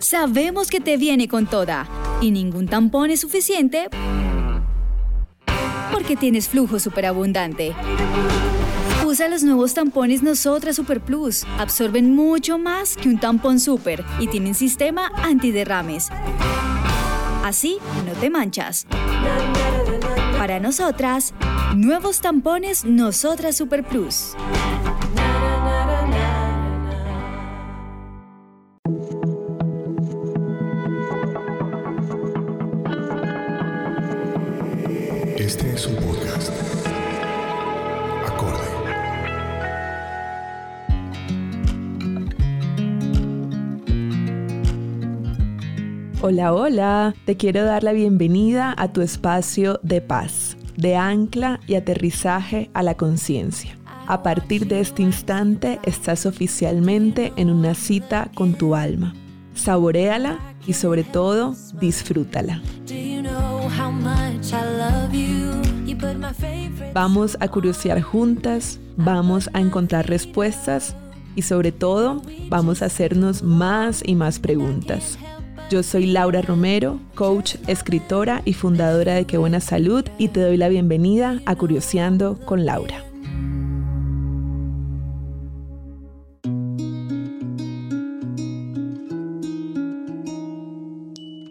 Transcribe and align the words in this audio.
Sabemos 0.00 0.68
que 0.68 0.80
te 0.80 0.96
viene 0.96 1.28
con 1.28 1.46
toda 1.46 1.88
y 2.20 2.30
ningún 2.30 2.68
tampón 2.68 3.10
es 3.10 3.20
suficiente 3.20 3.88
porque 5.92 6.16
tienes 6.16 6.48
flujo 6.48 6.78
superabundante. 6.78 7.74
Usa 9.06 9.28
los 9.28 9.42
nuevos 9.42 9.74
tampones 9.74 10.22
Nosotras 10.22 10.76
Super 10.76 11.00
Plus. 11.00 11.44
Absorben 11.58 12.14
mucho 12.14 12.58
más 12.58 12.96
que 12.96 13.08
un 13.08 13.18
tampón 13.18 13.60
super 13.60 14.04
y 14.18 14.26
tienen 14.26 14.54
sistema 14.54 15.12
antiderrames. 15.22 16.08
Así 17.44 17.78
no 18.06 18.12
te 18.20 18.30
manchas. 18.30 18.86
Para 20.38 20.60
nosotras, 20.60 21.34
nuevos 21.76 22.20
tampones 22.20 22.84
Nosotras 22.84 23.56
Super 23.56 23.84
Plus. 23.84 24.34
Hola, 46.24 46.54
hola. 46.54 47.14
Te 47.24 47.36
quiero 47.36 47.64
dar 47.64 47.82
la 47.82 47.90
bienvenida 47.90 48.72
a 48.78 48.92
tu 48.92 49.00
espacio 49.00 49.80
de 49.82 50.00
paz, 50.00 50.56
de 50.76 50.94
ancla 50.94 51.58
y 51.66 51.74
aterrizaje 51.74 52.70
a 52.74 52.84
la 52.84 52.94
conciencia. 52.94 53.76
A 54.06 54.22
partir 54.22 54.68
de 54.68 54.78
este 54.78 55.02
instante 55.02 55.80
estás 55.82 56.24
oficialmente 56.24 57.32
en 57.34 57.50
una 57.50 57.74
cita 57.74 58.30
con 58.36 58.54
tu 58.54 58.76
alma. 58.76 59.14
Saboréala 59.54 60.38
y 60.64 60.74
sobre 60.74 61.02
todo 61.02 61.56
disfrútala. 61.80 62.62
Vamos 66.94 67.36
a 67.40 67.48
curiosear 67.48 68.00
juntas, 68.00 68.78
vamos 68.96 69.50
a 69.54 69.60
encontrar 69.60 70.08
respuestas 70.08 70.94
y 71.34 71.42
sobre 71.42 71.72
todo 71.72 72.22
vamos 72.48 72.80
a 72.80 72.84
hacernos 72.86 73.42
más 73.42 74.04
y 74.06 74.14
más 74.14 74.38
preguntas. 74.38 75.18
Yo 75.72 75.82
soy 75.82 76.04
Laura 76.04 76.42
Romero, 76.42 77.00
coach, 77.14 77.54
escritora 77.66 78.42
y 78.44 78.52
fundadora 78.52 79.14
de 79.14 79.24
Qué 79.24 79.38
Buena 79.38 79.58
Salud 79.58 80.04
y 80.18 80.28
te 80.28 80.42
doy 80.42 80.58
la 80.58 80.68
bienvenida 80.68 81.40
a 81.46 81.56
Curioseando 81.56 82.38
con 82.44 82.66
Laura. 82.66 83.02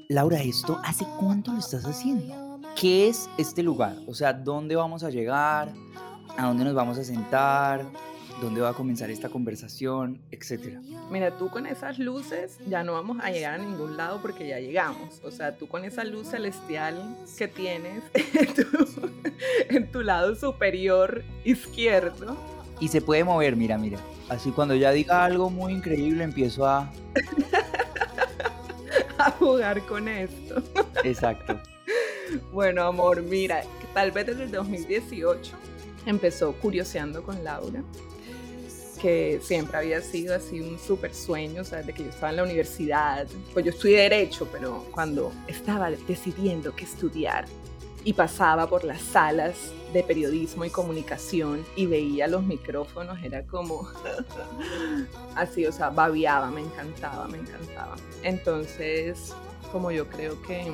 Laura, 0.07 0.39
¿esto 0.43 0.79
hace 0.83 1.03
cuánto 1.19 1.53
lo 1.53 1.57
estás 1.57 1.83
haciendo? 1.83 2.59
¿Qué 2.79 3.09
es 3.09 3.27
este 3.39 3.63
lugar? 3.63 3.95
O 4.05 4.13
sea, 4.13 4.33
¿dónde 4.33 4.75
vamos 4.75 5.03
a 5.03 5.09
llegar? 5.09 5.73
¿A 6.37 6.45
dónde 6.45 6.63
nos 6.63 6.75
vamos 6.75 6.99
a 6.99 7.03
sentar? 7.03 7.87
¿Dónde 8.41 8.59
va 8.59 8.69
a 8.69 8.73
comenzar 8.73 9.11
esta 9.11 9.29
conversación? 9.29 10.19
Etcétera. 10.31 10.81
Mira, 11.11 11.37
tú 11.37 11.51
con 11.51 11.67
esas 11.67 11.99
luces 11.99 12.57
ya 12.67 12.83
no 12.83 12.93
vamos 12.93 13.17
a 13.21 13.29
llegar 13.29 13.53
a 13.53 13.63
ningún 13.63 13.97
lado 13.97 14.19
porque 14.19 14.47
ya 14.47 14.59
llegamos. 14.59 15.21
O 15.23 15.29
sea, 15.29 15.55
tú 15.55 15.67
con 15.67 15.85
esa 15.85 16.03
luz 16.03 16.29
celestial 16.29 17.15
que 17.37 17.47
tienes 17.47 18.01
en 18.13 18.53
tu, 18.55 19.11
en 19.69 19.91
tu 19.91 20.01
lado 20.01 20.33
superior 20.33 21.23
izquierdo. 21.43 22.35
Y 22.79 22.87
se 22.87 22.99
puede 22.99 23.23
mover, 23.23 23.55
mira, 23.55 23.77
mira. 23.77 23.99
Así 24.27 24.49
cuando 24.49 24.73
ya 24.73 24.91
diga 24.91 25.23
algo 25.23 25.51
muy 25.51 25.73
increíble 25.73 26.23
empiezo 26.23 26.65
a... 26.65 26.91
a 29.19 29.31
jugar 29.33 29.85
con 29.85 30.07
esto. 30.07 30.63
Exacto. 31.03 31.59
Bueno, 32.53 32.83
amor, 32.83 33.23
mira, 33.23 33.63
tal 33.93 34.11
vez 34.11 34.25
desde 34.25 34.43
el 34.43 34.51
2018 34.51 35.51
empezó 36.05 36.53
curioseando 36.53 37.23
con 37.23 37.43
Laura, 37.43 37.83
que 39.01 39.39
siempre 39.41 39.77
había 39.77 40.01
sido 40.01 40.35
así 40.35 40.61
un 40.61 40.77
súper 40.77 41.13
sueño, 41.13 41.63
o 41.63 41.65
sea, 41.65 41.79
desde 41.79 41.93
que 41.93 42.03
yo 42.03 42.09
estaba 42.09 42.29
en 42.29 42.35
la 42.37 42.43
universidad. 42.43 43.27
Pues 43.53 43.65
yo 43.65 43.71
estudié 43.71 44.01
Derecho, 44.01 44.47
pero 44.51 44.85
cuando 44.91 45.31
estaba 45.47 45.89
decidiendo 45.89 46.75
qué 46.75 46.85
estudiar 46.85 47.45
y 48.03 48.13
pasaba 48.13 48.67
por 48.67 48.83
las 48.83 49.01
salas 49.01 49.55
de 49.93 50.03
periodismo 50.03 50.65
y 50.65 50.69
comunicación 50.69 51.65
y 51.75 51.87
veía 51.87 52.27
los 52.27 52.43
micrófonos, 52.43 53.17
era 53.23 53.43
como 53.43 53.89
así, 55.35 55.65
o 55.65 55.71
sea, 55.71 55.89
babiaba, 55.89 56.51
me 56.51 56.61
encantaba, 56.61 57.27
me 57.27 57.39
encantaba. 57.39 57.95
Entonces, 58.23 59.33
como 59.71 59.91
yo 59.91 60.07
creo 60.07 60.39
que 60.43 60.71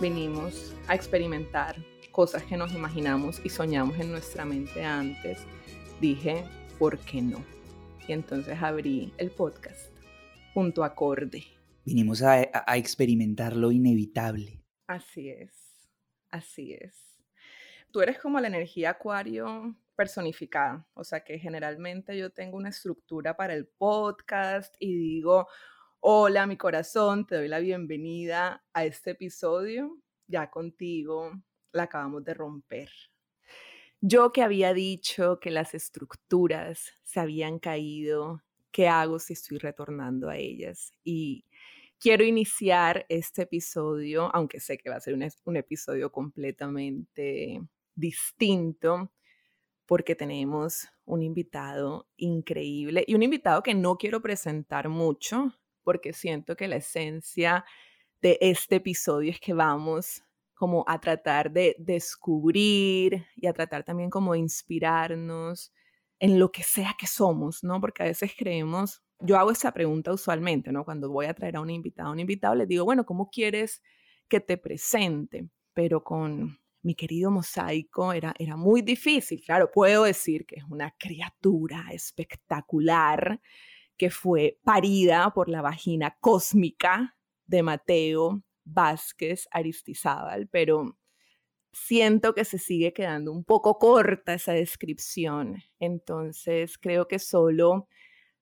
vinimos 0.00 0.74
a 0.88 0.94
experimentar 0.94 1.76
cosas 2.10 2.42
que 2.44 2.56
nos 2.56 2.72
imaginamos 2.72 3.40
y 3.44 3.48
soñamos 3.48 3.98
en 3.98 4.10
nuestra 4.10 4.44
mente 4.44 4.84
antes, 4.84 5.38
dije, 6.00 6.44
¿por 6.78 6.98
qué 6.98 7.22
no? 7.22 7.44
Y 8.08 8.12
entonces 8.12 8.56
abrí 8.60 9.12
el 9.18 9.30
podcast, 9.30 9.90
punto 10.54 10.84
acorde. 10.84 11.44
Vinimos 11.84 12.22
a, 12.22 12.48
a 12.52 12.76
experimentar 12.76 13.56
lo 13.56 13.72
inevitable. 13.72 14.62
Así 14.86 15.30
es, 15.30 15.52
así 16.30 16.72
es 16.72 17.06
tú 17.96 18.02
eres 18.02 18.18
como 18.18 18.38
la 18.40 18.48
energía 18.48 18.90
acuario 18.90 19.74
personificada, 19.94 20.86
o 20.92 21.02
sea 21.02 21.24
que 21.24 21.38
generalmente 21.38 22.14
yo 22.18 22.28
tengo 22.28 22.58
una 22.58 22.68
estructura 22.68 23.38
para 23.38 23.54
el 23.54 23.66
podcast 23.66 24.74
y 24.78 24.94
digo, 24.94 25.48
hola 26.00 26.46
mi 26.46 26.58
corazón, 26.58 27.26
te 27.26 27.36
doy 27.36 27.48
la 27.48 27.58
bienvenida 27.58 28.62
a 28.74 28.84
este 28.84 29.12
episodio, 29.12 29.96
ya 30.26 30.50
contigo 30.50 31.32
la 31.72 31.84
acabamos 31.84 32.22
de 32.22 32.34
romper. 32.34 32.90
Yo 34.08 34.32
que 34.32 34.42
había 34.42 34.72
dicho 34.72 35.40
que 35.40 35.50
las 35.50 35.74
estructuras 35.74 36.94
se 37.02 37.18
habían 37.18 37.58
caído, 37.58 38.40
¿qué 38.70 38.86
hago 38.86 39.18
si 39.18 39.32
estoy 39.32 39.58
retornando 39.58 40.28
a 40.28 40.36
ellas? 40.36 40.92
Y 41.02 41.44
quiero 41.98 42.22
iniciar 42.22 43.04
este 43.08 43.42
episodio, 43.42 44.30
aunque 44.32 44.60
sé 44.60 44.78
que 44.78 44.90
va 44.90 44.94
a 44.94 45.00
ser 45.00 45.14
un, 45.14 45.26
un 45.44 45.56
episodio 45.56 46.12
completamente 46.12 47.60
distinto 47.96 49.10
porque 49.86 50.14
tenemos 50.14 50.86
un 51.04 51.24
invitado 51.24 52.08
increíble 52.16 53.02
y 53.08 53.16
un 53.16 53.24
invitado 53.24 53.60
que 53.64 53.74
no 53.74 53.98
quiero 53.98 54.22
presentar 54.22 54.88
mucho 54.88 55.52
porque 55.82 56.12
siento 56.12 56.54
que 56.54 56.68
la 56.68 56.76
esencia 56.76 57.64
de 58.22 58.38
este 58.40 58.76
episodio 58.76 59.32
es 59.32 59.40
que 59.40 59.52
vamos 59.52 60.22
como 60.56 60.84
a 60.88 60.98
tratar 61.00 61.52
de 61.52 61.76
descubrir 61.78 63.26
y 63.36 63.46
a 63.46 63.52
tratar 63.52 63.84
también 63.84 64.08
como 64.10 64.32
de 64.32 64.38
inspirarnos 64.38 65.72
en 66.18 66.38
lo 66.38 66.50
que 66.50 66.62
sea 66.62 66.96
que 66.98 67.06
somos, 67.06 67.62
¿no? 67.62 67.78
Porque 67.78 68.02
a 68.02 68.06
veces 68.06 68.32
creemos, 68.36 69.02
yo 69.20 69.36
hago 69.36 69.50
esa 69.50 69.72
pregunta 69.72 70.12
usualmente, 70.14 70.72
¿no? 70.72 70.84
Cuando 70.84 71.10
voy 71.10 71.26
a 71.26 71.34
traer 71.34 71.56
a 71.56 71.60
un 71.60 71.68
invitado, 71.68 72.08
a 72.08 72.12
un 72.12 72.20
invitado 72.20 72.54
les 72.54 72.68
digo, 72.68 72.86
bueno, 72.86 73.04
¿cómo 73.04 73.28
quieres 73.28 73.82
que 74.28 74.40
te 74.40 74.56
presente? 74.56 75.46
Pero 75.74 76.02
con 76.02 76.58
mi 76.82 76.94
querido 76.94 77.30
mosaico 77.30 78.14
era, 78.14 78.34
era 78.38 78.56
muy 78.56 78.80
difícil. 78.80 79.42
Claro, 79.44 79.70
puedo 79.70 80.04
decir 80.04 80.46
que 80.46 80.56
es 80.56 80.64
una 80.64 80.90
criatura 80.98 81.84
espectacular 81.90 83.42
que 83.98 84.08
fue 84.08 84.58
parida 84.64 85.30
por 85.34 85.50
la 85.50 85.60
vagina 85.60 86.16
cósmica 86.18 87.14
de 87.44 87.62
Mateo 87.62 88.42
Vázquez 88.66 89.48
Aristizábal, 89.50 90.48
pero 90.48 90.98
siento 91.72 92.34
que 92.34 92.44
se 92.44 92.58
sigue 92.58 92.92
quedando 92.92 93.32
un 93.32 93.44
poco 93.44 93.78
corta 93.78 94.34
esa 94.34 94.52
descripción. 94.52 95.62
Entonces, 95.78 96.78
creo 96.78 97.08
que 97.08 97.18
solo 97.18 97.88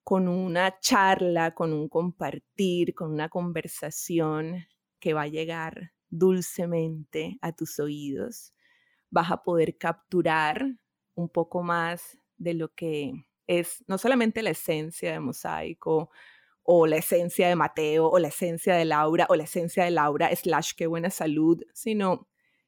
con 0.03 0.29
una 0.29 0.79
charla, 0.81 1.55
con 1.55 1.73
un 1.73 1.89
compartir, 1.89 2.95
con 2.95 3.13
una 3.13 3.29
conversación 3.29 4.67
que 5.01 5.15
va 5.15 5.23
a 5.23 5.29
llegar 5.29 5.93
dulcemente 6.11 7.39
a 7.41 7.53
tus 7.53 7.79
oídos, 7.81 8.55
vas 9.11 9.31
a 9.31 9.43
poder 9.43 9.79
capturar 9.79 10.67
un 11.15 11.29
poco 11.29 11.63
más 11.63 12.19
de 12.37 12.55
lo 12.55 12.75
que 12.75 13.13
es 13.47 13.85
no 13.87 13.99
solamente 13.99 14.43
la 14.43 14.51
esencia 14.51 15.13
de 15.13 15.21
Mosaico 15.21 16.11
o 16.65 16.87
la 16.87 16.97
esencia 16.97 17.49
de 17.49 17.57
Mateo 17.57 18.09
o 18.09 18.19
la 18.19 18.29
esencia 18.29 18.75
de 18.75 18.87
Laura 18.87 19.27
o 19.29 19.37
la 19.37 19.45
esencia 19.45 19.85
de 19.85 19.91
Laura 19.91 20.35
slash 20.35 20.73
qué 20.77 20.87
buena 20.87 21.11
salud, 21.11 21.63
sino 21.75 22.27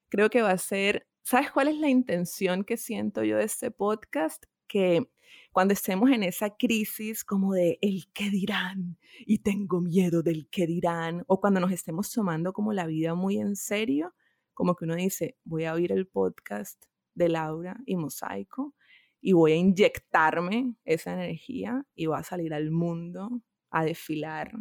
creo 0.09 0.31
que 0.31 0.43
va 0.43 0.51
a 0.51 0.59
ser, 0.59 1.09
¿sabes 1.23 1.51
cuál 1.51 1.69
es 1.69 1.79
la 1.79 1.89
intención 1.89 2.65
que 2.65 2.77
siento 2.77 3.25
yo 3.25 3.39
de 3.39 3.45
este 3.45 3.71
podcast? 3.71 4.45
Que 4.69 5.11
cuando 5.51 5.73
estemos 5.73 6.11
en 6.11 6.23
esa 6.23 6.51
crisis 6.51 7.25
como 7.25 7.55
de 7.55 7.79
el 7.81 8.13
qué 8.13 8.31
dirán 8.31 8.99
y 9.21 9.39
tengo 9.39 9.81
miedo 9.81 10.23
del 10.23 10.49
qué 10.51 10.67
dirán, 10.67 11.25
o 11.27 11.41
cuando 11.41 11.61
nos 11.61 11.73
estemos 11.73 12.13
tomando 12.13 12.53
como 12.53 12.75
la 12.75 12.87
vida 12.87 13.15
muy 13.15 13.39
en 13.39 13.57
serio, 13.57 14.15
como 14.53 14.77
que 14.77 14.85
uno 14.85 14.95
dice, 14.95 15.39
voy 15.45 15.65
a 15.65 15.73
oír 15.73 15.93
el 15.93 16.07
podcast 16.07 16.85
de 17.15 17.31
Laura 17.31 17.79
y 17.87 17.97
Mosaico 17.97 18.75
y 19.23 19.33
voy 19.33 19.53
a 19.53 19.57
inyectarme 19.57 20.75
esa 20.85 21.15
energía 21.15 21.87
y 21.95 22.07
voy 22.07 22.19
a 22.19 22.23
salir 22.23 22.53
al 22.53 22.71
mundo 22.71 23.43
a 23.77 23.85
desfilar 23.85 24.53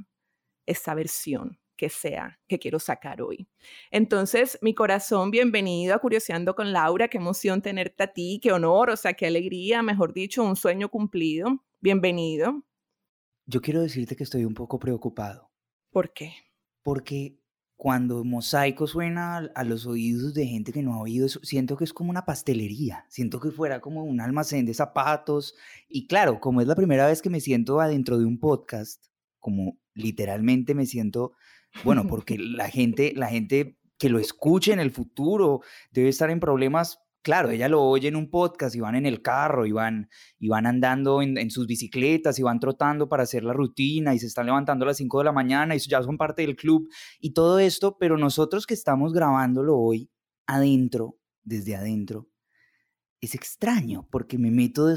esa 0.65 0.93
versión 0.93 1.57
que 1.77 1.89
sea 1.89 2.39
que 2.47 2.59
quiero 2.59 2.79
sacar 2.79 3.21
hoy. 3.21 3.47
Entonces, 3.91 4.57
mi 4.61 4.73
corazón, 4.73 5.31
bienvenido 5.31 5.95
a 5.95 5.99
Curioseando 5.99 6.55
con 6.55 6.73
Laura, 6.73 7.07
qué 7.07 7.17
emoción 7.17 7.61
tenerte 7.61 8.03
a 8.03 8.07
ti, 8.13 8.39
qué 8.41 8.51
honor, 8.51 8.89
o 8.89 8.97
sea, 8.97 9.13
qué 9.13 9.27
alegría, 9.27 9.81
mejor 9.81 10.13
dicho, 10.13 10.43
un 10.43 10.55
sueño 10.55 10.89
cumplido. 10.89 11.63
Bienvenido. 11.79 12.63
Yo 13.45 13.61
quiero 13.61 13.81
decirte 13.81 14.15
que 14.15 14.23
estoy 14.23 14.43
un 14.43 14.53
poco 14.53 14.79
preocupado. 14.79 15.51
¿Por 15.91 16.13
qué? 16.13 16.33
Porque 16.81 17.37
cuando 17.77 18.23
Mosaico 18.23 18.87
suena 18.87 19.37
a 19.53 19.63
los 19.63 19.85
oídos 19.85 20.33
de 20.33 20.47
gente 20.47 20.71
que 20.71 20.81
no 20.81 20.93
ha 20.93 21.01
oído 21.01 21.25
eso, 21.25 21.39
siento 21.43 21.75
que 21.77 21.83
es 21.83 21.93
como 21.93 22.09
una 22.09 22.25
pastelería, 22.25 23.05
siento 23.09 23.39
que 23.39 23.51
fuera 23.51 23.81
como 23.81 24.03
un 24.03 24.21
almacén 24.21 24.65
de 24.65 24.73
zapatos. 24.73 25.55
Y 25.87 26.07
claro, 26.07 26.39
como 26.39 26.61
es 26.61 26.67
la 26.67 26.75
primera 26.75 27.07
vez 27.07 27.21
que 27.21 27.29
me 27.29 27.41
siento 27.41 27.81
adentro 27.81 28.17
de 28.17 28.25
un 28.25 28.39
podcast, 28.39 29.05
como 29.39 29.77
literalmente 29.93 30.73
me 30.73 30.85
siento 30.85 31.33
bueno, 31.83 32.05
porque 32.07 32.37
la 32.37 32.69
gente, 32.69 33.13
la 33.15 33.27
gente 33.27 33.77
que 33.97 34.09
lo 34.09 34.19
escuche 34.19 34.73
en 34.73 34.79
el 34.79 34.91
futuro 34.91 35.61
debe 35.91 36.09
estar 36.09 36.29
en 36.29 36.39
problemas. 36.39 36.99
Claro, 37.25 37.49
ella 37.49 37.67
lo 37.67 37.81
oye 37.81 38.07
en 38.07 38.15
un 38.15 38.29
podcast 38.29 38.75
y 38.75 38.79
van 38.81 38.93
en 38.93 39.07
el 39.07 39.23
carro 39.23 39.65
y 39.65 39.71
van, 39.71 40.11
y 40.37 40.47
van 40.47 40.67
andando 40.67 41.23
en, 41.23 41.49
sus 41.49 41.65
bicicletas 41.65 42.37
y 42.37 42.43
van 42.43 42.59
trotando 42.59 43.09
para 43.09 43.23
hacer 43.23 43.43
la 43.43 43.51
rutina 43.51 44.13
y 44.13 44.19
se 44.19 44.27
están 44.27 44.45
levantando 44.45 44.85
a 44.85 44.89
las 44.89 44.97
5 44.97 45.17
de 45.17 45.25
la 45.25 45.31
mañana 45.31 45.75
y 45.75 45.79
ya 45.79 46.03
son 46.03 46.19
parte 46.19 46.43
del 46.43 46.55
club 46.55 46.87
y 47.19 47.33
todo 47.33 47.57
esto, 47.57 47.97
pero 47.97 48.15
nosotros 48.15 48.67
que 48.67 48.75
estamos 48.75 49.11
grabándolo 49.11 49.75
hoy 49.75 50.11
adentro, 50.45 51.17
desde 51.43 51.75
adentro, 51.75 52.29
es 53.19 53.33
extraño 53.33 54.07
porque 54.11 54.37
me 54.37 54.51
meto 54.51 54.87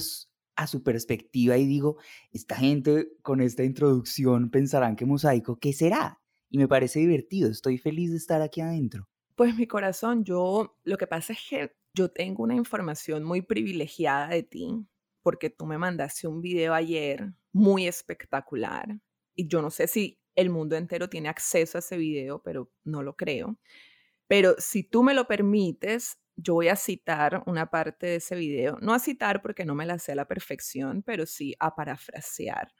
a 0.54 0.66
su 0.66 0.82
perspectiva 0.82 1.56
y 1.56 1.64
digo, 1.64 1.96
esta 2.30 2.56
gente 2.56 3.08
con 3.22 3.40
esta 3.40 3.64
introducción 3.64 4.50
pensarán 4.50 4.96
que 4.96 5.06
mosaico, 5.06 5.58
¿qué 5.58 5.72
será? 5.72 6.20
y 6.50 6.58
me 6.58 6.68
parece 6.68 7.00
divertido, 7.00 7.50
estoy 7.50 7.78
feliz 7.78 8.10
de 8.10 8.16
estar 8.16 8.42
aquí 8.42 8.60
adentro. 8.60 9.08
Pues 9.34 9.56
mi 9.56 9.66
corazón, 9.66 10.24
yo 10.24 10.76
lo 10.84 10.98
que 10.98 11.06
pasa 11.06 11.32
es 11.32 11.38
que 11.48 11.77
yo 11.94 12.10
tengo 12.10 12.42
una 12.44 12.54
información 12.54 13.24
muy 13.24 13.42
privilegiada 13.42 14.28
de 14.28 14.42
ti, 14.42 14.86
porque 15.22 15.50
tú 15.50 15.66
me 15.66 15.78
mandaste 15.78 16.28
un 16.28 16.40
video 16.40 16.74
ayer 16.74 17.32
muy 17.52 17.86
espectacular 17.86 18.98
y 19.34 19.48
yo 19.48 19.62
no 19.62 19.70
sé 19.70 19.86
si 19.86 20.20
el 20.34 20.50
mundo 20.50 20.76
entero 20.76 21.08
tiene 21.08 21.28
acceso 21.28 21.78
a 21.78 21.80
ese 21.80 21.96
video, 21.96 22.42
pero 22.42 22.70
no 22.84 23.02
lo 23.02 23.16
creo. 23.16 23.58
Pero 24.28 24.54
si 24.58 24.84
tú 24.84 25.02
me 25.02 25.14
lo 25.14 25.26
permites, 25.26 26.18
yo 26.36 26.54
voy 26.54 26.68
a 26.68 26.76
citar 26.76 27.42
una 27.46 27.70
parte 27.70 28.06
de 28.06 28.16
ese 28.16 28.36
video, 28.36 28.78
no 28.80 28.94
a 28.94 29.00
citar 29.00 29.42
porque 29.42 29.64
no 29.64 29.74
me 29.74 29.86
la 29.86 29.98
sé 29.98 30.12
a 30.12 30.14
la 30.16 30.28
perfección, 30.28 31.02
pero 31.02 31.26
sí 31.26 31.54
a 31.58 31.74
parafrasear. 31.74 32.72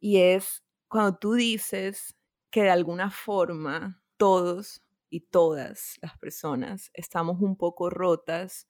Y 0.00 0.18
es 0.18 0.64
cuando 0.88 1.18
tú 1.18 1.34
dices 1.34 2.14
que 2.50 2.62
de 2.62 2.70
alguna 2.70 3.10
forma 3.10 4.02
todos 4.16 4.82
y 5.10 5.20
todas 5.20 5.98
las 6.02 6.18
personas 6.18 6.90
estamos 6.94 7.40
un 7.40 7.56
poco 7.56 7.90
rotas, 7.90 8.68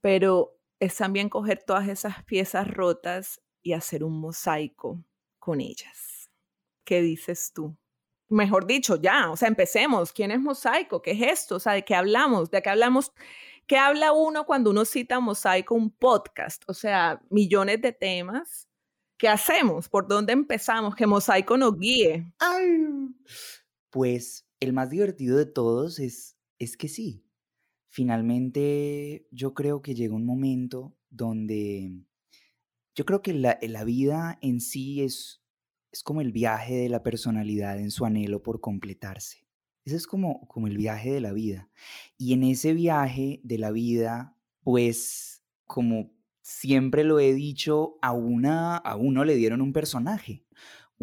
pero 0.00 0.58
es 0.80 0.96
también 0.96 1.28
coger 1.28 1.62
todas 1.62 1.88
esas 1.88 2.22
piezas 2.24 2.68
rotas 2.68 3.40
y 3.62 3.72
hacer 3.72 4.04
un 4.04 4.20
mosaico 4.20 5.02
con 5.38 5.60
ellas. 5.60 6.30
¿Qué 6.84 7.00
dices 7.00 7.52
tú? 7.54 7.76
Mejor 8.28 8.66
dicho, 8.66 8.96
ya, 8.96 9.30
o 9.30 9.36
sea, 9.36 9.48
empecemos. 9.48 10.12
¿Quién 10.12 10.30
es 10.30 10.40
mosaico? 10.40 11.00
¿Qué 11.02 11.12
es 11.12 11.22
esto? 11.22 11.56
O 11.56 11.60
sea, 11.60 11.74
¿de 11.74 11.84
qué 11.84 11.94
hablamos? 11.94 12.50
¿De 12.50 12.62
qué 12.62 12.70
hablamos? 12.70 13.12
¿Qué 13.66 13.78
habla 13.78 14.12
uno 14.12 14.44
cuando 14.44 14.70
uno 14.70 14.84
cita 14.84 15.20
mosaico, 15.20 15.74
un 15.74 15.90
podcast? 15.90 16.64
O 16.66 16.74
sea, 16.74 17.22
millones 17.30 17.80
de 17.80 17.92
temas 17.92 18.68
¿Qué 19.16 19.28
hacemos? 19.28 19.88
¿Por 19.88 20.08
dónde 20.08 20.32
empezamos? 20.32 20.94
Que 20.94 21.06
Mosaico 21.06 21.56
nos 21.56 21.78
guíe. 21.78 22.26
Pues 23.90 24.44
el 24.64 24.72
más 24.72 24.90
divertido 24.90 25.36
de 25.36 25.46
todos 25.46 25.98
es, 25.98 26.36
es 26.58 26.76
que 26.76 26.88
sí. 26.88 27.24
Finalmente 27.88 29.28
yo 29.30 29.54
creo 29.54 29.82
que 29.82 29.94
llega 29.94 30.14
un 30.14 30.26
momento 30.26 30.96
donde 31.10 31.92
yo 32.94 33.04
creo 33.04 33.22
que 33.22 33.32
la, 33.32 33.58
la 33.62 33.84
vida 33.84 34.38
en 34.40 34.60
sí 34.60 35.02
es, 35.02 35.42
es 35.92 36.02
como 36.02 36.20
el 36.20 36.32
viaje 36.32 36.74
de 36.74 36.88
la 36.88 37.02
personalidad 37.02 37.78
en 37.78 37.90
su 37.90 38.04
anhelo 38.04 38.42
por 38.42 38.60
completarse. 38.60 39.46
Ese 39.84 39.96
es 39.96 40.06
como, 40.06 40.48
como 40.48 40.66
el 40.66 40.76
viaje 40.76 41.12
de 41.12 41.20
la 41.20 41.32
vida. 41.32 41.68
Y 42.16 42.32
en 42.32 42.42
ese 42.42 42.72
viaje 42.72 43.40
de 43.44 43.58
la 43.58 43.70
vida, 43.70 44.36
pues 44.62 45.44
como 45.66 46.12
siempre 46.40 47.04
lo 47.04 47.20
he 47.20 47.32
dicho, 47.32 47.96
a, 48.00 48.12
una, 48.12 48.76
a 48.76 48.96
uno 48.96 49.24
le 49.24 49.34
dieron 49.34 49.60
un 49.60 49.72
personaje 49.72 50.44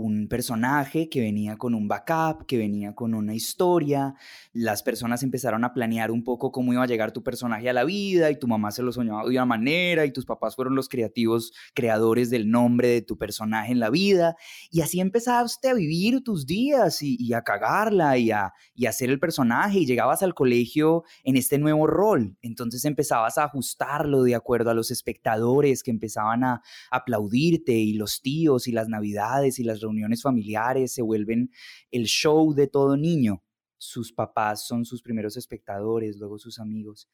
un 0.01 0.27
personaje 0.27 1.09
que 1.09 1.21
venía 1.21 1.57
con 1.57 1.73
un 1.75 1.87
backup, 1.87 2.45
que 2.45 2.57
venía 2.57 2.93
con 2.93 3.13
una 3.13 3.33
historia, 3.33 4.15
las 4.53 4.83
personas 4.83 5.23
empezaron 5.23 5.63
a 5.63 5.73
planear 5.73 6.11
un 6.11 6.23
poco 6.23 6.51
cómo 6.51 6.73
iba 6.73 6.83
a 6.83 6.87
llegar 6.87 7.11
tu 7.11 7.23
personaje 7.23 7.69
a 7.69 7.73
la 7.73 7.83
vida 7.83 8.31
y 8.31 8.39
tu 8.39 8.47
mamá 8.47 8.71
se 8.71 8.83
lo 8.83 8.91
soñaba 8.91 9.23
de 9.23 9.29
una 9.29 9.45
manera 9.45 10.05
y 10.05 10.11
tus 10.11 10.25
papás 10.25 10.55
fueron 10.55 10.75
los 10.75 10.89
creativos 10.89 11.53
creadores 11.73 12.29
del 12.29 12.49
nombre 12.49 12.87
de 12.87 13.01
tu 13.01 13.17
personaje 13.17 13.71
en 13.71 13.79
la 13.79 13.89
vida. 13.89 14.35
Y 14.69 14.81
así 14.81 14.99
empezaste 14.99 15.69
a 15.69 15.73
vivir 15.73 16.23
tus 16.23 16.45
días 16.45 17.01
y, 17.01 17.33
a 17.33 17.43
cagarla 17.43 18.17
y 18.17 18.31
a, 18.31 18.53
y 18.75 18.87
a 18.87 18.91
ser 18.91 19.09
el 19.09 19.19
personaje 19.19 19.79
y 19.79 19.85
llegabas 19.85 20.23
al 20.23 20.33
colegio 20.33 21.03
en 21.23 21.37
este 21.37 21.57
nuevo 21.57 21.87
rol, 21.87 22.37
entonces 22.41 22.83
empezabas 22.85 23.37
a 23.37 23.45
ajustarlo 23.45 24.23
de 24.23 24.35
acuerdo 24.35 24.69
a 24.69 24.73
los 24.73 24.91
espectadores 24.91 25.83
que 25.83 25.91
empezaban 25.91 26.43
a 26.43 26.61
aplaudirte 26.89 27.73
y 27.73 27.93
los 27.93 28.21
tíos 28.21 28.67
y 28.67 28.71
las 28.71 28.87
navidades 28.87 29.59
y 29.59 29.63
las 29.63 29.79
reuniones 29.81 29.90
familiares 30.21 30.93
se 30.93 31.01
vuelven 31.01 31.51
el 31.91 32.05
show 32.05 32.53
de 32.53 32.67
todo 32.67 32.97
niño. 32.97 33.43
Sus 33.77 34.13
papás 34.13 34.65
son 34.65 34.85
sus 34.85 35.01
primeros 35.01 35.37
espectadores, 35.37 36.17
luego 36.17 36.37
sus 36.37 36.59
amigos. 36.59 37.09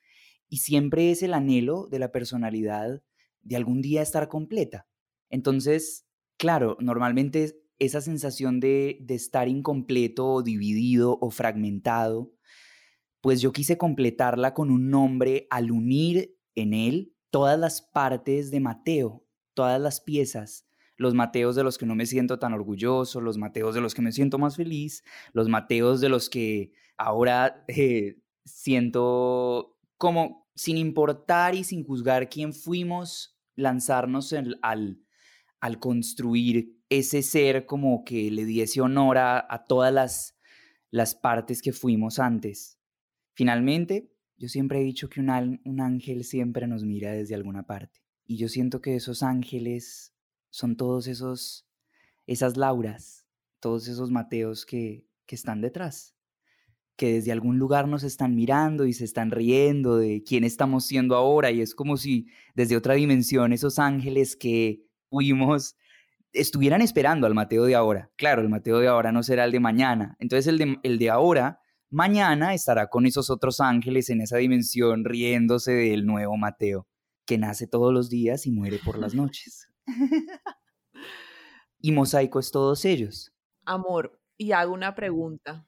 Y 0.50 0.58
siempre 0.58 1.12
es 1.12 1.24
el 1.24 1.34
anhelo 1.34 1.88
de 1.88 2.00
la 2.00 2.12
personalidad 2.12 3.02
de 3.42 3.56
algún 3.56 3.82
día 3.82 4.02
estar 4.02 4.28
completa. 4.28 4.88
Entonces, 5.30 6.06
claro, 6.38 6.78
normalmente 6.80 7.62
esa 7.80 8.02
sensación 8.02 8.60
de, 8.60 8.98
de 9.02 9.16
estar 9.16 9.48
incompleto 9.48 10.28
o 10.28 10.44
dividido 10.44 11.18
o 11.22 11.32
fragmentado, 11.32 12.34
pues 13.22 13.42
yo 13.42 13.52
quise 13.52 13.78
completarla 13.78 14.54
con 14.54 14.72
un 14.72 14.90
nombre 14.90 15.48
al 15.50 15.72
unir 15.72 16.36
en 16.56 16.74
él 16.74 17.14
todas 17.30 17.60
las 17.60 17.82
partes 17.82 18.52
de 18.52 18.60
Mateo, 18.60 19.26
todas 19.54 19.80
las 19.80 20.02
piezas 20.02 20.67
los 20.98 21.14
Mateos 21.14 21.56
de 21.56 21.64
los 21.64 21.78
que 21.78 21.86
no 21.86 21.96
me 21.96 22.06
siento 22.06 22.40
tan 22.40 22.54
orgulloso, 22.54 23.22
los 23.22 23.38
Mateos 23.38 23.76
de 23.76 23.82
los 23.82 23.94
que 23.94 24.02
me 24.02 24.12
siento 24.12 24.38
más 24.38 24.56
feliz, 24.56 25.04
los 25.32 25.48
Mateos 25.48 26.02
de 26.02 26.10
los 26.10 26.30
que 26.30 26.74
ahora 26.98 27.64
eh, 27.68 28.20
siento 28.44 29.78
como 29.98 30.48
sin 30.56 30.78
importar 30.78 31.56
y 31.56 31.64
sin 31.64 31.84
juzgar 31.84 32.30
quién 32.30 32.52
fuimos, 32.54 33.38
lanzarnos 33.56 34.34
al, 34.34 35.06
al 35.60 35.80
construir 35.80 36.78
ese 36.90 37.22
ser 37.22 37.66
como 37.66 38.04
que 38.04 38.32
le 38.32 38.46
diese 38.46 38.82
honor 38.82 39.18
a, 39.18 39.66
todas 39.68 39.94
las, 39.94 40.38
las 40.90 41.16
partes 41.16 41.62
que 41.62 41.74
fuimos 41.74 42.20
antes. 42.20 42.80
Finalmente, 43.34 44.12
yo 44.38 44.48
siempre 44.48 44.80
he 44.80 44.84
dicho 44.84 45.10
que 45.10 45.20
un, 45.20 45.62
un 45.64 45.82
ángel 45.82 46.24
siempre 46.24 46.68
nos 46.68 46.84
mira 46.84 47.12
desde 47.12 47.36
alguna 47.36 47.68
parte. 47.68 48.02
Y 48.26 48.38
yo 48.38 48.50
siento 48.50 48.82
que 48.82 48.96
esos 48.96 49.24
ángeles 49.24 50.17
son 50.50 50.76
todos 50.76 51.08
esos 51.08 51.68
esas 52.28 52.58
Lauras, 52.58 53.26
todos 53.60 53.88
esos 53.88 54.12
Mateos 54.12 54.66
que, 54.66 55.06
que 55.26 55.36
están 55.36 55.62
detrás, 55.62 56.14
que 56.98 57.14
desde 57.14 57.32
algún 57.32 57.58
lugar 57.58 57.88
nos 57.88 58.04
están 58.04 58.36
mirando 58.36 58.86
y 58.86 58.94
se 58.94 59.06
están 59.06 59.32
riendo 59.32 59.98
de 59.98 60.24
quién 60.24 60.44
estamos 60.44 60.86
siendo 60.86 61.16
ahora 61.16 61.52
y 61.52 61.62
es 61.62 61.74
como 61.74 61.96
si 61.96 62.28
desde 62.54 62.76
otra 62.76 62.96
dimensión 62.96 63.54
esos 63.54 63.80
ángeles 63.80 64.36
que 64.36 64.84
fuimos 65.10 65.76
estuvieran 66.34 66.82
esperando 66.82 67.26
al 67.28 67.34
Mateo 67.34 67.64
de 67.64 67.76
ahora. 67.76 68.12
Claro, 68.18 68.42
el 68.42 68.50
Mateo 68.50 68.80
de 68.80 68.88
ahora 68.88 69.12
no 69.12 69.24
será 69.24 69.46
el 69.46 69.52
de 69.52 69.60
mañana. 69.60 70.16
Entonces 70.20 70.48
el 70.48 70.58
de, 70.58 70.78
el 70.84 71.00
de 71.00 71.10
ahora, 71.10 71.62
mañana 71.90 72.54
estará 72.54 72.88
con 72.88 73.06
esos 73.06 73.30
otros 73.30 73.60
ángeles 73.62 74.10
en 74.10 74.22
esa 74.22 74.38
dimensión 74.38 75.06
riéndose 75.06 75.72
del 75.72 76.06
nuevo 76.06 76.36
Mateo, 76.38 76.88
que 77.26 77.38
nace 77.38 77.68
todos 77.68 77.94
los 77.94 78.10
días 78.10 78.46
y 78.46 78.52
muere 78.52 78.80
por 78.84 78.98
las 78.98 79.14
noches. 79.16 79.70
Y 81.82 81.92
mosaico 81.92 82.40
es 82.40 82.52
todos 82.52 82.86
ellos. 82.86 83.34
Amor, 83.66 84.20
y 84.38 84.52
hago 84.52 84.74
una 84.74 84.96
pregunta. 84.96 85.66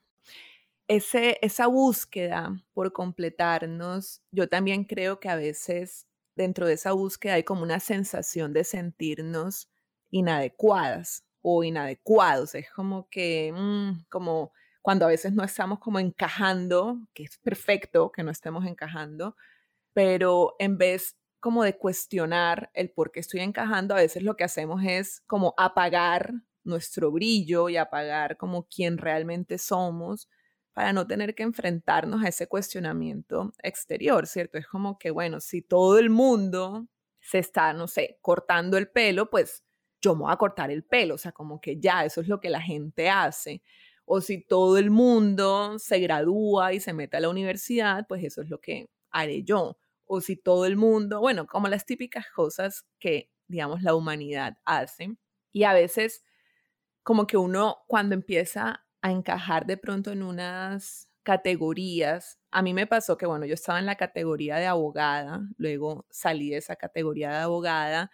Ese, 0.88 1.38
esa 1.42 1.66
búsqueda 1.66 2.60
por 2.72 2.92
completarnos, 2.92 4.22
yo 4.32 4.48
también 4.48 4.84
creo 4.84 5.20
que 5.20 5.28
a 5.28 5.36
veces 5.36 6.06
dentro 6.34 6.66
de 6.66 6.74
esa 6.74 6.92
búsqueda 6.92 7.34
hay 7.34 7.44
como 7.44 7.62
una 7.62 7.80
sensación 7.80 8.52
de 8.52 8.64
sentirnos 8.64 9.68
inadecuadas 10.10 11.24
o 11.42 11.62
inadecuados. 11.64 12.54
Es 12.54 12.70
como 12.70 13.08
que, 13.08 13.52
mm, 13.54 14.06
como 14.08 14.52
cuando 14.82 15.04
a 15.04 15.08
veces 15.08 15.32
no 15.32 15.44
estamos 15.44 15.78
como 15.78 15.98
encajando, 15.98 16.98
que 17.14 17.24
es 17.24 17.38
perfecto 17.38 18.10
que 18.10 18.22
no 18.22 18.30
estemos 18.30 18.66
encajando, 18.66 19.36
pero 19.92 20.56
en 20.58 20.78
vez 20.78 21.16
como 21.40 21.64
de 21.64 21.76
cuestionar 21.76 22.70
el 22.74 22.90
por 22.90 23.12
qué 23.12 23.20
estoy 23.20 23.40
encajando, 23.40 23.94
a 23.94 23.98
veces 23.98 24.22
lo 24.22 24.36
que 24.36 24.44
hacemos 24.44 24.82
es 24.84 25.22
como 25.26 25.54
apagar 25.56 26.32
nuestro 26.64 27.10
brillo 27.10 27.68
y 27.68 27.76
apagar 27.76 28.36
como 28.36 28.66
quién 28.68 28.98
realmente 28.98 29.58
somos 29.58 30.28
para 30.72 30.92
no 30.92 31.06
tener 31.06 31.34
que 31.34 31.42
enfrentarnos 31.42 32.22
a 32.24 32.28
ese 32.28 32.46
cuestionamiento 32.46 33.52
exterior, 33.62 34.26
¿cierto? 34.26 34.58
Es 34.58 34.66
como 34.66 34.98
que, 34.98 35.10
bueno, 35.10 35.40
si 35.40 35.62
todo 35.62 35.98
el 35.98 36.10
mundo 36.10 36.86
se 37.20 37.38
está, 37.38 37.72
no 37.72 37.88
sé, 37.88 38.18
cortando 38.20 38.78
el 38.78 38.88
pelo, 38.88 39.30
pues 39.30 39.64
yo 40.00 40.14
me 40.14 40.22
voy 40.22 40.32
a 40.32 40.36
cortar 40.36 40.70
el 40.70 40.84
pelo, 40.84 41.16
o 41.16 41.18
sea, 41.18 41.32
como 41.32 41.60
que 41.60 41.78
ya, 41.78 42.04
eso 42.04 42.20
es 42.20 42.28
lo 42.28 42.40
que 42.40 42.50
la 42.50 42.60
gente 42.60 43.10
hace. 43.10 43.62
O 44.04 44.20
si 44.20 44.42
todo 44.42 44.78
el 44.78 44.90
mundo 44.90 45.78
se 45.78 45.98
gradúa 46.00 46.72
y 46.72 46.80
se 46.80 46.92
mete 46.92 47.16
a 47.16 47.20
la 47.20 47.28
universidad, 47.28 48.06
pues 48.08 48.24
eso 48.24 48.42
es 48.42 48.48
lo 48.48 48.60
que 48.60 48.88
haré 49.10 49.42
yo. 49.42 49.76
O 50.12 50.20
si 50.20 50.36
todo 50.36 50.66
el 50.66 50.76
mundo, 50.76 51.20
bueno, 51.20 51.46
como 51.46 51.68
las 51.68 51.86
típicas 51.86 52.26
cosas 52.34 52.84
que, 52.98 53.30
digamos, 53.48 53.82
la 53.82 53.94
humanidad 53.94 54.58
hace. 54.64 55.16
Y 55.52 55.64
a 55.64 55.72
veces, 55.74 56.24
como 57.02 57.26
que 57.26 57.36
uno 57.36 57.78
cuando 57.88 58.14
empieza 58.14 58.86
a 59.02 59.10
encajar 59.12 59.66
de 59.66 59.76
pronto 59.76 60.12
en 60.12 60.22
unas 60.22 61.08
categorías, 61.22 62.38
a 62.50 62.62
mí 62.62 62.74
me 62.74 62.86
pasó 62.86 63.16
que, 63.16 63.26
bueno, 63.26 63.46
yo 63.46 63.54
estaba 63.54 63.78
en 63.78 63.86
la 63.86 63.96
categoría 63.96 64.56
de 64.56 64.66
abogada, 64.66 65.42
luego 65.58 66.06
salí 66.10 66.50
de 66.50 66.58
esa 66.58 66.76
categoría 66.76 67.30
de 67.30 67.36
abogada 67.38 68.10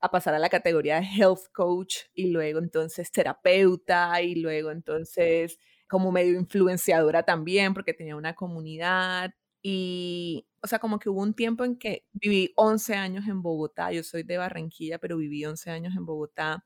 a 0.00 0.10
pasar 0.10 0.34
a 0.34 0.38
la 0.38 0.48
categoría 0.48 1.00
de 1.00 1.06
health 1.18 1.48
coach 1.52 1.96
y 2.14 2.28
luego 2.30 2.58
entonces 2.60 3.10
terapeuta 3.12 4.20
y 4.22 4.36
luego 4.36 4.70
entonces 4.70 5.58
como 5.88 6.12
medio 6.12 6.38
influenciadora 6.38 7.24
también 7.24 7.74
porque 7.74 7.94
tenía 7.94 8.16
una 8.16 8.34
comunidad 8.34 9.32
y, 9.62 10.46
o 10.62 10.66
sea, 10.66 10.78
como 10.78 10.98
que 10.98 11.08
hubo 11.10 11.22
un 11.22 11.34
tiempo 11.34 11.64
en 11.64 11.76
que 11.76 12.06
viví 12.12 12.52
11 12.56 12.94
años 12.94 13.26
en 13.28 13.42
Bogotá, 13.42 13.92
yo 13.92 14.02
soy 14.04 14.22
de 14.22 14.38
Barranquilla, 14.38 14.98
pero 14.98 15.16
viví 15.18 15.44
11 15.44 15.70
años 15.70 15.94
en 15.96 16.06
Bogotá 16.06 16.64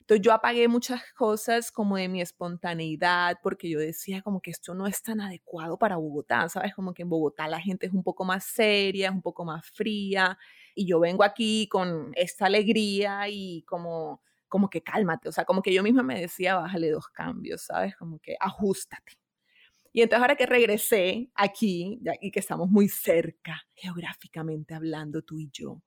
entonces 0.00 0.24
yo 0.24 0.32
apagué 0.32 0.66
muchas 0.68 1.00
cosas 1.16 1.70
como 1.70 1.96
de 1.96 2.08
mi 2.08 2.20
espontaneidad 2.20 3.38
porque 3.42 3.68
yo 3.70 3.78
decía 3.78 4.20
como 4.22 4.40
que 4.42 4.50
esto 4.50 4.74
no 4.74 4.86
es 4.88 5.00
tan 5.02 5.20
adecuado 5.20 5.78
para 5.78 5.96
Bogotá, 5.96 6.48
¿sabes? 6.48 6.74
Como 6.74 6.92
que 6.92 7.02
en 7.02 7.08
Bogotá 7.08 7.46
la 7.48 7.60
gente 7.60 7.86
es 7.86 7.92
un 7.92 8.02
poco 8.02 8.24
más 8.24 8.44
seria, 8.44 9.08
es 9.08 9.14
un 9.14 9.22
poco 9.22 9.44
más 9.44 9.64
fría 9.70 10.36
y 10.74 10.86
yo 10.86 10.98
vengo 11.00 11.22
aquí 11.24 11.68
con 11.68 12.12
esta 12.16 12.46
alegría 12.46 13.28
y 13.28 13.62
como 13.64 14.20
como 14.48 14.68
que 14.68 14.82
cálmate, 14.82 15.30
o 15.30 15.32
sea, 15.32 15.46
como 15.46 15.62
que 15.62 15.72
yo 15.72 15.82
misma 15.82 16.02
me 16.02 16.20
decía, 16.20 16.56
bájale 16.56 16.90
dos 16.90 17.08
cambios, 17.08 17.62
¿sabes? 17.62 17.96
Como 17.96 18.18
que 18.18 18.36
ajustate. 18.38 19.21
Y 19.92 20.00
entonces 20.00 20.22
ahora 20.22 20.36
que 20.36 20.46
regresé 20.46 21.30
aquí 21.34 22.00
y 22.20 22.30
que 22.30 22.40
estamos 22.40 22.70
muy 22.70 22.88
cerca 22.88 23.62
geográficamente 23.74 24.74
hablando 24.74 25.22
tú 25.22 25.38
y 25.38 25.50
yo, 25.52 25.82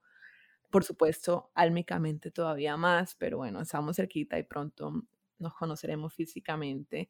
por 0.69 0.83
supuesto, 0.83 1.51
álmicamente 1.55 2.31
todavía 2.31 2.77
más, 2.77 3.15
pero 3.15 3.37
bueno, 3.37 3.61
estamos 3.61 3.95
cerquita 3.95 4.37
y 4.37 4.43
pronto 4.43 5.03
nos 5.39 5.53
conoceremos 5.55 6.13
físicamente. 6.13 7.09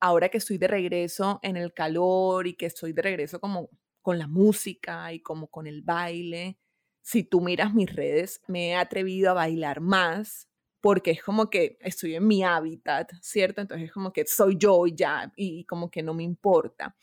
Ahora 0.00 0.28
que 0.28 0.38
estoy 0.38 0.58
de 0.58 0.68
regreso 0.68 1.38
en 1.42 1.56
el 1.56 1.74
calor 1.74 2.46
y 2.46 2.54
que 2.54 2.66
estoy 2.66 2.92
de 2.92 3.02
regreso 3.02 3.40
como 3.40 3.70
con 4.00 4.18
la 4.18 4.26
música 4.26 5.12
y 5.12 5.20
como 5.20 5.48
con 5.48 5.66
el 5.66 5.82
baile, 5.82 6.58
si 7.00 7.24
tú 7.24 7.40
miras 7.40 7.74
mis 7.74 7.94
redes, 7.94 8.40
me 8.46 8.70
he 8.70 8.74
atrevido 8.76 9.30
a 9.30 9.34
bailar 9.34 9.80
más 9.80 10.48
porque 10.82 11.12
es 11.12 11.22
como 11.22 11.48
que 11.48 11.78
estoy 11.80 12.16
en 12.16 12.26
mi 12.26 12.44
hábitat, 12.44 13.10
¿cierto? 13.22 13.62
Entonces 13.62 13.86
es 13.86 13.92
como 13.92 14.12
que 14.12 14.26
soy 14.26 14.56
yo 14.58 14.86
ya 14.86 15.32
y 15.36 15.64
como 15.64 15.90
que 15.90 16.02
no 16.02 16.12
me 16.12 16.24
importa. 16.24 16.94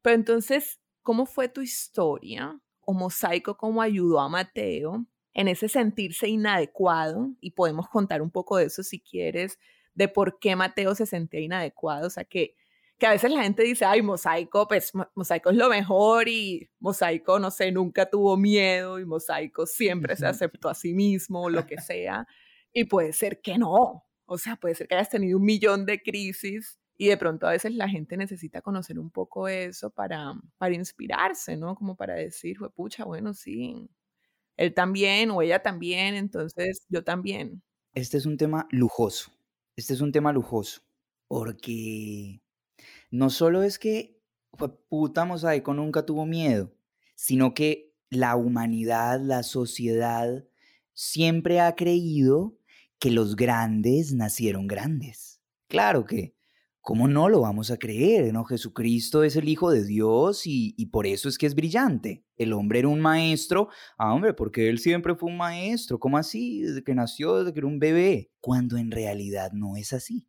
Pero 0.00 0.14
entonces, 0.14 0.80
¿cómo 1.02 1.26
fue 1.26 1.48
tu 1.48 1.60
historia? 1.60 2.58
¿O 2.80 2.94
Mosaico 2.94 3.56
cómo 3.58 3.82
ayudó 3.82 4.20
a 4.20 4.28
Mateo 4.28 5.04
en 5.34 5.48
ese 5.48 5.68
sentirse 5.68 6.28
inadecuado, 6.28 7.32
y 7.40 7.50
podemos 7.50 7.88
contar 7.88 8.22
un 8.22 8.30
poco 8.30 8.56
de 8.56 8.66
eso 8.66 8.84
si 8.84 9.00
quieres, 9.00 9.58
de 9.94 10.06
por 10.06 10.38
qué 10.38 10.54
Mateo 10.54 10.94
se 10.94 11.06
sentía 11.06 11.40
inadecuado, 11.40 12.06
o 12.06 12.10
sea, 12.10 12.24
que, 12.24 12.54
que 12.98 13.06
a 13.08 13.10
veces 13.10 13.32
la 13.32 13.42
gente 13.42 13.64
dice, 13.64 13.84
ay, 13.84 14.00
Mosaico, 14.00 14.68
pues 14.68 14.92
Mosaico 15.16 15.50
es 15.50 15.56
lo 15.56 15.68
mejor 15.68 16.28
y 16.28 16.70
Mosaico, 16.78 17.40
no 17.40 17.50
sé, 17.50 17.72
nunca 17.72 18.08
tuvo 18.08 18.36
miedo 18.36 19.00
y 19.00 19.04
Mosaico 19.04 19.66
siempre 19.66 20.14
se 20.14 20.26
aceptó 20.28 20.68
a 20.68 20.74
sí 20.74 20.94
mismo, 20.94 21.50
lo 21.50 21.66
que 21.66 21.80
sea, 21.80 22.28
y 22.74 22.84
puede 22.84 23.12
ser 23.12 23.40
que 23.40 23.56
no, 23.56 24.04
o 24.26 24.38
sea, 24.38 24.56
puede 24.56 24.74
ser 24.74 24.88
que 24.88 24.96
hayas 24.96 25.08
tenido 25.08 25.38
un 25.38 25.44
millón 25.44 25.86
de 25.86 26.02
crisis 26.02 26.78
y 26.96 27.08
de 27.08 27.16
pronto 27.16 27.46
a 27.46 27.52
veces 27.52 27.74
la 27.74 27.88
gente 27.88 28.16
necesita 28.16 28.60
conocer 28.60 28.98
un 28.98 29.10
poco 29.10 29.48
eso 29.48 29.90
para, 29.90 30.34
para 30.58 30.74
inspirarse, 30.74 31.56
¿no? 31.56 31.74
Como 31.74 31.96
para 31.96 32.14
decir, 32.14 32.58
pucha, 32.74 33.04
bueno, 33.04 33.32
sí, 33.32 33.88
él 34.56 34.74
también 34.74 35.30
o 35.30 35.40
ella 35.40 35.62
también, 35.62 36.14
entonces 36.14 36.84
yo 36.88 37.02
también. 37.04 37.62
Este 37.94 38.16
es 38.16 38.26
un 38.26 38.36
tema 38.36 38.66
lujoso, 38.70 39.32
este 39.76 39.94
es 39.94 40.00
un 40.00 40.12
tema 40.12 40.32
lujoso, 40.32 40.82
porque 41.28 42.42
no 43.10 43.30
solo 43.30 43.62
es 43.62 43.78
que 43.78 44.20
puta 44.88 45.24
mosaico 45.24 45.74
nunca 45.74 46.04
tuvo 46.04 46.26
miedo, 46.26 46.72
sino 47.14 47.54
que 47.54 47.92
la 48.10 48.36
humanidad, 48.36 49.20
la 49.20 49.42
sociedad, 49.42 50.44
siempre 50.92 51.60
ha 51.60 51.74
creído 51.74 52.56
que 53.04 53.10
los 53.10 53.36
grandes 53.36 54.14
nacieron 54.14 54.66
grandes. 54.66 55.38
Claro 55.68 56.06
que 56.06 56.34
¿cómo 56.80 57.06
no 57.06 57.28
lo 57.28 57.42
vamos 57.42 57.70
a 57.70 57.76
creer? 57.76 58.32
¿no? 58.32 58.46
Jesucristo 58.46 59.24
es 59.24 59.36
el 59.36 59.46
Hijo 59.46 59.70
de 59.70 59.84
Dios 59.84 60.46
y, 60.46 60.86
por 60.86 61.06
eso 61.06 61.28
es 61.28 61.36
que 61.36 61.44
es 61.44 61.54
brillante. 61.54 62.24
El 62.38 62.54
hombre 62.54 62.78
era 62.78 62.88
un 62.88 63.00
maestro. 63.00 63.68
Ah, 63.98 64.14
hombre, 64.14 64.32
porque 64.32 64.70
él 64.70 64.78
siempre 64.78 65.14
fue 65.16 65.28
un 65.28 65.36
maestro. 65.36 65.98
¿Cómo 65.98 66.16
así? 66.16 66.62
Desde 66.62 66.82
que 66.82 66.94
nació, 66.94 67.36
desde 67.36 67.52
que 67.52 67.60
era 67.60 67.66
un 67.66 67.78
bebé. 67.78 68.32
Cuando 68.40 68.78
en 68.78 68.90
realidad 68.90 69.52
no 69.52 69.76
es 69.76 69.92
así. 69.92 70.26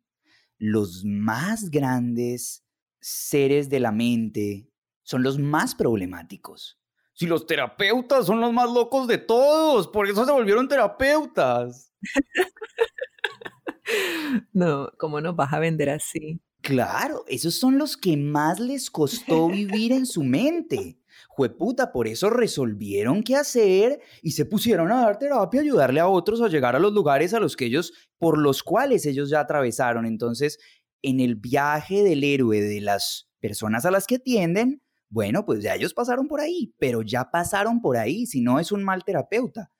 Los 0.58 1.02
más 1.02 1.70
grandes 1.70 2.62
seres 3.00 3.70
de 3.70 3.80
la 3.80 3.90
mente 3.90 4.68
son 5.02 5.22
los 5.22 5.38
más 5.38 5.74
problemáticos. 5.74 6.78
Si 7.14 7.24
los 7.24 7.46
terapeutas 7.46 8.26
son 8.26 8.42
los 8.42 8.52
más 8.52 8.70
locos 8.70 9.08
de 9.08 9.16
todos, 9.16 9.88
por 9.88 10.06
eso 10.06 10.26
se 10.26 10.32
volvieron 10.32 10.68
terapeutas. 10.68 11.94
No, 14.52 14.90
¿cómo 14.98 15.20
nos 15.20 15.36
vas 15.36 15.52
a 15.52 15.58
vender 15.58 15.90
así? 15.90 16.40
Claro, 16.62 17.24
esos 17.28 17.54
son 17.54 17.78
los 17.78 17.96
que 17.96 18.16
más 18.16 18.58
les 18.58 18.90
costó 18.90 19.48
vivir 19.48 19.92
en 19.92 20.04
su 20.06 20.24
mente. 20.24 20.98
Jueputa, 21.28 21.92
por 21.92 22.08
eso 22.08 22.28
resolvieron 22.30 23.22
qué 23.22 23.36
hacer 23.36 24.00
y 24.22 24.32
se 24.32 24.46
pusieron 24.46 24.90
a 24.90 25.02
dar 25.02 25.18
terapia, 25.18 25.60
ayudarle 25.60 26.00
a 26.00 26.08
otros 26.08 26.40
a 26.40 26.48
llegar 26.48 26.74
a 26.74 26.80
los 26.80 26.92
lugares 26.92 27.34
a 27.34 27.40
los 27.40 27.56
que 27.56 27.66
ellos, 27.66 27.92
por 28.18 28.38
los 28.38 28.62
cuales 28.62 29.06
ellos 29.06 29.30
ya 29.30 29.40
atravesaron. 29.40 30.06
Entonces, 30.06 30.58
en 31.02 31.20
el 31.20 31.36
viaje 31.36 32.02
del 32.02 32.24
héroe 32.24 32.60
de 32.60 32.80
las 32.80 33.28
personas 33.38 33.84
a 33.84 33.90
las 33.92 34.06
que 34.06 34.16
atienden, 34.16 34.82
bueno, 35.08 35.44
pues 35.44 35.62
ya 35.62 35.74
ellos 35.76 35.94
pasaron 35.94 36.26
por 36.26 36.40
ahí, 36.40 36.74
pero 36.78 37.02
ya 37.02 37.30
pasaron 37.30 37.80
por 37.80 37.96
ahí, 37.96 38.26
si 38.26 38.40
no 38.40 38.58
es 38.58 38.72
un 38.72 38.82
mal 38.82 39.04
terapeuta. 39.04 39.70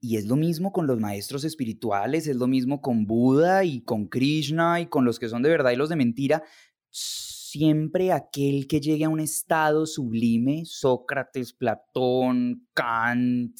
Y 0.00 0.16
es 0.16 0.26
lo 0.26 0.36
mismo 0.36 0.72
con 0.72 0.86
los 0.86 1.00
maestros 1.00 1.44
espirituales, 1.44 2.26
es 2.26 2.36
lo 2.36 2.46
mismo 2.46 2.80
con 2.80 3.06
Buda 3.06 3.64
y 3.64 3.82
con 3.82 4.08
Krishna 4.08 4.80
y 4.80 4.86
con 4.86 5.04
los 5.04 5.18
que 5.18 5.28
son 5.28 5.42
de 5.42 5.48
verdad 5.48 5.72
y 5.72 5.76
los 5.76 5.88
de 5.88 5.96
mentira. 5.96 6.42
Siempre 6.90 8.12
aquel 8.12 8.66
que 8.66 8.80
llegue 8.80 9.04
a 9.04 9.08
un 9.08 9.20
estado 9.20 9.86
sublime, 9.86 10.64
Sócrates, 10.64 11.52
Platón, 11.54 12.68
Kant, 12.74 13.56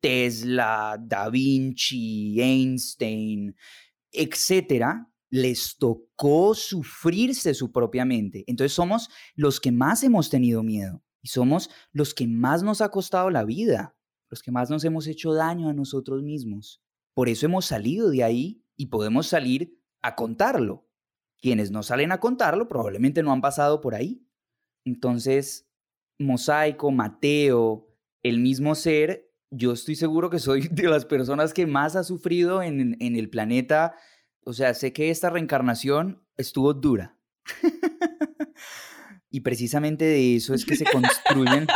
Tesla, 0.00 0.98
Da 1.00 1.28
Vinci, 1.28 2.40
Einstein, 2.40 3.54
etcétera, 4.10 5.08
les 5.30 5.76
tocó 5.76 6.54
sufrirse 6.54 7.54
su 7.54 7.72
propia 7.72 8.04
mente. 8.04 8.44
Entonces 8.46 8.72
somos 8.72 9.10
los 9.34 9.60
que 9.60 9.72
más 9.72 10.02
hemos 10.02 10.30
tenido 10.30 10.62
miedo 10.62 11.02
y 11.22 11.28
somos 11.28 11.70
los 11.90 12.14
que 12.14 12.26
más 12.26 12.62
nos 12.62 12.80
ha 12.80 12.90
costado 12.90 13.30
la 13.30 13.44
vida, 13.44 13.96
los 14.34 14.42
que 14.42 14.50
más 14.52 14.70
nos 14.70 14.84
hemos 14.84 15.06
hecho 15.06 15.32
daño 15.32 15.68
a 15.68 15.72
nosotros 15.72 16.22
mismos. 16.22 16.82
Por 17.14 17.28
eso 17.28 17.46
hemos 17.46 17.64
salido 17.64 18.10
de 18.10 18.24
ahí 18.24 18.64
y 18.76 18.86
podemos 18.86 19.26
salir 19.26 19.80
a 20.02 20.14
contarlo. 20.14 20.86
Quienes 21.40 21.70
no 21.70 21.82
salen 21.82 22.12
a 22.12 22.20
contarlo 22.20 22.68
probablemente 22.68 23.22
no 23.22 23.32
han 23.32 23.40
pasado 23.40 23.80
por 23.80 23.94
ahí. 23.94 24.26
Entonces, 24.84 25.68
Mosaico, 26.18 26.90
Mateo, 26.90 27.88
el 28.22 28.40
mismo 28.40 28.74
ser, 28.74 29.32
yo 29.50 29.72
estoy 29.72 29.94
seguro 29.94 30.30
que 30.30 30.38
soy 30.38 30.68
de 30.70 30.88
las 30.88 31.04
personas 31.04 31.54
que 31.54 31.66
más 31.66 31.96
ha 31.96 32.04
sufrido 32.04 32.62
en, 32.62 32.96
en 33.00 33.16
el 33.16 33.30
planeta 33.30 33.94
o 34.44 34.52
sea, 34.52 34.74
sé 34.74 34.92
que 34.92 35.10
esta 35.10 35.30
reencarnación 35.30 36.22
estuvo 36.36 36.74
dura. 36.74 37.18
y 39.30 39.40
precisamente 39.40 40.04
de 40.04 40.36
eso 40.36 40.54
es 40.54 40.64
que 40.64 40.76
se 40.76 40.84
construyen. 40.92 41.66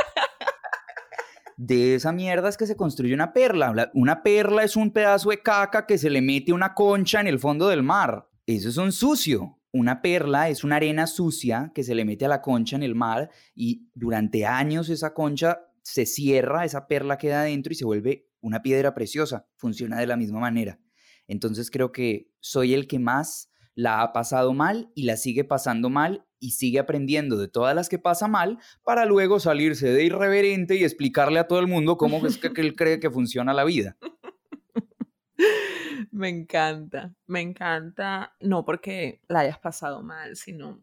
De 1.58 1.96
esa 1.96 2.12
mierda 2.12 2.48
es 2.48 2.56
que 2.56 2.68
se 2.68 2.76
construye 2.76 3.12
una 3.12 3.32
perla. 3.32 3.90
Una 3.92 4.22
perla 4.22 4.62
es 4.62 4.76
un 4.76 4.92
pedazo 4.92 5.30
de 5.30 5.42
caca 5.42 5.86
que 5.86 5.98
se 5.98 6.08
le 6.08 6.22
mete 6.22 6.52
una 6.52 6.72
concha 6.72 7.20
en 7.20 7.26
el 7.26 7.40
fondo 7.40 7.66
del 7.66 7.82
mar. 7.82 8.28
Eso 8.46 8.68
es 8.68 8.76
un 8.76 8.92
sucio. 8.92 9.58
Una 9.72 10.00
perla 10.00 10.48
es 10.48 10.62
una 10.62 10.76
arena 10.76 11.08
sucia 11.08 11.72
que 11.74 11.82
se 11.82 11.96
le 11.96 12.04
mete 12.04 12.24
a 12.24 12.28
la 12.28 12.42
concha 12.42 12.76
en 12.76 12.84
el 12.84 12.94
mar 12.94 13.30
y 13.56 13.90
durante 13.92 14.46
años 14.46 14.88
esa 14.88 15.12
concha 15.12 15.58
se 15.82 16.06
cierra, 16.06 16.64
esa 16.64 16.86
perla 16.86 17.18
queda 17.18 17.40
adentro 17.40 17.72
y 17.72 17.76
se 17.76 17.84
vuelve 17.84 18.28
una 18.40 18.62
piedra 18.62 18.94
preciosa. 18.94 19.48
Funciona 19.56 19.98
de 19.98 20.06
la 20.06 20.16
misma 20.16 20.38
manera. 20.38 20.78
Entonces 21.26 21.72
creo 21.72 21.90
que 21.90 22.30
soy 22.38 22.72
el 22.72 22.86
que 22.86 23.00
más 23.00 23.50
la 23.78 24.02
ha 24.02 24.12
pasado 24.12 24.54
mal 24.54 24.90
y 24.96 25.04
la 25.04 25.16
sigue 25.16 25.44
pasando 25.44 25.88
mal 25.88 26.26
y 26.40 26.50
sigue 26.50 26.80
aprendiendo 26.80 27.36
de 27.36 27.46
todas 27.46 27.76
las 27.76 27.88
que 27.88 28.00
pasa 28.00 28.26
mal 28.26 28.58
para 28.82 29.04
luego 29.04 29.38
salirse 29.38 29.92
de 29.92 30.02
irreverente 30.02 30.74
y 30.74 30.82
explicarle 30.82 31.38
a 31.38 31.46
todo 31.46 31.60
el 31.60 31.68
mundo 31.68 31.96
cómo 31.96 32.26
es 32.26 32.38
que, 32.38 32.50
él 32.60 32.74
cree 32.74 32.98
que 32.98 33.08
funciona 33.08 33.54
la 33.54 33.62
vida. 33.62 33.96
Me 36.10 36.28
encanta, 36.28 37.14
me 37.26 37.40
encanta, 37.40 38.34
no 38.40 38.64
porque 38.64 39.20
la 39.28 39.40
hayas 39.40 39.60
pasado 39.60 40.02
mal, 40.02 40.34
sino, 40.34 40.82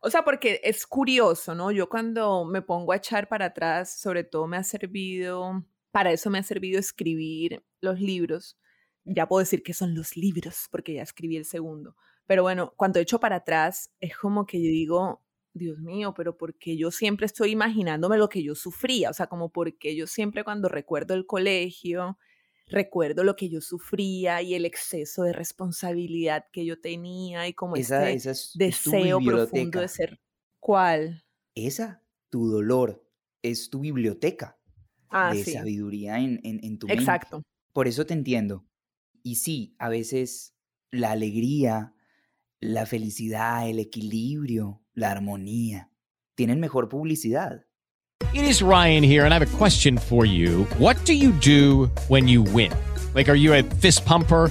o 0.00 0.08
sea, 0.08 0.24
porque 0.24 0.62
es 0.64 0.86
curioso, 0.86 1.54
¿no? 1.54 1.70
Yo 1.70 1.90
cuando 1.90 2.46
me 2.46 2.62
pongo 2.62 2.92
a 2.92 2.96
echar 2.96 3.28
para 3.28 3.46
atrás, 3.46 4.00
sobre 4.00 4.24
todo 4.24 4.46
me 4.46 4.56
ha 4.56 4.62
servido, 4.62 5.62
para 5.90 6.12
eso 6.12 6.30
me 6.30 6.38
ha 6.38 6.42
servido 6.42 6.78
escribir 6.78 7.62
los 7.82 8.00
libros, 8.00 8.56
ya 9.04 9.28
puedo 9.28 9.40
decir 9.40 9.62
que 9.62 9.74
son 9.74 9.94
los 9.94 10.16
libros, 10.16 10.68
porque 10.70 10.94
ya 10.94 11.02
escribí 11.02 11.36
el 11.36 11.44
segundo. 11.44 11.94
Pero 12.26 12.42
bueno, 12.42 12.72
cuando 12.76 13.00
echo 13.00 13.20
para 13.20 13.36
atrás, 13.36 13.90
es 14.00 14.16
como 14.16 14.46
que 14.46 14.62
yo 14.62 14.68
digo, 14.68 15.22
Dios 15.52 15.78
mío, 15.78 16.14
pero 16.16 16.36
porque 16.36 16.76
yo 16.76 16.90
siempre 16.90 17.26
estoy 17.26 17.50
imaginándome 17.50 18.18
lo 18.18 18.28
que 18.28 18.42
yo 18.42 18.54
sufría, 18.54 19.10
o 19.10 19.12
sea, 19.12 19.26
como 19.26 19.50
porque 19.50 19.94
yo 19.94 20.06
siempre 20.06 20.42
cuando 20.42 20.68
recuerdo 20.68 21.14
el 21.14 21.26
colegio, 21.26 22.18
recuerdo 22.66 23.24
lo 23.24 23.36
que 23.36 23.48
yo 23.48 23.60
sufría 23.60 24.42
y 24.42 24.54
el 24.54 24.64
exceso 24.64 25.22
de 25.22 25.32
responsabilidad 25.32 26.46
que 26.52 26.64
yo 26.64 26.80
tenía 26.80 27.46
y 27.46 27.54
como 27.54 27.76
ese 27.76 28.18
deseo 28.54 29.20
profundo 29.20 29.80
de 29.80 29.88
ser. 29.88 30.20
¿Cuál? 30.60 31.24
Esa, 31.54 32.02
tu 32.30 32.48
dolor, 32.48 33.06
es 33.42 33.68
tu 33.68 33.80
biblioteca 33.80 34.58
ah, 35.10 35.34
de 35.34 35.44
sabiduría 35.44 36.18
en, 36.18 36.40
en, 36.42 36.78
tu 36.78 36.86
mente. 36.86 37.02
Exacto. 37.02 37.42
Por 37.72 37.86
eso 37.86 38.06
te 38.06 38.14
entiendo. 38.14 38.66
Y 39.22 39.36
sí, 39.36 39.76
a 39.78 39.88
veces 39.88 40.56
la 40.90 41.12
alegría, 41.12 41.94
la 42.60 42.86
felicidad, 42.86 43.68
el 43.68 43.78
equilibrio, 43.78 44.82
la 44.94 45.10
armonía 45.10 45.90
tienen 46.34 46.60
mejor 46.60 46.88
publicidad. 46.88 47.66
It 48.32 48.44
is 48.44 48.62
Ryan 48.62 49.02
here 49.02 49.24
and 49.24 49.32
I 49.32 49.38
have 49.38 49.42
a 49.42 49.56
question 49.58 49.98
for 49.98 50.24
you. 50.24 50.64
What 50.78 50.96
do 51.04 51.14
you 51.14 51.32
do 51.32 51.90
when 52.08 52.26
you 52.26 52.42
win? 52.42 52.72
Like 53.14 53.28
are 53.28 53.36
you 53.36 53.54
a 53.54 53.62
fist 53.62 54.04
pumper? 54.04 54.50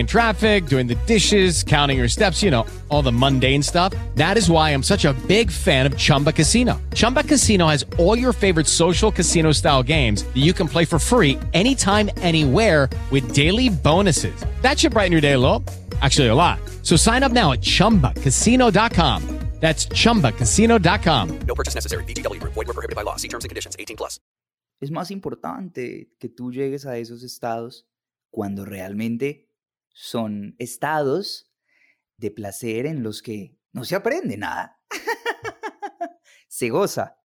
in 0.01 0.07
traffic, 0.07 0.65
doing 0.65 0.87
the 0.87 0.95
dishes, 1.05 1.63
counting 1.63 1.97
your 1.97 2.07
steps, 2.07 2.41
you 2.41 2.49
know, 2.49 2.65
all 2.89 3.01
the 3.01 3.11
mundane 3.11 3.61
stuff. 3.61 3.93
That 4.15 4.37
is 4.37 4.49
why 4.49 4.71
I'm 4.71 4.83
such 4.83 5.03
a 5.03 5.13
big 5.27 5.51
fan 5.51 5.85
of 5.85 5.97
Chumba 5.97 6.31
Casino. 6.31 6.81
Chumba 6.93 7.23
Casino 7.23 7.67
has 7.67 7.85
all 7.97 8.17
your 8.17 8.31
favorite 8.33 8.67
social 8.67 9.11
casino 9.11 9.51
style 9.51 9.83
games 9.83 10.23
that 10.23 10.37
you 10.37 10.53
can 10.53 10.69
play 10.69 10.85
for 10.85 10.97
free 10.97 11.37
anytime, 11.53 12.09
anywhere 12.17 12.89
with 13.11 13.33
daily 13.33 13.67
bonuses. 13.69 14.33
That 14.61 14.79
should 14.79 14.93
brighten 14.93 15.11
your 15.11 15.21
day 15.21 15.33
a 15.33 15.39
little. 15.39 15.61
Actually, 16.01 16.27
a 16.27 16.35
lot. 16.35 16.59
So 16.81 16.95
sign 16.95 17.21
up 17.21 17.33
now 17.33 17.51
at 17.51 17.59
chumbacasino.com. 17.61 19.41
That's 19.61 19.85
chumbacasino.com. 19.85 21.39
No 21.45 21.55
purchase 21.55 21.75
necessary. 21.75 22.03
BGW. 22.05 22.41
Void 22.41 22.67
were 22.67 22.73
prohibited 22.73 22.95
by 22.95 23.03
law. 23.03 23.15
See 23.17 23.27
terms 23.27 23.45
and 23.45 23.49
conditions 23.49 23.75
18 23.77 23.95
plus. 23.95 24.19
Es 24.81 24.89
más 24.89 25.11
importante 25.11 26.09
que 26.19 26.29
tú 26.29 26.51
llegues 26.51 26.87
a 26.87 26.97
esos 26.97 27.21
estados 27.21 27.85
cuando 28.31 28.65
realmente 28.65 29.50
son 29.93 30.55
estados 30.59 31.51
de 32.17 32.31
placer 32.31 32.85
en 32.85 33.03
los 33.03 33.21
que 33.21 33.57
no 33.71 33.83
se 33.83 33.95
aprende 33.95 34.37
nada. 34.37 34.79
se 36.47 36.69
goza. 36.69 37.17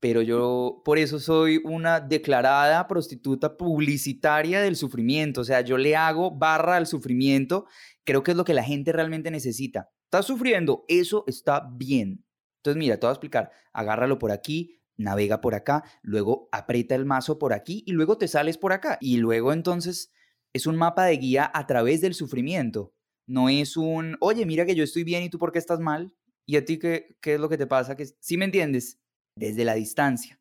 Pero 0.00 0.22
yo 0.22 0.82
por 0.84 0.98
eso 0.98 1.18
soy 1.18 1.60
una 1.64 2.00
declarada 2.00 2.86
prostituta 2.86 3.56
publicitaria 3.56 4.60
del 4.60 4.76
sufrimiento. 4.76 5.40
O 5.40 5.44
sea, 5.44 5.60
yo 5.62 5.76
le 5.76 5.96
hago 5.96 6.30
barra 6.30 6.76
al 6.76 6.86
sufrimiento. 6.86 7.66
Creo 8.04 8.22
que 8.22 8.30
es 8.32 8.36
lo 8.36 8.44
que 8.44 8.54
la 8.54 8.62
gente 8.62 8.92
realmente 8.92 9.30
necesita. 9.30 9.90
Estás 10.04 10.26
sufriendo, 10.26 10.84
eso 10.88 11.24
está 11.26 11.68
bien. 11.72 12.24
Entonces, 12.58 12.78
mira, 12.78 12.96
te 12.98 13.06
voy 13.06 13.10
a 13.10 13.12
explicar. 13.12 13.50
Agárralo 13.72 14.18
por 14.18 14.30
aquí, 14.30 14.80
navega 14.96 15.40
por 15.40 15.54
acá, 15.54 15.84
luego 16.02 16.48
aprieta 16.52 16.94
el 16.94 17.04
mazo 17.04 17.38
por 17.38 17.52
aquí 17.52 17.82
y 17.86 17.92
luego 17.92 18.18
te 18.18 18.28
sales 18.28 18.56
por 18.56 18.72
acá. 18.72 18.98
Y 19.00 19.16
luego 19.16 19.52
entonces 19.52 20.12
es 20.52 20.66
un 20.66 20.76
mapa 20.76 21.04
de 21.04 21.16
guía 21.16 21.50
a 21.52 21.66
través 21.66 22.00
del 22.00 22.14
sufrimiento. 22.14 22.94
No 23.26 23.48
es 23.48 23.76
un, 23.76 24.16
oye, 24.20 24.46
mira 24.46 24.64
que 24.64 24.74
yo 24.74 24.84
estoy 24.84 25.04
bien 25.04 25.22
y 25.22 25.30
tú 25.30 25.38
por 25.38 25.52
qué 25.52 25.58
estás 25.58 25.80
mal. 25.80 26.14
¿Y 26.46 26.56
a 26.56 26.64
ti 26.64 26.78
qué, 26.78 27.16
qué 27.20 27.34
es 27.34 27.40
lo 27.40 27.48
que 27.48 27.58
te 27.58 27.66
pasa? 27.66 27.94
Que, 27.94 28.06
¿Sí 28.20 28.36
me 28.38 28.46
entiendes? 28.46 28.98
Desde 29.36 29.64
la 29.64 29.74
distancia. 29.74 30.40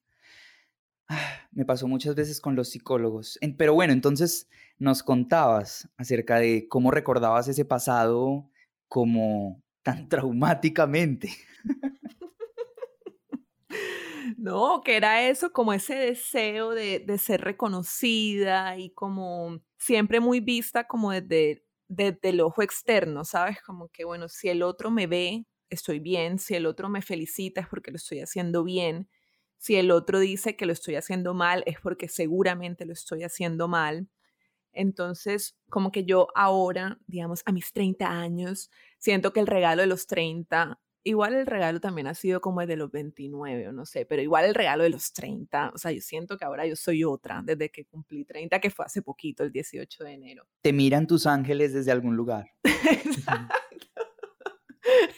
Ah, 1.09 1.47
me 1.51 1.65
pasó 1.65 1.87
muchas 1.87 2.15
veces 2.15 2.41
con 2.41 2.55
los 2.55 2.69
psicólogos. 2.69 3.39
pero 3.57 3.73
bueno, 3.73 3.93
entonces 3.93 4.47
nos 4.77 5.03
contabas 5.03 5.89
acerca 5.97 6.37
de 6.39 6.67
cómo 6.67 6.91
recordabas 6.91 7.47
ese 7.47 7.65
pasado 7.65 8.49
como 8.87 9.61
tan 9.83 10.09
traumáticamente. 10.09 11.29
No, 14.35 14.81
que 14.83 14.97
era 14.97 15.27
eso, 15.29 15.51
como 15.53 15.73
ese 15.73 15.95
deseo 15.95 16.71
de, 16.71 16.99
de 16.99 17.17
ser 17.17 17.41
reconocida 17.41 18.77
y 18.77 18.89
como 18.91 19.61
siempre 19.77 20.19
muy 20.19 20.39
vista 20.39 20.87
como 20.87 21.11
desde, 21.11 21.63
desde 21.87 22.29
el 22.29 22.41
ojo 22.41 22.61
externo, 22.63 23.23
¿sabes? 23.23 23.61
Como 23.61 23.89
que, 23.89 24.05
bueno, 24.05 24.27
si 24.27 24.49
el 24.49 24.63
otro 24.63 24.91
me 24.91 25.07
ve, 25.07 25.45
estoy 25.69 25.99
bien, 25.99 26.39
si 26.39 26.55
el 26.55 26.65
otro 26.65 26.89
me 26.89 27.01
felicita 27.01 27.61
es 27.61 27.67
porque 27.67 27.91
lo 27.91 27.97
estoy 27.97 28.19
haciendo 28.21 28.63
bien, 28.63 29.07
si 29.59 29.75
el 29.75 29.91
otro 29.91 30.19
dice 30.19 30.55
que 30.55 30.65
lo 30.65 30.73
estoy 30.73 30.95
haciendo 30.95 31.33
mal 31.33 31.63
es 31.65 31.79
porque 31.81 32.07
seguramente 32.09 32.85
lo 32.85 32.93
estoy 32.93 33.23
haciendo 33.23 33.67
mal. 33.67 34.07
Entonces, 34.73 35.57
como 35.69 35.91
que 35.91 36.05
yo 36.05 36.27
ahora, 36.35 36.99
digamos, 37.07 37.41
a 37.45 37.51
mis 37.51 37.73
30 37.73 38.09
años, 38.11 38.69
siento 38.99 39.33
que 39.33 39.39
el 39.39 39.47
regalo 39.47 39.81
de 39.81 39.87
los 39.87 40.05
30 40.07 40.79
igual 41.07 41.35
el 41.35 41.45
regalo 41.45 41.79
también 41.79 42.07
ha 42.07 42.13
sido 42.13 42.41
como 42.41 42.61
el 42.61 42.67
de 42.67 42.75
los 42.75 42.91
29 42.91 43.69
o 43.69 43.71
no 43.71 43.85
sé, 43.85 44.05
pero 44.05 44.21
igual 44.21 44.45
el 44.45 44.53
regalo 44.53 44.83
de 44.83 44.89
los 44.89 45.13
30, 45.13 45.71
o 45.73 45.77
sea, 45.77 45.91
yo 45.91 46.01
siento 46.01 46.37
que 46.37 46.45
ahora 46.45 46.65
yo 46.65 46.75
soy 46.75 47.03
otra 47.03 47.41
desde 47.43 47.69
que 47.69 47.85
cumplí 47.85 48.25
30, 48.25 48.59
que 48.59 48.69
fue 48.69 48.85
hace 48.85 49.01
poquito, 49.01 49.43
el 49.43 49.51
18 49.51 50.03
de 50.03 50.11
enero. 50.11 50.47
Te 50.61 50.73
miran 50.73 51.07
tus 51.07 51.25
ángeles 51.25 51.73
desde 51.73 51.91
algún 51.91 52.15
lugar. 52.15 52.47
Exacto. 52.63 53.55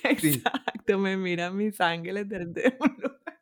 Exacto, 0.04 0.98
me 0.98 1.18
miran 1.18 1.56
mis 1.56 1.80
ángeles 1.82 2.28
desde 2.30 2.78
un 2.80 2.96
lugar. 3.02 3.40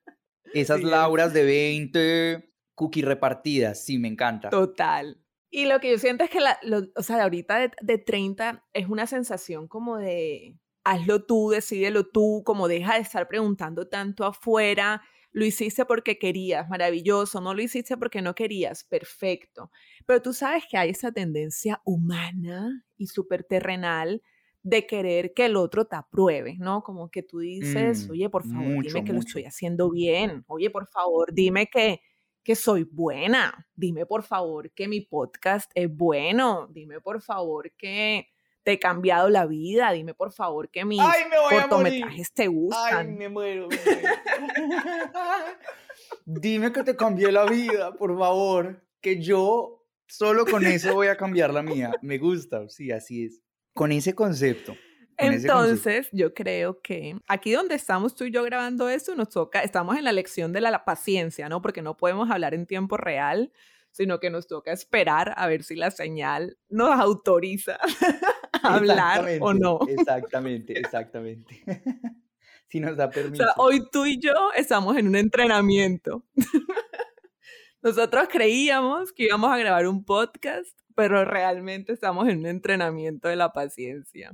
Esas 0.54 0.82
Lauras 0.84 1.34
de 1.34 1.44
20, 1.44 2.54
cookie 2.76 3.02
repartidas, 3.02 3.84
sí, 3.84 4.00
me 4.00 4.08
encanta. 4.08 4.50
Total, 4.50 5.22
Y 5.50 5.66
lo 5.66 5.80
que 5.80 5.92
yo 5.92 5.98
siento 5.98 6.24
es 6.24 6.30
que, 6.30 6.40
la, 6.40 6.58
o 6.96 7.04
sea, 7.04 7.24
ahorita 7.24 7.60
de, 7.60 7.72
de 7.82 7.98
30 7.98 8.66
es 8.74 8.88
una 8.88 9.06
sensación 9.06 9.68
como 9.68 9.98
de 9.98 10.56
hazlo 10.88 11.26
tú, 11.26 11.50
decídelo 11.50 12.08
tú, 12.08 12.44
como 12.46 12.68
deja 12.68 12.96
de 12.96 13.02
estar 13.02 13.28
preguntando 13.28 13.88
tanto 13.88 14.26
afuera. 14.26 15.02
Lo 15.32 15.46
hiciste 15.46 15.86
porque 15.86 16.18
querías, 16.18 16.70
maravilloso. 16.70 17.42
No 17.42 17.54
lo 17.54 17.62
hiciste 17.62 17.98
porque 17.98 18.22
no 18.22 18.34
querías, 18.36 18.84
perfecto. 18.86 19.72
Pero 20.06 20.22
tú 20.22 20.34
sabes 20.34 20.64
que 20.70 20.78
hay 20.78 20.90
esa 20.92 21.12
tendencia 21.12 21.82
humana 21.86 22.86
y 22.98 23.08
súper 23.08 23.44
terrenal 23.44 24.22
de 24.64 24.88
querer 24.88 25.34
que 25.34 25.46
el 25.46 25.56
otro 25.58 25.86
te 25.86 25.96
apruebe, 25.98 26.56
¿no? 26.60 26.82
Como 26.84 27.10
que 27.10 27.24
tú 27.24 27.40
dices, 27.40 28.08
Mm, 28.08 28.10
oye, 28.10 28.30
por 28.30 28.44
favor, 28.46 28.76
mucho, 28.76 28.90
dime 28.90 29.04
que 29.04 29.14
lo 29.14 29.20
estoy 29.20 29.44
haciendo 29.46 29.90
bien. 29.92 30.44
Oye, 30.48 30.70
por 30.70 30.88
favor, 30.88 31.34
dime 31.34 31.68
que, 31.68 32.02
que 32.44 32.56
soy 32.56 32.84
buena. 32.84 33.68
Dime, 33.76 34.06
por 34.06 34.24
favor, 34.24 34.72
que 34.74 34.88
mi 34.88 35.02
podcast 35.02 35.72
es 35.76 35.94
bueno. 35.96 36.68
Dime, 36.72 37.02
por 37.02 37.22
favor, 37.22 37.72
que 37.78 38.28
te 38.68 38.74
he 38.74 38.80
cambiado 38.80 39.30
la 39.30 39.46
vida. 39.46 39.94
Dime, 39.94 40.14
por 40.14 40.34
favor, 40.34 40.70
que 40.70 40.84
mis 40.84 41.00
¡Ay, 41.00 41.24
cortometrajes 41.50 42.34
te 42.34 42.42
Ay, 42.42 42.48
gustan. 42.50 43.18
me 43.18 43.30
muero. 43.30 43.70
me 43.70 43.78
muero. 43.78 43.80
Dime 46.26 46.74
que 46.74 46.84
te 46.84 46.98
cambié 46.98 47.32
la 47.32 47.46
vida, 47.46 47.96
por 47.96 48.20
favor. 48.20 48.86
Que 49.00 49.22
yo 49.22 49.86
solo 50.06 50.46
con 50.46 50.66
eso 50.66 50.96
voy 50.96 51.08
a 51.08 51.16
cambiar 51.16 51.54
la 51.54 51.64
mía. 51.64 51.94
Me 52.02 52.18
gusta, 52.18 52.68
sí, 52.68 52.92
así 52.92 53.24
es. 53.24 53.42
Con 53.74 53.94
ese 53.94 54.14
concepto. 54.14 54.76
Entonces, 55.16 56.10
yo 56.12 56.34
creo 56.34 56.82
que 56.82 57.18
aquí 57.26 57.54
donde 57.54 57.76
estamos 57.76 58.16
tú 58.16 58.26
y 58.26 58.32
yo 58.32 58.44
grabando 58.44 58.90
esto, 58.90 59.16
nos 59.16 59.30
toca, 59.30 59.62
estamos 59.62 59.96
en 59.96 60.04
la 60.04 60.12
lección 60.12 60.52
de 60.52 60.60
la, 60.60 60.72
la 60.72 60.84
paciencia, 60.84 61.48
¿no? 61.48 61.62
Porque 61.62 61.82
no 61.82 61.96
podemos 61.96 62.30
hablar 62.30 62.54
en 62.54 62.66
tiempo 62.66 62.98
real, 62.98 63.50
sino 63.92 64.20
que 64.20 64.30
nos 64.30 64.46
toca 64.46 64.74
esperar 64.74 65.34
a 65.38 65.48
ver 65.48 65.64
si 65.64 65.76
la 65.76 65.90
señal 65.90 66.58
nos 66.68 67.00
autoriza 67.00 67.80
hablar 68.64 69.38
o 69.42 69.54
no. 69.54 69.80
Exactamente, 69.88 70.78
exactamente. 70.80 71.64
si 72.70 72.80
nos 72.80 72.98
da 72.98 73.06
O 73.06 73.10
permiso. 73.12 73.44
sea, 73.44 73.54
hoy 73.58 73.82
tú 73.92 74.06
y 74.06 74.20
yo 74.20 74.34
estamos 74.56 74.98
en 74.98 75.08
un 75.08 75.16
entrenamiento. 75.16 76.26
Nosotros 77.82 78.28
creíamos 78.30 79.14
que 79.14 79.26
íbamos 79.26 79.52
a 79.52 79.58
grabar 79.58 79.88
un 79.88 80.04
podcast, 80.04 80.78
pero 80.96 81.24
realmente 81.26 81.94
estamos 81.94 82.28
en 82.28 82.40
un 82.40 82.48
entrenamiento 82.48 83.28
de 83.28 83.36
la 83.36 83.54
paciencia. 83.54 84.32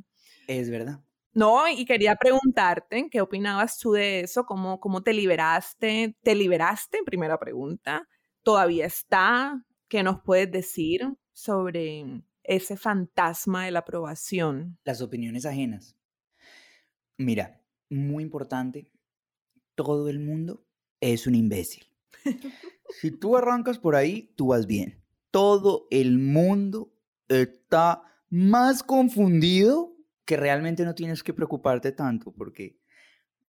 Es 0.48 0.70
verdad. 0.70 1.02
No, 1.34 1.68
y 1.68 1.86
quería 1.86 2.16
preguntarte, 2.16 3.10
¿qué 3.10 3.22
opinabas 3.22 3.80
tú 3.80 3.94
de 3.94 4.22
eso? 4.22 4.46
¿Cómo, 4.46 4.80
cómo 4.80 5.02
te 5.02 5.14
liberaste? 5.14 6.16
¿Te 6.22 6.36
liberaste? 6.36 7.00
Primera 7.06 7.40
pregunta. 7.40 8.08
¿Todavía 8.44 8.86
está? 8.86 9.64
¿Qué 9.88 10.04
nos 10.04 10.22
puedes 10.22 10.52
decir 10.52 11.08
sobre 11.32 12.24
ese 12.44 12.78
fantasma 12.78 13.66
de 13.66 13.72
la 13.72 13.80
aprobación? 13.80 14.78
Las 14.84 15.02
opiniones 15.02 15.46
ajenas. 15.46 15.96
Mira, 17.18 17.62
muy 17.90 18.24
importante, 18.24 18.90
todo 19.76 20.10
el 20.10 20.20
mundo 20.20 20.66
es 21.00 21.28
un 21.28 21.36
imbécil. 21.36 21.86
Si 22.90 23.12
tú 23.12 23.38
arrancas 23.38 23.80
por 23.80 23.96
ahí, 23.96 24.34
tú 24.36 24.48
vas 24.48 24.68
bien. 24.68 25.02
Todo 25.32 25.88
el 25.90 26.20
mundo 26.20 26.94
está 27.28 28.04
más 28.30 28.84
confundido 28.84 29.96
que 30.26 30.38
realmente 30.38 30.86
no 30.86 30.96
tienes 30.96 31.24
que 31.24 31.34
preocuparte 31.34 31.92
tanto 31.92 32.32
porque 32.32 32.80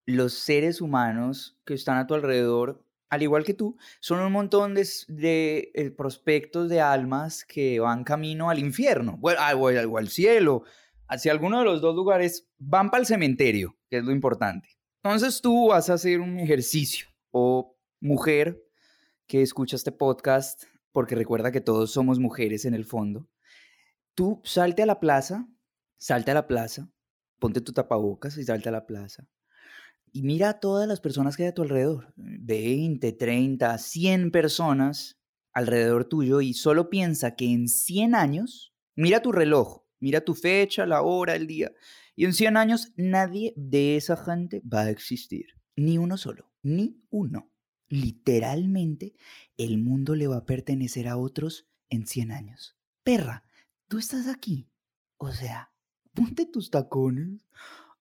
los 0.06 0.34
seres 0.34 0.80
humanos 0.80 1.58
que 1.64 1.74
están 1.74 1.98
a 1.98 2.06
tu 2.06 2.14
alrededor, 2.14 2.84
al 3.14 3.22
igual 3.22 3.44
que 3.44 3.54
tú, 3.54 3.76
son 4.00 4.20
un 4.20 4.32
montón 4.32 4.74
de, 4.74 4.86
de, 5.08 5.70
eh, 5.74 5.90
prospectos 5.90 6.68
de 6.68 6.80
almas 6.80 7.44
que 7.44 7.80
van 7.80 8.04
camino 8.04 8.50
al 8.50 8.58
infierno 8.58 9.16
bueno, 9.18 9.40
al- 9.40 9.56
o 9.88 9.98
al- 9.98 10.08
cielo. 10.08 10.64
Hacia 11.06 11.32
alguno 11.32 11.58
de 11.58 11.64
los 11.64 11.80
dos 11.80 11.94
lugares 11.94 12.48
van 12.58 12.90
para 12.90 13.00
el 13.02 13.06
cementerio, 13.06 13.76
que 13.90 13.98
es 13.98 14.04
lo 14.04 14.12
importante. 14.12 14.68
Entonces 15.02 15.40
tú 15.42 15.68
vas 15.68 15.90
a 15.90 15.94
hacer 15.94 16.20
un 16.20 16.38
ejercicio 16.38 17.06
o 17.30 17.76
mujer 18.00 18.62
que 19.26 19.42
escucha 19.42 19.76
este 19.76 19.92
podcast, 19.92 20.64
porque 20.92 21.14
recuerda 21.14 21.52
que 21.52 21.60
todos 21.60 21.92
somos 21.92 22.18
mujeres 22.18 22.64
en 22.64 22.74
el 22.74 22.84
fondo, 22.84 23.28
tú 24.14 24.40
salte 24.44 24.82
a 24.82 24.86
la 24.86 25.00
plaza, 25.00 25.46
salte 25.98 26.30
a 26.30 26.34
la 26.34 26.46
plaza, 26.46 26.88
ponte 27.38 27.60
tu 27.60 27.72
tapabocas 27.72 28.36
y 28.38 28.44
salte 28.44 28.68
a 28.68 28.72
la 28.72 28.86
plaza. 28.86 29.26
Y 30.16 30.22
mira 30.22 30.48
a 30.50 30.60
todas 30.60 30.86
las 30.86 31.00
personas 31.00 31.36
que 31.36 31.42
hay 31.42 31.48
a 31.48 31.54
tu 31.54 31.62
alrededor, 31.62 32.14
20, 32.14 33.10
30, 33.14 33.76
100 33.78 34.30
personas 34.30 35.18
alrededor 35.52 36.04
tuyo 36.04 36.40
y 36.40 36.54
solo 36.54 36.88
piensa 36.88 37.34
que 37.34 37.46
en 37.50 37.66
100 37.66 38.14
años, 38.14 38.72
mira 38.94 39.22
tu 39.22 39.32
reloj, 39.32 39.82
mira 39.98 40.20
tu 40.20 40.34
fecha, 40.34 40.86
la 40.86 41.02
hora, 41.02 41.34
el 41.34 41.48
día, 41.48 41.72
y 42.14 42.26
en 42.26 42.32
100 42.32 42.56
años 42.56 42.92
nadie 42.94 43.54
de 43.56 43.96
esa 43.96 44.16
gente 44.16 44.62
va 44.62 44.82
a 44.82 44.90
existir, 44.90 45.46
ni 45.74 45.98
uno 45.98 46.16
solo, 46.16 46.48
ni 46.62 47.02
uno. 47.10 47.50
Literalmente, 47.88 49.16
el 49.56 49.78
mundo 49.78 50.14
le 50.14 50.28
va 50.28 50.36
a 50.36 50.46
pertenecer 50.46 51.08
a 51.08 51.16
otros 51.16 51.66
en 51.88 52.06
100 52.06 52.30
años. 52.30 52.76
Perra, 53.02 53.42
tú 53.88 53.98
estás 53.98 54.28
aquí. 54.28 54.68
O 55.16 55.32
sea, 55.32 55.72
ponte 56.12 56.46
tus 56.46 56.70
tacones, 56.70 57.48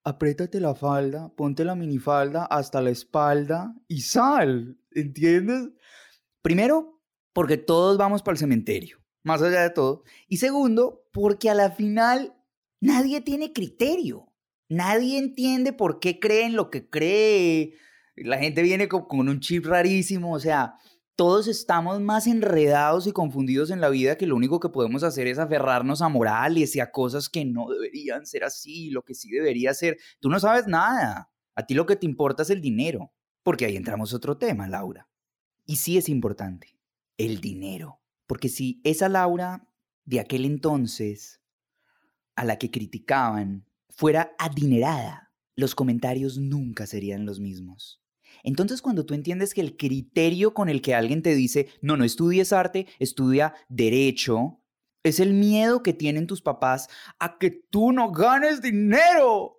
apriétate 0.03 0.59
la 0.59 0.75
falda, 0.75 1.29
ponte 1.35 1.63
la 1.65 1.75
minifalda 1.75 2.45
hasta 2.45 2.81
la 2.81 2.89
espalda 2.89 3.73
y 3.87 4.01
sal, 4.01 4.77
¿entiendes? 4.91 5.69
Primero, 6.41 7.01
porque 7.33 7.57
todos 7.57 7.97
vamos 7.97 8.21
para 8.21 8.33
el 8.33 8.39
cementerio, 8.39 8.97
más 9.23 9.41
allá 9.41 9.61
de 9.61 9.69
todo. 9.69 10.03
Y 10.27 10.37
segundo, 10.37 11.05
porque 11.11 11.49
a 11.49 11.53
la 11.53 11.71
final 11.71 12.35
nadie 12.79 13.21
tiene 13.21 13.53
criterio. 13.53 14.27
Nadie 14.69 15.17
entiende 15.19 15.71
por 15.73 15.99
qué 15.99 16.19
creen 16.19 16.55
lo 16.55 16.69
que 16.69 16.89
cree. 16.89 17.75
La 18.15 18.37
gente 18.39 18.61
viene 18.61 18.87
co- 18.87 19.07
con, 19.07 19.29
un 19.29 19.39
chip 19.39 19.65
rarísimo, 19.65 20.33
o 20.33 20.39
sea, 20.39 20.75
todos 21.15 21.47
estamos 21.47 22.01
más 22.01 22.25
enredados 22.25 23.05
y 23.05 23.11
confundidos 23.11 23.69
en 23.69 23.81
la 23.81 23.89
vida 23.89 24.17
que 24.17 24.25
lo 24.25 24.35
único 24.35 24.59
que 24.59 24.69
podemos 24.69 25.03
hacer 25.03 25.27
es 25.27 25.37
aferrarnos 25.37 26.01
a 26.01 26.09
morales 26.09 26.75
y 26.75 26.79
a 26.79 26.91
cosas 26.91 27.29
que 27.29 27.45
no 27.45 27.69
deberían 27.69 28.25
ser 28.25 28.43
así, 28.43 28.89
lo 28.89 29.03
que 29.03 29.13
sí 29.13 29.29
debería 29.29 29.73
ser. 29.73 29.97
Tú 30.19 30.29
no 30.29 30.39
sabes 30.39 30.67
nada. 30.67 31.31
A 31.55 31.65
ti 31.65 31.75
lo 31.75 31.85
que 31.85 31.95
te 31.95 32.07
importa 32.07 32.43
es 32.43 32.49
el 32.49 32.61
dinero, 32.61 33.13
porque 33.43 33.65
ahí 33.65 33.75
entramos 33.75 34.13
otro 34.13 34.37
tema, 34.37 34.67
Laura. 34.67 35.07
Y 35.65 35.75
sí 35.75 35.97
es 35.97 36.09
importante, 36.09 36.79
el 37.17 37.41
dinero. 37.41 38.01
Porque 38.25 38.49
si 38.49 38.81
esa 38.83 39.07
Laura 39.07 39.67
de 40.05 40.19
aquel 40.19 40.45
entonces, 40.45 41.41
a 42.35 42.43
la 42.43 42.57
que 42.57 42.71
criticaban, 42.71 43.67
fuera 43.89 44.35
adinerada, 44.39 45.31
los 45.55 45.75
comentarios 45.75 46.39
nunca 46.39 46.87
serían 46.87 47.25
los 47.27 47.39
mismos. 47.39 48.02
Entonces, 48.43 48.81
cuando 48.81 49.05
tú 49.05 49.13
entiendes 49.13 49.53
que 49.53 49.61
el 49.61 49.77
criterio 49.77 50.53
con 50.53 50.69
el 50.69 50.81
que 50.81 50.95
alguien 50.95 51.21
te 51.21 51.35
dice, 51.35 51.67
no, 51.81 51.97
no 51.97 52.03
estudies 52.03 52.53
arte, 52.53 52.87
estudia 52.99 53.53
derecho, 53.69 54.59
es 55.03 55.19
el 55.19 55.33
miedo 55.33 55.83
que 55.83 55.93
tienen 55.93 56.27
tus 56.27 56.41
papás 56.41 56.87
a 57.19 57.37
que 57.37 57.51
tú 57.51 57.91
no 57.91 58.11
ganes 58.11 58.61
dinero. 58.61 59.57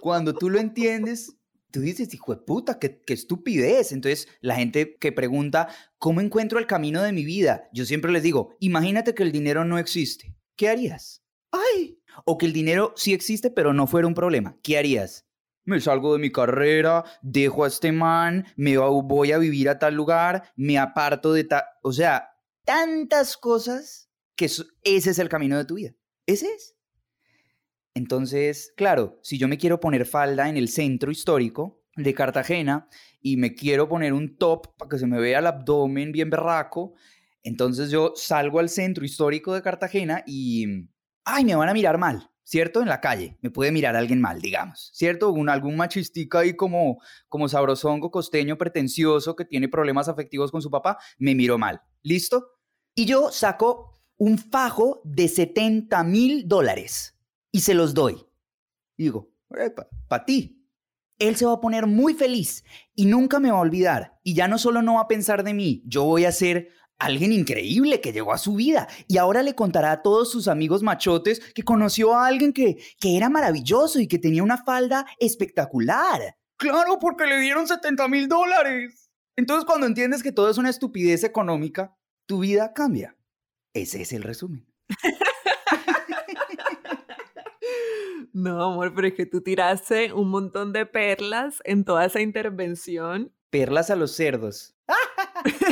Cuando 0.00 0.34
tú 0.34 0.48
lo 0.48 0.58
entiendes, 0.58 1.36
tú 1.70 1.80
dices, 1.80 2.14
hijo 2.14 2.34
de 2.34 2.42
puta, 2.42 2.78
qué, 2.78 3.00
qué 3.00 3.14
estupidez. 3.14 3.92
Entonces, 3.92 4.28
la 4.40 4.56
gente 4.56 4.96
que 4.98 5.12
pregunta, 5.12 5.68
¿cómo 5.98 6.20
encuentro 6.20 6.58
el 6.58 6.66
camino 6.66 7.02
de 7.02 7.12
mi 7.12 7.24
vida? 7.24 7.68
Yo 7.72 7.84
siempre 7.84 8.12
les 8.12 8.22
digo, 8.22 8.56
imagínate 8.60 9.14
que 9.14 9.24
el 9.24 9.32
dinero 9.32 9.64
no 9.64 9.78
existe. 9.78 10.36
¿Qué 10.56 10.68
harías? 10.68 11.24
¡Ay! 11.50 12.01
O 12.24 12.38
que 12.38 12.46
el 12.46 12.52
dinero 12.52 12.92
sí 12.96 13.12
existe, 13.12 13.50
pero 13.50 13.72
no 13.72 13.86
fuera 13.86 14.06
un 14.06 14.14
problema. 14.14 14.56
¿Qué 14.62 14.78
harías? 14.78 15.26
Me 15.64 15.80
salgo 15.80 16.12
de 16.12 16.18
mi 16.18 16.32
carrera, 16.32 17.04
dejo 17.22 17.64
a 17.64 17.68
este 17.68 17.92
man, 17.92 18.46
me 18.56 18.76
voy 18.78 19.32
a 19.32 19.38
vivir 19.38 19.68
a 19.68 19.78
tal 19.78 19.94
lugar, 19.94 20.52
me 20.56 20.78
aparto 20.78 21.32
de 21.32 21.44
tal... 21.44 21.62
O 21.82 21.92
sea, 21.92 22.30
tantas 22.64 23.36
cosas 23.36 24.10
que 24.34 24.46
ese 24.46 24.64
es 24.82 25.18
el 25.18 25.28
camino 25.28 25.56
de 25.56 25.64
tu 25.64 25.74
vida. 25.74 25.94
Ese 26.26 26.46
es. 26.46 26.76
Entonces, 27.94 28.72
claro, 28.76 29.18
si 29.22 29.38
yo 29.38 29.48
me 29.48 29.58
quiero 29.58 29.80
poner 29.80 30.06
falda 30.06 30.48
en 30.48 30.56
el 30.56 30.68
centro 30.68 31.10
histórico 31.10 31.82
de 31.96 32.14
Cartagena 32.14 32.88
y 33.20 33.36
me 33.36 33.54
quiero 33.54 33.88
poner 33.88 34.14
un 34.14 34.36
top 34.36 34.76
para 34.76 34.88
que 34.88 34.98
se 34.98 35.06
me 35.06 35.20
vea 35.20 35.40
el 35.40 35.46
abdomen 35.46 36.10
bien 36.10 36.30
berraco, 36.30 36.94
entonces 37.42 37.90
yo 37.90 38.12
salgo 38.16 38.60
al 38.60 38.70
centro 38.70 39.04
histórico 39.04 39.52
de 39.52 39.62
Cartagena 39.62 40.22
y, 40.26 40.88
ay, 41.24 41.44
me 41.44 41.54
van 41.54 41.68
a 41.68 41.74
mirar 41.74 41.98
mal, 41.98 42.30
¿cierto? 42.44 42.80
En 42.80 42.88
la 42.88 43.00
calle, 43.00 43.38
me 43.40 43.50
puede 43.50 43.72
mirar 43.72 43.96
alguien 43.96 44.20
mal, 44.20 44.40
digamos, 44.40 44.90
¿cierto? 44.94 45.30
Un, 45.30 45.48
algún 45.48 45.76
machistica 45.76 46.40
ahí 46.40 46.54
como, 46.54 47.00
como 47.28 47.48
sabrosongo, 47.48 48.10
costeño, 48.10 48.58
pretencioso, 48.58 49.36
que 49.36 49.44
tiene 49.44 49.68
problemas 49.68 50.08
afectivos 50.08 50.50
con 50.50 50.62
su 50.62 50.70
papá, 50.70 50.98
me 51.18 51.34
miró 51.34 51.58
mal, 51.58 51.82
¿listo? 52.02 52.50
Y 52.94 53.06
yo 53.06 53.30
saco 53.30 54.02
un 54.16 54.38
fajo 54.38 55.00
de 55.04 55.28
70 55.28 56.04
mil 56.04 56.46
dólares 56.46 57.18
y 57.50 57.60
se 57.60 57.74
los 57.74 57.94
doy. 57.94 58.24
Digo, 58.96 59.32
para 60.08 60.24
ti. 60.24 60.58
Él 61.18 61.36
se 61.36 61.46
va 61.46 61.52
a 61.52 61.60
poner 61.60 61.86
muy 61.86 62.14
feliz 62.14 62.64
y 62.94 63.06
nunca 63.06 63.38
me 63.38 63.50
va 63.50 63.58
a 63.58 63.62
olvidar. 63.62 64.18
Y 64.24 64.34
ya 64.34 64.48
no 64.48 64.58
solo 64.58 64.82
no 64.82 64.94
va 64.94 65.02
a 65.02 65.08
pensar 65.08 65.44
de 65.44 65.54
mí, 65.54 65.82
yo 65.86 66.04
voy 66.04 66.24
a 66.24 66.32
ser 66.32 66.70
alguien 66.98 67.32
increíble 67.32 68.00
que 68.00 68.12
llegó 68.12 68.32
a 68.32 68.38
su 68.38 68.54
vida 68.54 68.88
y 69.08 69.18
ahora 69.18 69.42
le 69.42 69.54
contará 69.54 69.92
a 69.92 70.02
todos 70.02 70.30
sus 70.30 70.48
amigos 70.48 70.82
machotes 70.82 71.40
que 71.54 71.62
conoció 71.62 72.14
a 72.14 72.26
alguien 72.26 72.52
que, 72.52 72.76
que 73.00 73.16
era 73.16 73.28
maravilloso 73.28 74.00
y 74.00 74.08
que 74.08 74.18
tenía 74.18 74.42
una 74.42 74.62
falda 74.62 75.06
espectacular. 75.18 76.36
Claro, 76.56 76.98
porque 77.00 77.26
le 77.26 77.40
dieron 77.40 77.66
70 77.66 78.06
mil 78.08 78.28
dólares. 78.28 79.10
Entonces 79.36 79.64
cuando 79.64 79.86
entiendes 79.86 80.22
que 80.22 80.32
todo 80.32 80.50
es 80.50 80.58
una 80.58 80.70
estupidez 80.70 81.24
económica, 81.24 81.96
tu 82.26 82.40
vida 82.40 82.72
cambia. 82.72 83.16
Ese 83.74 84.02
es 84.02 84.12
el 84.12 84.22
resumen. 84.22 84.66
No, 88.34 88.72
amor, 88.72 88.94
pero 88.94 89.08
es 89.08 89.14
que 89.14 89.26
tú 89.26 89.42
tiraste 89.42 90.12
un 90.12 90.30
montón 90.30 90.72
de 90.72 90.86
perlas 90.86 91.60
en 91.64 91.84
toda 91.84 92.06
esa 92.06 92.20
intervención. 92.20 93.30
Perlas 93.50 93.90
a 93.90 93.96
los 93.96 94.12
cerdos. 94.12 94.74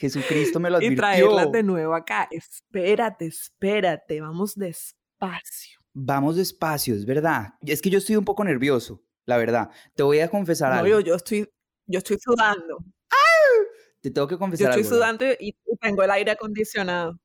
Jesucristo 0.00 0.58
me 0.58 0.70
lo 0.70 0.78
advirtió. 0.78 0.94
Y 0.94 0.96
traerlas 0.96 1.52
de 1.52 1.62
nuevo 1.62 1.94
acá. 1.94 2.26
Espérate, 2.30 3.26
espérate, 3.26 4.20
vamos 4.22 4.54
despacio. 4.54 5.78
Vamos 5.92 6.36
despacio, 6.36 6.94
es 6.94 7.04
verdad. 7.04 7.50
Es 7.60 7.82
que 7.82 7.90
yo 7.90 7.98
estoy 7.98 8.16
un 8.16 8.24
poco 8.24 8.42
nervioso, 8.42 9.04
la 9.26 9.36
verdad. 9.36 9.68
Te 9.94 10.02
voy 10.02 10.20
a 10.20 10.28
confesar 10.30 10.72
algo. 10.72 10.88
Yo, 10.88 11.00
yo, 11.00 11.14
estoy, 11.16 11.46
yo 11.86 11.98
estoy 11.98 12.16
sudando. 12.18 12.78
Te 14.00 14.10
tengo 14.10 14.26
que 14.26 14.38
confesar 14.38 14.68
algo. 14.68 14.76
Yo 14.76 14.80
estoy 14.80 14.96
sudando 14.96 15.26
y 15.38 15.54
tengo 15.78 16.02
el 16.02 16.10
aire 16.10 16.30
acondicionado. 16.30 17.20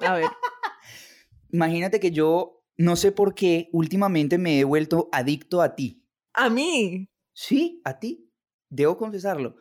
A 0.00 0.14
ver. 0.14 0.26
Imagínate 1.50 1.98
que 1.98 2.10
yo, 2.10 2.62
no 2.76 2.96
sé 2.96 3.12
por 3.12 3.34
qué, 3.34 3.70
últimamente 3.72 4.36
me 4.36 4.60
he 4.60 4.64
vuelto 4.64 5.08
adicto 5.12 5.62
a 5.62 5.74
ti. 5.74 6.04
¿A 6.34 6.50
mí? 6.50 7.08
Sí, 7.32 7.80
a 7.84 7.98
ti. 7.98 8.30
Debo 8.68 8.98
confesarlo. 8.98 9.56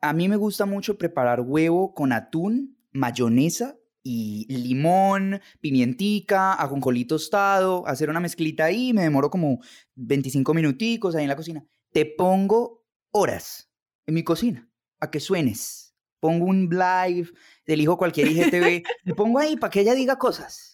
A 0.00 0.12
mí 0.12 0.28
me 0.28 0.36
gusta 0.36 0.66
mucho 0.66 0.96
preparar 0.96 1.40
huevo 1.40 1.94
con 1.94 2.12
atún, 2.12 2.78
mayonesa 2.92 3.76
y 4.02 4.46
limón, 4.48 5.40
pimientica, 5.60 6.54
ajonjolí 6.54 7.04
tostado, 7.04 7.86
hacer 7.86 8.08
una 8.08 8.20
mezclita 8.20 8.64
ahí, 8.64 8.92
me 8.92 9.02
demoro 9.02 9.30
como 9.30 9.60
25 9.96 10.54
minuticos 10.54 11.14
ahí 11.14 11.24
en 11.24 11.28
la 11.28 11.36
cocina. 11.36 11.64
Te 11.92 12.06
pongo 12.06 12.86
horas 13.12 13.70
en 14.06 14.14
mi 14.14 14.22
cocina 14.24 14.70
a 15.00 15.10
que 15.10 15.20
suenes. 15.20 15.94
Pongo 16.18 16.46
un 16.46 16.68
live, 16.70 17.30
elijo 17.66 17.96
cualquier 17.96 18.28
IGTV, 18.28 18.82
y 19.04 19.12
pongo 19.14 19.38
ahí 19.38 19.56
para 19.56 19.70
que 19.70 19.80
ella 19.80 19.94
diga 19.94 20.18
cosas 20.18 20.70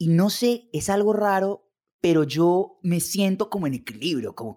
y 0.00 0.08
no 0.08 0.30
sé, 0.30 0.70
es 0.72 0.88
algo 0.88 1.12
raro, 1.12 1.70
pero 2.00 2.24
yo 2.24 2.78
me 2.82 3.00
siento 3.00 3.50
como 3.50 3.66
en 3.66 3.74
equilibrio, 3.74 4.34
como 4.34 4.56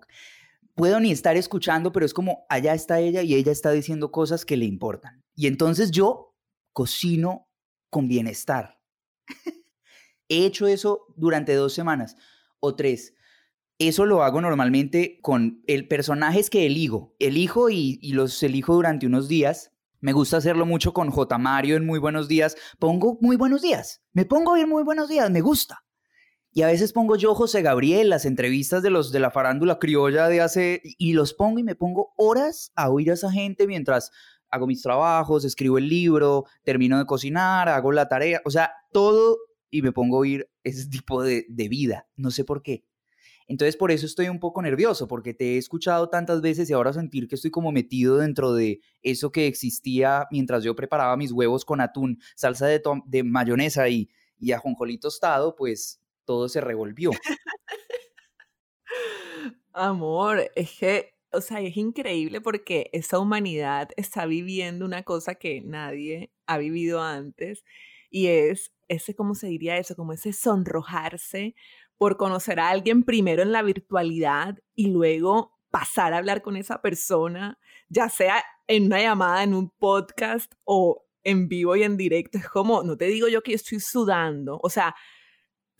puedo 0.75 0.99
ni 0.99 1.11
estar 1.11 1.37
escuchando, 1.37 1.91
pero 1.91 2.05
es 2.05 2.13
como 2.13 2.45
allá 2.49 2.73
está 2.73 2.99
ella 2.99 3.21
y 3.21 3.35
ella 3.35 3.51
está 3.51 3.71
diciendo 3.71 4.11
cosas 4.11 4.45
que 4.45 4.57
le 4.57 4.65
importan. 4.65 5.23
Y 5.35 5.47
entonces 5.47 5.91
yo 5.91 6.35
cocino 6.71 7.47
con 7.89 8.07
bienestar. 8.07 8.79
He 10.29 10.45
hecho 10.45 10.67
eso 10.67 11.05
durante 11.15 11.53
dos 11.53 11.73
semanas 11.73 12.15
o 12.59 12.75
tres. 12.75 13.13
Eso 13.79 14.05
lo 14.05 14.23
hago 14.23 14.39
normalmente 14.41 15.19
con 15.21 15.63
el 15.67 15.87
personajes 15.87 16.49
que 16.49 16.65
elijo. 16.65 17.15
Elijo 17.19 17.69
y, 17.69 17.99
y 18.01 18.13
los 18.13 18.41
elijo 18.43 18.73
durante 18.75 19.05
unos 19.05 19.27
días 19.27 19.73
me 20.03 20.11
gusta 20.11 20.35
hacerlo 20.35 20.65
mucho 20.65 20.91
con 20.93 21.09
J. 21.09 21.37
Mario 21.37 21.77
en 21.77 21.85
Muy 21.85 21.97
Buenos 21.97 22.27
Días. 22.27 22.57
Pongo 22.77 23.17
Muy 23.21 23.37
Buenos 23.37 23.61
Días. 23.61 24.01
Me 24.11 24.25
pongo 24.25 24.51
a 24.51 24.55
oír 24.55 24.67
Muy 24.67 24.83
Buenos 24.83 25.07
Días. 25.07 25.31
Me 25.31 25.39
gusta. 25.39 25.82
Y 26.55 26.61
a 26.61 26.67
veces 26.67 26.93
pongo 26.93 27.15
yo 27.15 27.33
José 27.33 27.63
Gabriel, 27.63 28.09
las 28.09 28.25
entrevistas 28.25 28.83
de 28.83 28.91
los 28.91 29.11
de 29.11 29.19
la 29.19 29.31
farándula 29.31 29.79
criolla 29.79 30.27
de 30.27 30.39
hace... 30.39 30.81
Y 30.99 31.13
los 31.13 31.33
pongo 31.33 31.57
y 31.57 31.63
me 31.63 31.73
pongo 31.73 32.13
horas 32.15 32.71
a 32.75 32.91
oír 32.91 33.09
a 33.09 33.15
esa 33.15 33.31
gente 33.31 33.65
mientras 33.65 34.11
hago 34.51 34.67
mis 34.67 34.83
trabajos, 34.83 35.45
escribo 35.45 35.79
el 35.79 35.89
libro, 35.89 36.45
termino 36.63 36.99
de 36.99 37.07
cocinar, 37.07 37.69
hago 37.69 37.91
la 37.91 38.07
tarea. 38.07 38.39
O 38.45 38.51
sea, 38.51 38.71
todo 38.91 39.39
y 39.71 39.81
me 39.81 39.91
pongo 39.91 40.17
a 40.17 40.19
oír 40.19 40.47
ese 40.63 40.87
tipo 40.87 41.23
de, 41.23 41.47
de 41.49 41.69
vida. 41.69 42.07
No 42.15 42.29
sé 42.29 42.43
por 42.43 42.61
qué. 42.61 42.85
Entonces 43.47 43.75
por 43.75 43.89
eso 43.89 44.05
estoy 44.05 44.29
un 44.29 44.39
poco 44.39 44.61
nervioso, 44.61 45.07
porque 45.07 45.33
te 45.33 45.55
he 45.55 45.57
escuchado 45.57 46.09
tantas 46.09 46.41
veces 46.41 46.69
y 46.69 46.73
ahora 46.73 46.93
sentir 46.93 47.27
que 47.27 47.33
estoy 47.33 47.49
como 47.49 47.71
metido 47.71 48.17
dentro 48.17 48.53
de 48.53 48.79
eso 49.01 49.31
que 49.31 49.47
existía 49.47 50.27
mientras 50.29 50.63
yo 50.63 50.75
preparaba 50.75 51.17
mis 51.17 51.31
huevos 51.31 51.65
con 51.65 51.81
atún, 51.81 52.19
salsa 52.35 52.67
de, 52.67 52.81
de 53.07 53.23
mayonesa 53.23 53.89
y, 53.89 54.07
y 54.39 54.51
ajonjolí 54.51 54.99
tostado, 54.99 55.55
pues 55.55 56.02
todo 56.25 56.49
se 56.49 56.61
revolvió. 56.61 57.11
Amor, 59.73 60.51
es 60.55 60.77
que, 60.77 61.13
o 61.31 61.41
sea, 61.41 61.59
es 61.61 61.75
increíble 61.77 62.41
porque 62.41 62.89
esa 62.93 63.19
humanidad 63.19 63.89
está 63.97 64.25
viviendo 64.25 64.85
una 64.85 65.03
cosa 65.03 65.35
que 65.35 65.61
nadie 65.61 66.31
ha 66.45 66.57
vivido 66.57 67.01
antes 67.01 67.63
y 68.09 68.27
es 68.27 68.71
ese, 68.87 69.15
¿cómo 69.15 69.33
se 69.33 69.47
diría 69.47 69.77
eso? 69.77 69.95
Como 69.95 70.13
ese 70.13 70.33
sonrojarse 70.33 71.55
por 71.97 72.17
conocer 72.17 72.59
a 72.59 72.69
alguien 72.69 73.03
primero 73.03 73.41
en 73.41 73.51
la 73.51 73.63
virtualidad 73.63 74.59
y 74.75 74.91
luego 74.91 75.57
pasar 75.71 76.13
a 76.13 76.17
hablar 76.17 76.43
con 76.43 76.55
esa 76.55 76.81
persona, 76.81 77.57
ya 77.89 78.09
sea 78.09 78.43
en 78.67 78.85
una 78.85 79.01
llamada, 79.01 79.41
en 79.41 79.55
un 79.55 79.71
podcast 79.71 80.53
o 80.63 81.03
en 81.23 81.47
vivo 81.47 81.75
y 81.75 81.83
en 81.83 81.97
directo. 81.97 82.37
Es 82.37 82.47
como, 82.47 82.83
no 82.83 82.97
te 82.97 83.05
digo 83.05 83.27
yo 83.27 83.41
que 83.41 83.53
estoy 83.53 83.79
sudando, 83.79 84.59
o 84.61 84.69
sea, 84.69 84.95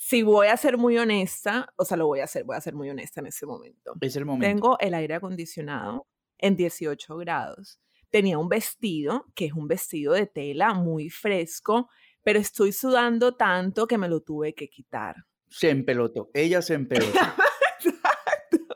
si 0.08 0.24
voy 0.24 0.48
a 0.48 0.58
ser 0.58 0.78
muy 0.78 0.98
honesta, 0.98 1.74
o 1.78 1.86
sea, 1.86 1.98
lo 1.98 2.08
voy 2.08 2.20
a 2.20 2.26
hacer, 2.26 2.44
voy 2.44 2.56
a 2.56 2.62
ser 2.62 2.74
muy 2.74 2.90
honesta 2.90 3.22
en 3.22 3.28
ese 3.28 3.46
momento. 3.46 3.94
Es 4.02 4.16
el 4.16 4.26
momento. 4.26 4.48
Tengo 4.48 4.80
el 4.80 4.94
aire 4.94 5.16
acondicionado 5.16 6.08
en 6.38 6.56
18 6.56 7.18
grados. 7.18 7.80
Tenía 8.10 8.38
un 8.38 8.50
vestido, 8.50 9.26
que 9.36 9.46
es 9.46 9.54
un 9.54 9.68
vestido 9.68 10.14
de 10.14 10.28
tela 10.28 10.74
muy 10.74 11.10
fresco, 11.10 11.90
pero 12.24 12.40
estoy 12.40 12.72
sudando 12.72 13.36
tanto 13.36 13.88
que 13.88 13.98
me 13.98 14.08
lo 14.08 14.22
tuve 14.22 14.54
que 14.54 14.70
quitar 14.70 15.16
se 15.54 15.70
empelotó. 15.70 16.32
Ella 16.34 16.62
se 16.62 16.74
empelotó. 16.74 17.20
Exacto. 17.80 18.76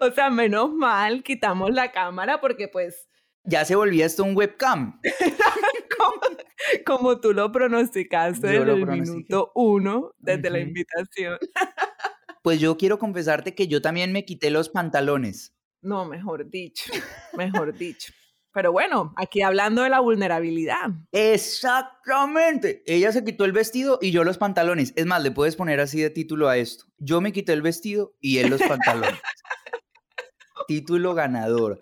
O 0.00 0.10
sea, 0.10 0.30
menos 0.30 0.72
mal 0.72 1.22
quitamos 1.22 1.70
la 1.70 1.92
cámara 1.92 2.40
porque 2.40 2.68
pues... 2.68 3.08
Ya 3.44 3.64
se 3.64 3.76
volvía 3.76 4.04
esto 4.04 4.24
un 4.24 4.36
webcam. 4.36 5.00
como, 6.86 7.20
tú 7.20 7.32
lo 7.32 7.50
pronosticaste 7.52 8.46
desde 8.46 8.72
el 8.72 8.86
minuto 8.86 9.52
uno, 9.54 10.12
desde 10.18 10.50
la 10.50 10.60
invitación. 10.60 11.38
pues 12.42 12.60
yo 12.60 12.76
quiero 12.76 12.98
confesarte 12.98 13.54
que 13.54 13.68
yo 13.68 13.82
también 13.82 14.12
me 14.12 14.24
quité 14.24 14.50
los 14.50 14.68
pantalones. 14.68 15.54
No, 15.80 16.04
mejor 16.04 16.48
dicho, 16.48 16.92
mejor 17.36 17.76
dicho. 17.76 18.12
Pero 18.52 18.72
bueno, 18.72 19.12
aquí 19.16 19.42
hablando 19.42 19.82
de 19.82 19.90
la 19.90 20.00
vulnerabilidad. 20.00 20.88
Exactamente. 21.12 22.82
Ella 22.86 23.12
se 23.12 23.22
quitó 23.22 23.44
el 23.44 23.52
vestido 23.52 23.98
y 24.00 24.10
yo 24.10 24.24
los 24.24 24.38
pantalones. 24.38 24.92
Es 24.96 25.06
más, 25.06 25.22
le 25.22 25.30
puedes 25.30 25.54
poner 25.54 25.78
así 25.80 26.00
de 26.00 26.10
título 26.10 26.48
a 26.48 26.56
esto. 26.56 26.86
Yo 26.96 27.20
me 27.20 27.32
quité 27.32 27.52
el 27.52 27.62
vestido 27.62 28.16
y 28.20 28.38
él 28.38 28.50
los 28.50 28.62
pantalones. 28.62 29.20
título 30.66 31.14
ganador. 31.14 31.78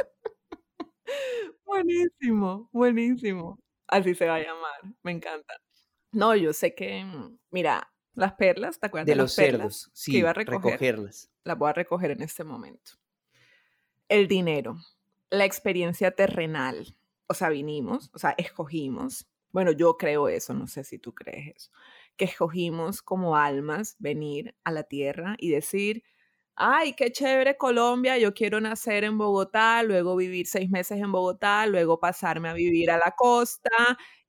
Buenísimo, 1.64 2.68
buenísimo. 2.72 3.58
Así 3.88 4.14
se 4.14 4.26
va 4.26 4.36
a 4.36 4.40
llamar. 4.40 4.80
Me 5.02 5.12
encanta. 5.12 5.54
No, 6.12 6.34
yo 6.34 6.52
sé 6.52 6.74
que, 6.74 7.04
mm, 7.04 7.38
mira, 7.50 7.92
las 8.14 8.32
perlas, 8.34 8.80
¿te 8.80 8.86
acuerdas 8.86 9.06
de, 9.06 9.16
los 9.16 9.32
cerdos? 9.32 9.90
Sí, 9.92 10.12
que 10.12 10.18
iba 10.18 10.30
a 10.30 10.32
recoger, 10.32 10.72
recogerlas. 10.72 11.30
Las 11.44 11.58
voy 11.58 11.70
a 11.70 11.72
recoger 11.72 12.12
en 12.12 12.22
este 12.22 12.44
momento. 12.44 12.92
El 14.08 14.28
dinero 14.28 14.78
la 15.30 15.44
experiencia 15.44 16.10
terrenal. 16.10 16.96
O 17.26 17.34
sea, 17.34 17.48
vinimos, 17.48 18.10
o 18.14 18.18
sea, 18.18 18.34
escogimos. 18.38 19.26
Bueno, 19.52 19.72
yo 19.72 19.96
creo 19.96 20.28
eso, 20.28 20.54
no 20.54 20.66
sé 20.66 20.84
si 20.84 20.98
tú 20.98 21.14
crees 21.14 21.56
eso. 21.56 21.70
Que 22.16 22.26
escogimos 22.26 23.02
como 23.02 23.36
almas 23.36 23.96
venir 23.98 24.54
a 24.64 24.70
la 24.70 24.84
tierra 24.84 25.36
y 25.38 25.50
decir, 25.50 26.04
ay, 26.56 26.94
qué 26.94 27.12
chévere 27.12 27.56
Colombia, 27.56 28.16
yo 28.18 28.32
quiero 28.32 28.60
nacer 28.60 29.04
en 29.04 29.18
Bogotá, 29.18 29.82
luego 29.82 30.16
vivir 30.16 30.46
seis 30.46 30.70
meses 30.70 30.98
en 31.00 31.12
Bogotá, 31.12 31.66
luego 31.66 32.00
pasarme 32.00 32.48
a 32.48 32.54
vivir 32.54 32.90
a 32.90 32.96
la 32.96 33.12
costa 33.12 33.70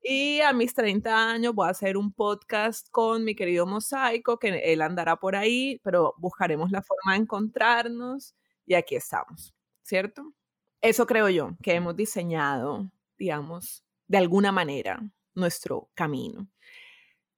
y 0.02 0.42
a 0.42 0.54
mis 0.54 0.74
30 0.74 1.32
años 1.32 1.54
voy 1.56 1.68
a 1.68 1.72
hacer 1.72 1.98
un 1.98 2.12
podcast 2.14 2.90
con 2.92 3.24
mi 3.24 3.34
querido 3.34 3.66
Mosaico, 3.66 4.40
que 4.40 4.50
él 4.50 4.82
andará 4.82 5.16
por 5.16 5.36
ahí, 5.36 5.80
pero 5.84 6.14
buscaremos 6.18 6.70
la 6.72 6.82
forma 6.82 7.14
de 7.14 7.20
encontrarnos 7.20 8.36
y 8.66 8.74
aquí 8.74 8.96
estamos, 8.96 9.56
¿cierto? 9.84 10.34
Eso 10.82 11.08
creo 11.08 11.30
yo, 11.30 11.52
que 11.64 11.74
hemos 11.74 11.96
diseñado, 11.96 12.92
digamos, 13.18 13.86
de 14.08 14.18
alguna 14.18 14.52
manera 14.52 15.02
nuestro 15.34 15.90
camino. 15.94 16.48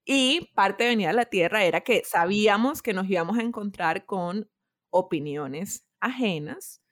Y 0.04 0.50
parte 0.54 0.84
de 0.84 0.90
venir 0.90 1.08
a 1.08 1.12
la 1.12 1.26
Tierra 1.26 1.64
era 1.64 1.82
que 1.82 2.02
sabíamos 2.04 2.82
que 2.82 2.92
nos 2.92 3.08
íbamos 3.08 3.38
a 3.38 3.42
encontrar 3.42 4.06
con 4.06 4.50
opiniones 4.90 5.86
ajenas 6.00 6.82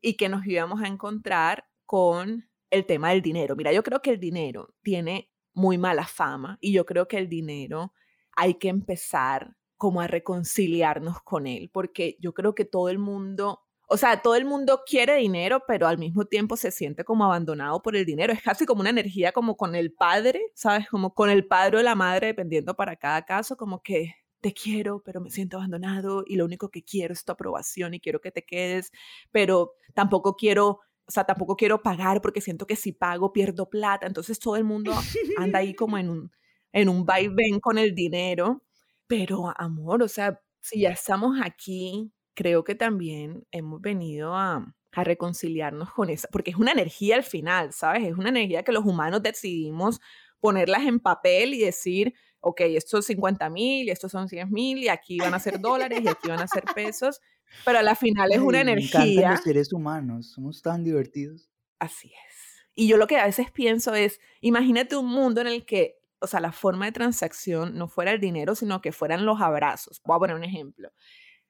y 0.00 0.16
que 0.16 0.28
nos 0.28 0.46
íbamos 0.46 0.82
a 0.82 0.88
encontrar 0.88 1.64
con 1.86 2.48
el 2.70 2.86
tema 2.86 3.10
del 3.10 3.22
dinero. 3.22 3.56
Mira, 3.56 3.72
yo 3.72 3.82
creo 3.82 4.02
que 4.02 4.10
el 4.10 4.20
dinero 4.20 4.74
tiene 4.82 5.30
muy 5.52 5.78
mala 5.78 6.06
fama 6.06 6.58
y 6.60 6.72
yo 6.72 6.84
creo 6.84 7.08
que 7.08 7.18
el 7.18 7.28
dinero 7.28 7.92
hay 8.36 8.54
que 8.54 8.68
empezar 8.68 9.56
como 9.76 10.00
a 10.00 10.06
reconciliarnos 10.06 11.20
con 11.22 11.46
él, 11.46 11.70
porque 11.72 12.16
yo 12.20 12.34
creo 12.34 12.54
que 12.54 12.64
todo 12.64 12.88
el 12.88 12.98
mundo 12.98 13.64
o 13.86 13.96
sea, 13.96 14.22
todo 14.22 14.34
el 14.34 14.44
mundo 14.46 14.82
quiere 14.86 15.16
dinero, 15.16 15.62
pero 15.66 15.86
al 15.86 15.98
mismo 15.98 16.24
tiempo 16.24 16.56
se 16.56 16.70
siente 16.70 17.04
como 17.04 17.24
abandonado 17.24 17.82
por 17.82 17.96
el 17.96 18.06
dinero. 18.06 18.32
Es 18.32 18.42
casi 18.42 18.64
como 18.66 18.80
una 18.80 18.90
energía 18.90 19.32
como 19.32 19.56
con 19.56 19.74
el 19.74 19.92
padre, 19.92 20.40
¿sabes? 20.54 20.88
Como 20.88 21.12
con 21.14 21.30
el 21.30 21.46
padre 21.46 21.78
o 21.78 21.82
la 21.82 21.94
madre, 21.94 22.28
dependiendo 22.28 22.74
para 22.74 22.96
cada 22.96 23.24
caso, 23.24 23.56
como 23.56 23.82
que 23.82 24.14
te 24.44 24.52
quiero, 24.52 25.02
pero 25.02 25.22
me 25.22 25.30
siento 25.30 25.56
abandonado 25.56 26.22
y 26.26 26.36
lo 26.36 26.44
único 26.44 26.68
que 26.68 26.82
quiero 26.82 27.14
es 27.14 27.24
tu 27.24 27.32
aprobación 27.32 27.94
y 27.94 28.00
quiero 28.00 28.20
que 28.20 28.30
te 28.30 28.44
quedes, 28.44 28.92
pero 29.32 29.72
tampoco 29.94 30.36
quiero, 30.36 30.80
o 31.06 31.10
sea, 31.10 31.24
tampoco 31.24 31.56
quiero 31.56 31.82
pagar 31.82 32.20
porque 32.20 32.42
siento 32.42 32.66
que 32.66 32.76
si 32.76 32.92
pago 32.92 33.32
pierdo 33.32 33.70
plata. 33.70 34.06
Entonces 34.06 34.38
todo 34.38 34.56
el 34.56 34.64
mundo 34.64 34.92
anda 35.38 35.60
ahí 35.60 35.72
como 35.72 35.96
en 35.96 36.10
un, 36.10 36.30
en 36.72 36.90
un 36.90 37.06
vaivén 37.06 37.58
con 37.58 37.78
el 37.78 37.94
dinero. 37.94 38.62
Pero 39.06 39.50
amor, 39.56 40.02
o 40.02 40.08
sea, 40.08 40.38
si 40.60 40.80
ya 40.80 40.90
estamos 40.90 41.40
aquí, 41.42 42.12
creo 42.34 42.64
que 42.64 42.74
también 42.74 43.46
hemos 43.50 43.80
venido 43.80 44.34
a, 44.34 44.74
a 44.92 45.04
reconciliarnos 45.04 45.90
con 45.90 46.10
esa, 46.10 46.28
porque 46.30 46.50
es 46.50 46.56
una 46.58 46.72
energía 46.72 47.16
al 47.16 47.24
final, 47.24 47.72
¿sabes? 47.72 48.04
Es 48.04 48.12
una 48.12 48.28
energía 48.28 48.62
que 48.62 48.72
los 48.72 48.84
humanos 48.84 49.22
decidimos 49.22 50.02
ponerlas 50.38 50.82
en 50.82 51.00
papel 51.00 51.54
y 51.54 51.60
decir, 51.60 52.12
ok, 52.44 52.60
estos 52.60 52.90
son 52.90 53.02
50 53.02 53.48
mil 53.50 53.88
y 53.88 53.90
estos 53.90 54.12
son 54.12 54.28
100 54.28 54.50
mil 54.50 54.78
y 54.78 54.88
aquí 54.88 55.18
van 55.18 55.34
a 55.34 55.38
ser 55.38 55.58
dólares 55.58 56.00
y 56.02 56.08
aquí 56.08 56.28
van 56.28 56.40
a 56.40 56.46
ser 56.46 56.64
pesos, 56.74 57.20
pero 57.64 57.78
a 57.78 57.82
la 57.82 57.96
final 57.96 58.32
es 58.32 58.38
una 58.38 58.60
energía. 58.60 59.00
Me 59.00 59.12
encantan 59.12 59.30
los 59.32 59.42
seres 59.42 59.72
humanos, 59.72 60.30
somos 60.30 60.62
tan 60.62 60.84
divertidos. 60.84 61.48
Así 61.78 62.08
es. 62.08 62.66
Y 62.74 62.86
yo 62.86 62.96
lo 62.96 63.06
que 63.06 63.16
a 63.16 63.26
veces 63.26 63.50
pienso 63.50 63.94
es, 63.94 64.20
imagínate 64.40 64.96
un 64.96 65.06
mundo 65.06 65.40
en 65.40 65.46
el 65.46 65.64
que, 65.64 65.98
o 66.18 66.26
sea, 66.26 66.40
la 66.40 66.52
forma 66.52 66.86
de 66.86 66.92
transacción 66.92 67.76
no 67.78 67.88
fuera 67.88 68.12
el 68.12 68.20
dinero, 68.20 68.54
sino 68.54 68.80
que 68.80 68.92
fueran 68.92 69.24
los 69.24 69.40
abrazos. 69.40 70.02
Voy 70.04 70.16
a 70.16 70.18
poner 70.18 70.36
un 70.36 70.44
ejemplo 70.44 70.92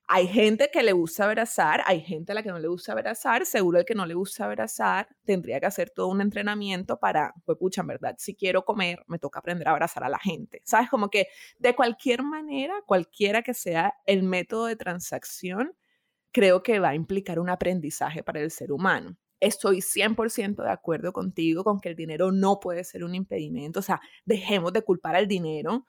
hay 0.07 0.29
gente 0.29 0.71
que 0.73 0.83
le 0.83 0.93
gusta 0.93 1.25
abrazar, 1.25 1.83
hay 1.87 2.01
gente 2.01 2.33
a 2.33 2.35
la 2.35 2.43
que 2.43 2.51
no 2.51 2.59
le 2.59 2.69
gusta 2.69 2.93
abrazar, 2.93 3.47
seguro 3.47 3.79
el 3.79 3.85
que 3.85 3.95
no 3.95 4.05
le 4.05 4.15
gusta 4.15 4.45
abrazar 4.45 5.09
tendría 5.25 5.61
que 5.61 5.67
hacer 5.67 5.91
todo 5.91 6.09
un 6.09 6.21
entrenamiento 6.21 6.99
para, 6.99 7.33
pues 7.47 7.57
pucha, 7.59 7.81
en 7.81 7.87
verdad, 7.87 8.15
si 8.19 8.35
quiero 8.35 8.65
comer, 8.65 9.03
me 9.07 9.19
toca 9.19 9.39
aprender 9.39 9.67
a 9.69 9.73
abrazar 9.73 10.05
a 10.05 10.09
la 10.09 10.19
gente. 10.19 10.61
¿Sabes? 10.65 10.91
Como 10.91 11.09
que 11.09 11.29
de 11.59 11.75
cualquier 11.75 12.23
manera, 12.23 12.75
cualquiera 12.87 13.43
que 13.43 13.55
sea 13.55 13.95
el 14.07 14.23
método 14.23 14.67
de 14.67 14.77
transacción, 14.77 15.75
creo 16.33 16.63
que 16.63 16.81
va 16.81 16.91
a 16.91 16.95
implicar 16.95 17.39
un 17.39 17.49
aprendizaje 17.49 18.23
para 18.23 18.41
el 18.41 18.51
ser 18.51 18.73
humano. 18.73 19.17
Estoy 19.41 19.81
100% 19.81 20.63
de 20.63 20.71
acuerdo 20.71 21.13
contigo 21.13 21.65
con 21.65 21.81
que 21.81 21.91
el 21.91 21.97
dinero 21.97 22.33
no 22.33 22.61
puede 22.61 22.85
ser 22.85 23.05
un 23.05 23.15
impedimento, 23.15 23.81
o 23.81 23.83
sea, 23.83 24.01
dejemos 24.25 24.73
de 24.73 24.83
culpar 24.83 25.17
al 25.17 25.29
dinero, 25.29 25.87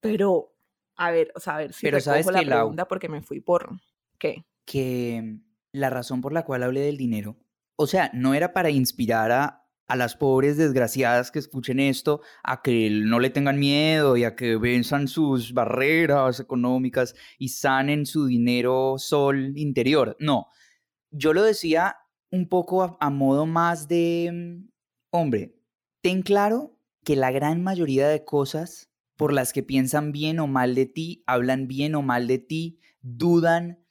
pero 0.00 0.55
a 0.96 1.10
ver, 1.10 1.32
o 1.34 1.40
sea, 1.40 1.56
a 1.56 1.58
ver 1.58 1.72
si 1.72 1.86
Pero 1.86 2.00
sabes 2.00 2.26
la 2.26 2.42
pregunta 2.42 2.88
porque 2.88 3.08
me 3.08 3.22
fui 3.22 3.40
por 3.40 3.78
¿qué? 4.18 4.44
Que 4.64 5.38
la 5.72 5.90
razón 5.90 6.20
por 6.20 6.32
la 6.32 6.44
cual 6.44 6.62
hablé 6.62 6.80
del 6.80 6.96
dinero, 6.96 7.36
o 7.76 7.86
sea, 7.86 8.10
no 8.14 8.34
era 8.34 8.52
para 8.52 8.70
inspirar 8.70 9.30
a, 9.30 9.66
a 9.86 9.96
las 9.96 10.16
pobres 10.16 10.56
desgraciadas 10.56 11.30
que 11.30 11.38
escuchen 11.38 11.78
esto 11.78 12.22
a 12.42 12.62
que 12.62 12.90
no 12.90 13.20
le 13.20 13.30
tengan 13.30 13.58
miedo 13.58 14.16
y 14.16 14.24
a 14.24 14.34
que 14.34 14.56
venzan 14.56 15.08
sus 15.08 15.52
barreras 15.52 16.40
económicas 16.40 17.14
y 17.38 17.50
sanen 17.50 18.06
su 18.06 18.26
dinero 18.26 18.94
sol 18.98 19.56
interior. 19.56 20.16
No, 20.18 20.48
yo 21.10 21.32
lo 21.32 21.42
decía 21.42 21.96
un 22.30 22.48
poco 22.48 22.96
a 23.00 23.10
modo 23.10 23.46
más 23.46 23.86
de, 23.86 24.30
mm, 24.32 24.68
hombre, 25.10 25.54
ten 26.02 26.22
claro 26.22 26.76
que 27.04 27.16
la 27.16 27.30
gran 27.30 27.62
mayoría 27.62 28.08
de 28.08 28.24
cosas 28.24 28.90
por 29.16 29.32
las 29.32 29.52
que 29.52 29.62
piensan 29.62 30.12
bien 30.12 30.38
o 30.38 30.46
mal 30.46 30.74
de 30.74 30.86
ti, 30.86 31.22
hablan 31.26 31.66
bien 31.66 31.94
o 31.94 32.02
mal 32.02 32.26
de 32.26 32.38
ti, 32.38 32.80
dudan, 33.00 33.84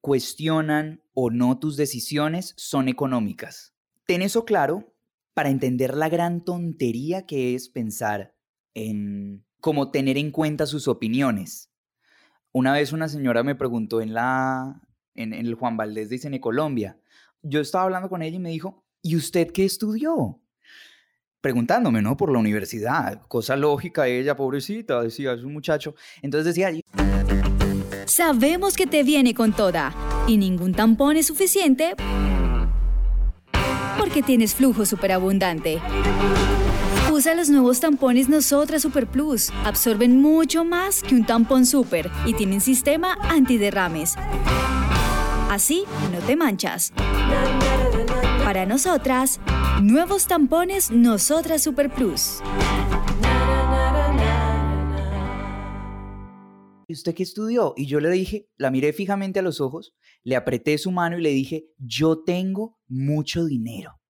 cuestionan 0.00 1.02
o 1.14 1.30
no 1.30 1.58
tus 1.58 1.76
decisiones 1.76 2.54
son 2.56 2.88
económicas. 2.88 3.74
Ten 4.06 4.22
eso 4.22 4.44
claro 4.44 4.94
para 5.34 5.50
entender 5.50 5.94
la 5.94 6.08
gran 6.08 6.44
tontería 6.44 7.26
que 7.26 7.54
es 7.54 7.68
pensar 7.68 8.34
en 8.74 9.44
cómo 9.60 9.90
tener 9.90 10.18
en 10.18 10.30
cuenta 10.30 10.66
sus 10.66 10.88
opiniones. 10.88 11.70
Una 12.52 12.72
vez 12.72 12.92
una 12.92 13.08
señora 13.08 13.42
me 13.42 13.54
preguntó 13.54 14.00
en 14.00 14.14
la 14.14 14.80
en, 15.14 15.32
el 15.32 15.54
Juan 15.54 15.76
Valdés 15.76 16.10
de 16.10 16.20
en 16.22 16.38
Colombia. 16.38 17.00
Yo 17.42 17.60
estaba 17.60 17.84
hablando 17.84 18.08
con 18.08 18.22
ella 18.22 18.36
y 18.36 18.40
me 18.40 18.50
dijo, 18.50 18.84
¿y 19.02 19.16
usted 19.16 19.50
qué 19.52 19.64
estudió? 19.64 20.40
Preguntándome, 21.40 22.02
¿no? 22.02 22.16
Por 22.16 22.32
la 22.32 22.38
universidad. 22.38 23.22
Cosa 23.28 23.56
lógica, 23.56 24.06
ella, 24.06 24.36
pobrecita, 24.36 25.02
decía, 25.02 25.32
es 25.32 25.42
un 25.42 25.52
muchacho. 25.52 25.94
Entonces 26.22 26.54
decía... 26.54 26.72
Sabemos 28.06 28.74
que 28.74 28.86
te 28.86 29.02
viene 29.02 29.34
con 29.34 29.52
toda 29.52 29.94
y 30.26 30.36
ningún 30.36 30.72
tampón 30.72 31.16
es 31.16 31.26
suficiente 31.26 31.94
porque 33.98 34.22
tienes 34.22 34.54
flujo 34.54 34.86
superabundante. 34.86 35.80
Usa 37.12 37.34
los 37.34 37.50
nuevos 37.50 37.80
tampones 37.80 38.28
Nosotras 38.28 38.82
Super 38.82 39.06
Plus. 39.06 39.50
Absorben 39.64 40.20
mucho 40.20 40.64
más 40.64 41.02
que 41.02 41.14
un 41.14 41.26
tampón 41.26 41.66
super 41.66 42.10
y 42.24 42.34
tienen 42.34 42.60
sistema 42.60 43.18
antiderrames. 43.28 44.14
Así 45.50 45.84
no 46.12 46.18
te 46.26 46.36
manchas. 46.36 46.92
Para 48.58 48.70
nosotras, 48.70 49.38
nuevos 49.80 50.26
tampones 50.26 50.90
Nosotras 50.90 51.62
Super 51.62 51.88
Plus. 51.94 52.40
¿Y 56.88 56.92
usted 56.92 57.14
qué 57.14 57.22
estudió? 57.22 57.74
Y 57.76 57.86
yo 57.86 58.00
le 58.00 58.10
dije, 58.10 58.48
la 58.56 58.72
miré 58.72 58.92
fijamente 58.92 59.38
a 59.38 59.42
los 59.42 59.60
ojos, 59.60 59.94
le 60.24 60.34
apreté 60.34 60.76
su 60.76 60.90
mano 60.90 61.16
y 61.16 61.22
le 61.22 61.30
dije, 61.30 61.68
yo 61.78 62.24
tengo 62.24 62.80
mucho 62.88 63.44
dinero. 63.44 64.00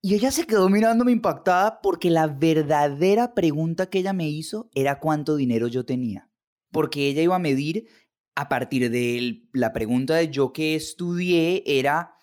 Y 0.00 0.14
ella 0.14 0.30
se 0.30 0.46
quedó 0.46 0.68
mirándome 0.68 1.10
impactada 1.10 1.80
porque 1.82 2.08
la 2.08 2.28
verdadera 2.28 3.34
pregunta 3.34 3.90
que 3.90 3.98
ella 3.98 4.12
me 4.12 4.28
hizo 4.28 4.70
era 4.76 5.00
cuánto 5.00 5.34
dinero 5.34 5.66
yo 5.66 5.84
tenía. 5.84 6.30
Porque 6.70 7.08
ella 7.08 7.22
iba 7.22 7.34
a 7.34 7.40
medir 7.40 7.88
a 8.36 8.48
partir 8.48 8.92
de 8.92 9.48
la 9.52 9.72
pregunta 9.72 10.14
de 10.14 10.30
yo 10.30 10.52
qué 10.52 10.76
estudié, 10.76 11.64
era, 11.66 12.14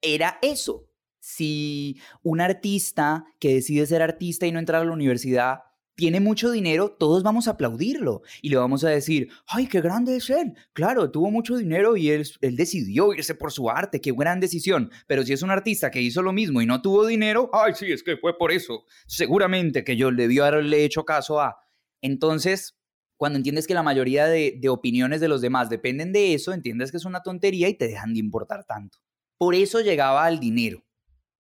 era 0.00 0.38
eso, 0.42 0.87
si 1.28 2.00
un 2.22 2.40
artista 2.40 3.26
que 3.38 3.52
decide 3.52 3.84
ser 3.84 4.00
artista 4.00 4.46
y 4.46 4.52
no 4.52 4.58
entrar 4.58 4.80
a 4.80 4.84
la 4.86 4.92
universidad 4.92 5.58
tiene 5.94 6.20
mucho 6.20 6.50
dinero, 6.50 6.96
todos 6.98 7.22
vamos 7.22 7.48
a 7.48 7.50
aplaudirlo 7.50 8.22
y 8.40 8.48
le 8.48 8.56
vamos 8.56 8.82
a 8.82 8.88
decir, 8.88 9.28
ay, 9.46 9.66
qué 9.66 9.82
grande 9.82 10.16
es 10.16 10.30
él. 10.30 10.54
Claro, 10.72 11.10
tuvo 11.10 11.30
mucho 11.30 11.58
dinero 11.58 11.98
y 11.98 12.08
él, 12.10 12.26
él 12.40 12.56
decidió 12.56 13.12
irse 13.12 13.34
por 13.34 13.52
su 13.52 13.68
arte, 13.68 14.00
qué 14.00 14.12
gran 14.12 14.40
decisión. 14.40 14.90
Pero 15.06 15.22
si 15.22 15.34
es 15.34 15.42
un 15.42 15.50
artista 15.50 15.90
que 15.90 16.00
hizo 16.00 16.22
lo 16.22 16.32
mismo 16.32 16.62
y 16.62 16.66
no 16.66 16.80
tuvo 16.80 17.06
dinero, 17.06 17.50
ay, 17.52 17.74
sí, 17.74 17.92
es 17.92 18.02
que 18.02 18.16
fue 18.16 18.38
por 18.38 18.50
eso. 18.50 18.84
Seguramente 19.06 19.84
que 19.84 19.96
yo 19.96 20.10
le 20.10 20.22
debió 20.22 20.46
haberle 20.46 20.84
hecho 20.84 21.04
caso 21.04 21.42
a. 21.42 21.58
Entonces, 22.00 22.78
cuando 23.18 23.36
entiendes 23.36 23.66
que 23.66 23.74
la 23.74 23.82
mayoría 23.82 24.26
de, 24.28 24.56
de 24.58 24.68
opiniones 24.70 25.20
de 25.20 25.28
los 25.28 25.42
demás 25.42 25.68
dependen 25.68 26.12
de 26.12 26.32
eso, 26.32 26.54
entiendes 26.54 26.90
que 26.90 26.96
es 26.96 27.04
una 27.04 27.22
tontería 27.22 27.68
y 27.68 27.74
te 27.74 27.86
dejan 27.86 28.14
de 28.14 28.20
importar 28.20 28.64
tanto. 28.64 28.98
Por 29.36 29.54
eso 29.54 29.80
llegaba 29.80 30.24
al 30.24 30.40
dinero 30.40 30.87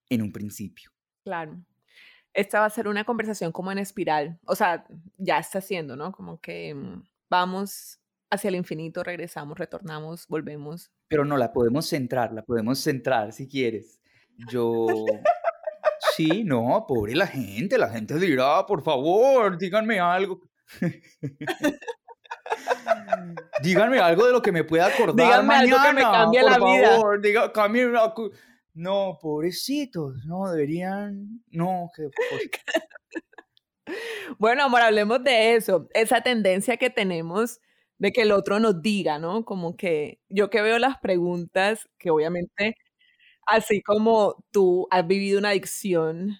en 0.09 0.21
un 0.21 0.31
principio. 0.31 0.91
Claro. 1.23 1.57
Esta 2.33 2.59
va 2.59 2.65
a 2.65 2.69
ser 2.69 2.87
una 2.87 3.03
conversación 3.03 3.51
como 3.51 3.71
en 3.71 3.79
espiral. 3.79 4.39
O 4.45 4.55
sea, 4.55 4.85
ya 5.17 5.39
está 5.39 5.59
haciendo, 5.59 5.95
¿no? 5.95 6.11
Como 6.11 6.39
que 6.39 6.75
mm, 6.75 7.03
vamos 7.29 7.99
hacia 8.29 8.49
el 8.49 8.55
infinito, 8.55 9.03
regresamos, 9.03 9.57
retornamos, 9.57 10.27
volvemos. 10.27 10.91
Pero 11.07 11.25
no, 11.25 11.37
la 11.37 11.53
podemos 11.53 11.87
centrar, 11.87 12.33
la 12.33 12.43
podemos 12.43 12.79
centrar 12.79 13.33
si 13.33 13.47
quieres. 13.47 13.99
Yo... 14.49 14.87
Sí, 16.15 16.43
no, 16.43 16.85
pobre 16.87 17.15
la 17.15 17.27
gente, 17.27 17.77
la 17.77 17.89
gente 17.89 18.19
dirá, 18.19 18.65
por 18.65 18.83
favor, 18.83 19.57
díganme 19.57 19.99
algo. 19.99 20.41
díganme 23.63 23.99
algo 23.99 24.25
de 24.25 24.31
lo 24.31 24.41
que 24.41 24.51
me 24.51 24.63
pueda 24.63 24.87
acordar 24.87 25.15
díganme 25.15 25.47
mañana, 25.47 25.61
algo 25.61 25.77
que 25.83 25.93
me 25.93 26.01
cambie 26.01 26.41
la 26.43 26.57
vida. 26.57 26.99
Diga, 27.21 27.53
cambie, 27.53 27.91
no, 28.77 29.17
pobrecitos, 29.21 30.23
no, 30.25 30.51
deberían, 30.51 31.43
no, 31.51 31.91
que... 31.95 32.09
bueno, 34.39 34.63
amor, 34.63 34.81
hablemos 34.81 35.23
de 35.23 35.55
eso, 35.55 35.87
esa 35.93 36.21
tendencia 36.21 36.77
que 36.77 36.89
tenemos 36.89 37.59
de 37.97 38.11
que 38.11 38.21
el 38.23 38.31
otro 38.31 38.59
nos 38.59 38.81
diga, 38.81 39.19
¿no? 39.19 39.45
Como 39.45 39.75
que 39.77 40.19
yo 40.29 40.49
que 40.49 40.61
veo 40.61 40.79
las 40.79 40.99
preguntas, 40.99 41.89
que 41.97 42.11
obviamente, 42.11 42.75
así 43.47 43.81
como 43.83 44.43
tú 44.51 44.87
has 44.91 45.07
vivido 45.07 45.39
una 45.39 45.49
adicción 45.51 46.39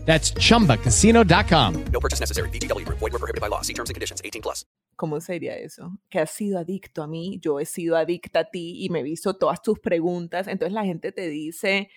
That's 0.11 0.33
chumbacasino.com. 0.33 1.85
No 1.93 1.99
purchase 2.01 2.19
necessary. 2.19 2.49
VGW 2.49 2.83
Group. 2.83 2.99
Void 2.99 3.13
were 3.13 3.19
prohibited 3.19 3.39
by 3.39 3.47
law. 3.47 3.61
See 3.61 3.73
terms 3.73 3.89
and 3.89 3.95
conditions. 3.95 4.19
18 4.25 4.41
plus. 4.41 4.65
¿Cómo 4.97 5.21
sería 5.21 5.55
eso? 5.55 5.97
Que 6.09 6.19
has 6.19 6.31
sido 6.31 6.59
adicto 6.59 7.01
a 7.01 7.07
mí, 7.07 7.39
yo 7.41 7.61
he 7.61 7.65
sido 7.65 7.95
adicta 7.95 8.41
a 8.41 8.43
ti 8.43 8.83
y 8.83 8.89
me 8.89 8.99
he 8.99 9.03
visto 9.03 9.35
todas 9.35 9.61
tus 9.61 9.79
preguntas. 9.79 10.49
Entonces 10.49 10.73
la 10.73 10.83
gente 10.83 11.13
te 11.13 11.29
dice, 11.29 11.89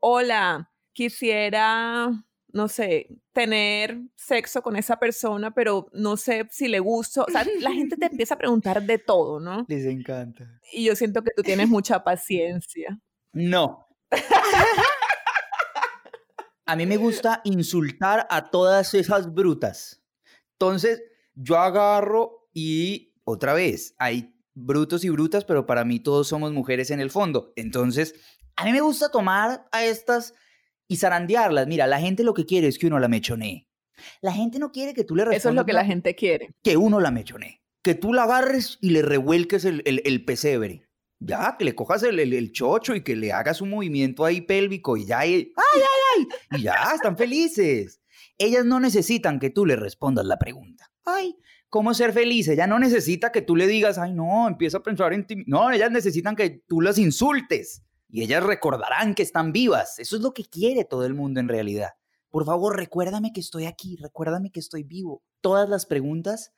hola, 0.00 0.72
quisiera, 0.92 2.10
no 2.52 2.66
sé, 2.66 3.06
tener 3.32 4.00
sexo 4.16 4.62
con 4.62 4.74
esa 4.74 4.98
persona, 4.98 5.54
pero 5.54 5.86
no 5.92 6.16
sé 6.16 6.48
si 6.50 6.66
le 6.66 6.80
gusto. 6.80 7.24
O 7.26 7.30
sea, 7.30 7.46
la 7.60 7.70
gente 7.70 7.96
te 7.96 8.06
empieza 8.06 8.34
a 8.34 8.38
preguntar 8.38 8.82
de 8.82 8.98
todo, 8.98 9.38
¿no? 9.38 9.64
Les 9.68 9.86
encanta. 9.86 10.60
Y 10.72 10.86
yo 10.86 10.96
siento 10.96 11.22
que 11.22 11.30
tú 11.36 11.42
tienes 11.42 11.68
mucha 11.68 12.02
paciencia. 12.02 12.98
No. 13.32 13.86
A 16.70 16.76
mí 16.76 16.86
me 16.86 16.98
gusta 16.98 17.40
insultar 17.42 18.28
a 18.30 18.48
todas 18.48 18.94
esas 18.94 19.34
brutas. 19.34 20.04
Entonces, 20.52 21.02
yo 21.34 21.58
agarro 21.58 22.48
y 22.54 23.12
otra 23.24 23.54
vez, 23.54 23.96
hay 23.98 24.36
brutos 24.54 25.02
y 25.02 25.08
brutas, 25.08 25.44
pero 25.44 25.66
para 25.66 25.84
mí 25.84 25.98
todos 25.98 26.28
somos 26.28 26.52
mujeres 26.52 26.92
en 26.92 27.00
el 27.00 27.10
fondo. 27.10 27.52
Entonces, 27.56 28.14
a 28.54 28.64
mí 28.64 28.70
me 28.70 28.82
gusta 28.82 29.10
tomar 29.10 29.66
a 29.72 29.84
estas 29.84 30.32
y 30.86 30.98
zarandearlas. 30.98 31.66
Mira, 31.66 31.88
la 31.88 31.98
gente 31.98 32.22
lo 32.22 32.34
que 32.34 32.46
quiere 32.46 32.68
es 32.68 32.78
que 32.78 32.86
uno 32.86 33.00
la 33.00 33.08
mechonee. 33.08 33.68
La 34.20 34.32
gente 34.32 34.60
no 34.60 34.70
quiere 34.70 34.94
que 34.94 35.02
tú 35.02 35.16
le. 35.16 35.24
Eso 35.34 35.48
es 35.48 35.56
lo 35.56 35.66
que 35.66 35.72
la 35.72 35.84
gente 35.84 36.14
quiere. 36.14 36.54
Que 36.62 36.76
uno 36.76 37.00
la 37.00 37.10
mechonee. 37.10 37.64
Que 37.82 37.96
tú 37.96 38.12
la 38.12 38.22
agarres 38.22 38.78
y 38.80 38.90
le 38.90 39.02
revuelques 39.02 39.64
el, 39.64 39.82
el, 39.86 40.02
el 40.04 40.24
pesebre. 40.24 40.88
Ya, 41.20 41.54
que 41.58 41.66
le 41.66 41.74
cojas 41.74 42.02
el, 42.02 42.18
el, 42.18 42.32
el 42.32 42.50
chocho 42.50 42.94
y 42.94 43.02
que 43.04 43.14
le 43.14 43.30
hagas 43.32 43.60
un 43.60 43.70
movimiento 43.70 44.24
ahí 44.24 44.40
pélvico 44.40 44.96
y 44.96 45.04
ya, 45.04 45.26
y, 45.26 45.34
¡ay, 45.34 45.52
ay, 45.56 46.26
ay! 46.50 46.58
Y 46.58 46.62
ya, 46.62 46.92
están 46.94 47.16
felices. 47.16 48.00
Ellas 48.38 48.64
no 48.64 48.80
necesitan 48.80 49.38
que 49.38 49.50
tú 49.50 49.66
le 49.66 49.76
respondas 49.76 50.24
la 50.24 50.38
pregunta. 50.38 50.90
Ay, 51.04 51.36
¿cómo 51.68 51.92
ser 51.92 52.14
feliz? 52.14 52.48
Ella 52.48 52.66
no 52.66 52.78
necesita 52.78 53.30
que 53.32 53.42
tú 53.42 53.54
le 53.54 53.66
digas, 53.66 53.98
ay, 53.98 54.14
no, 54.14 54.48
empieza 54.48 54.78
a 54.78 54.82
pensar 54.82 55.12
en 55.12 55.26
ti. 55.26 55.36
No, 55.46 55.70
ellas 55.70 55.90
necesitan 55.90 56.34
que 56.36 56.62
tú 56.66 56.80
las 56.80 56.96
insultes. 56.96 57.82
Y 58.08 58.22
ellas 58.22 58.42
recordarán 58.42 59.14
que 59.14 59.22
están 59.22 59.52
vivas. 59.52 59.98
Eso 59.98 60.16
es 60.16 60.22
lo 60.22 60.32
que 60.32 60.44
quiere 60.44 60.84
todo 60.84 61.04
el 61.04 61.14
mundo 61.14 61.38
en 61.38 61.48
realidad. 61.48 61.90
Por 62.30 62.46
favor, 62.46 62.76
recuérdame 62.76 63.32
que 63.32 63.40
estoy 63.40 63.66
aquí, 63.66 63.96
recuérdame 63.96 64.50
que 64.50 64.60
estoy 64.60 64.84
vivo. 64.84 65.22
Todas 65.40 65.68
las 65.68 65.84
preguntas 65.84 66.52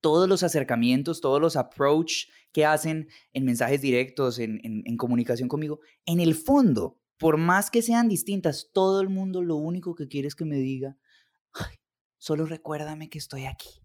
todos 0.00 0.28
los 0.28 0.42
acercamientos, 0.42 1.20
todos 1.20 1.40
los 1.40 1.56
approach 1.56 2.26
que 2.52 2.64
hacen 2.64 3.08
en 3.32 3.44
mensajes 3.44 3.80
directos, 3.80 4.38
en, 4.38 4.96
comunicación 4.96 5.48
conmigo, 5.48 5.80
en 6.06 6.20
el 6.20 6.34
fondo, 6.34 7.00
por 7.18 7.36
más 7.36 7.70
que 7.70 7.82
sean 7.82 8.08
distintas, 8.08 8.70
todo 8.72 9.00
el 9.00 9.08
mundo 9.08 9.42
lo 9.42 9.56
único 9.56 9.94
que 9.94 10.08
quiere 10.08 10.28
es 10.28 10.34
que 10.34 10.44
me 10.44 10.56
diga, 10.56 10.96
Ay, 11.52 11.76
solo 12.16 12.46
recuérdame 12.46 13.08
que 13.08 13.18
estoy 13.18 13.46
aquí, 13.46 13.82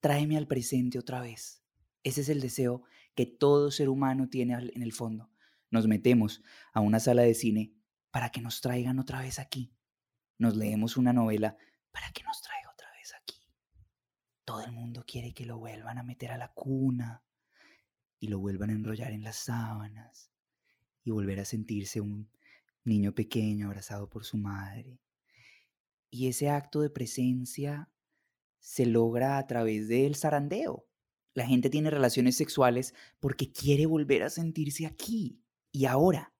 tráeme 0.00 0.36
al 0.36 0.46
presente 0.46 0.98
otra 0.98 1.20
vez. 1.20 1.62
Ese 2.02 2.20
es 2.20 2.28
el 2.28 2.40
deseo 2.40 2.82
que 3.14 3.24
todo 3.24 3.70
ser 3.70 3.88
humano 3.88 4.28
tiene 4.28 4.54
en 4.54 4.82
el 4.82 4.92
fondo. 4.92 5.30
Nos 5.70 5.86
metemos 5.86 6.42
a 6.72 6.80
una 6.80 7.00
sala 7.00 7.22
de 7.22 7.34
cine 7.34 7.74
para 8.10 8.30
que 8.30 8.40
nos 8.40 8.60
traigan 8.60 8.98
otra 8.98 9.22
vez 9.22 9.38
aquí. 9.38 9.72
Nos 10.38 10.56
leemos 10.56 10.96
una 10.96 11.12
novela 11.12 11.56
para 11.90 12.10
que 12.12 12.22
nos 12.22 12.42
traigan. 12.42 12.63
Todo 14.44 14.62
el 14.62 14.72
mundo 14.72 15.04
quiere 15.06 15.32
que 15.32 15.46
lo 15.46 15.58
vuelvan 15.58 15.98
a 15.98 16.02
meter 16.02 16.30
a 16.30 16.38
la 16.38 16.52
cuna 16.52 17.22
y 18.20 18.28
lo 18.28 18.38
vuelvan 18.38 18.70
a 18.70 18.74
enrollar 18.74 19.12
en 19.12 19.24
las 19.24 19.36
sábanas 19.36 20.30
y 21.02 21.10
volver 21.10 21.40
a 21.40 21.44
sentirse 21.44 22.00
un 22.00 22.28
niño 22.84 23.14
pequeño 23.14 23.66
abrazado 23.66 24.08
por 24.08 24.24
su 24.24 24.36
madre. 24.36 25.00
Y 26.10 26.28
ese 26.28 26.50
acto 26.50 26.80
de 26.80 26.90
presencia 26.90 27.90
se 28.58 28.86
logra 28.86 29.38
a 29.38 29.46
través 29.46 29.88
del 29.88 30.14
zarandeo. 30.16 30.86
La 31.34 31.46
gente 31.46 31.68
tiene 31.68 31.90
relaciones 31.90 32.36
sexuales 32.36 32.94
porque 33.20 33.50
quiere 33.50 33.86
volver 33.86 34.22
a 34.22 34.30
sentirse 34.30 34.86
aquí 34.86 35.42
y 35.72 35.86
ahora. 35.86 36.32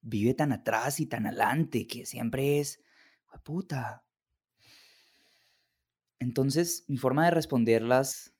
Vive 0.00 0.34
tan 0.34 0.52
atrás 0.52 1.00
y 1.00 1.06
tan 1.06 1.26
adelante 1.26 1.86
que 1.86 2.06
siempre 2.06 2.60
es, 2.60 2.80
puta, 3.42 4.05
entonces, 6.18 6.84
mi 6.88 6.96
forma 6.96 7.24
de 7.26 7.30
responder 7.32 7.82
las, 7.82 8.32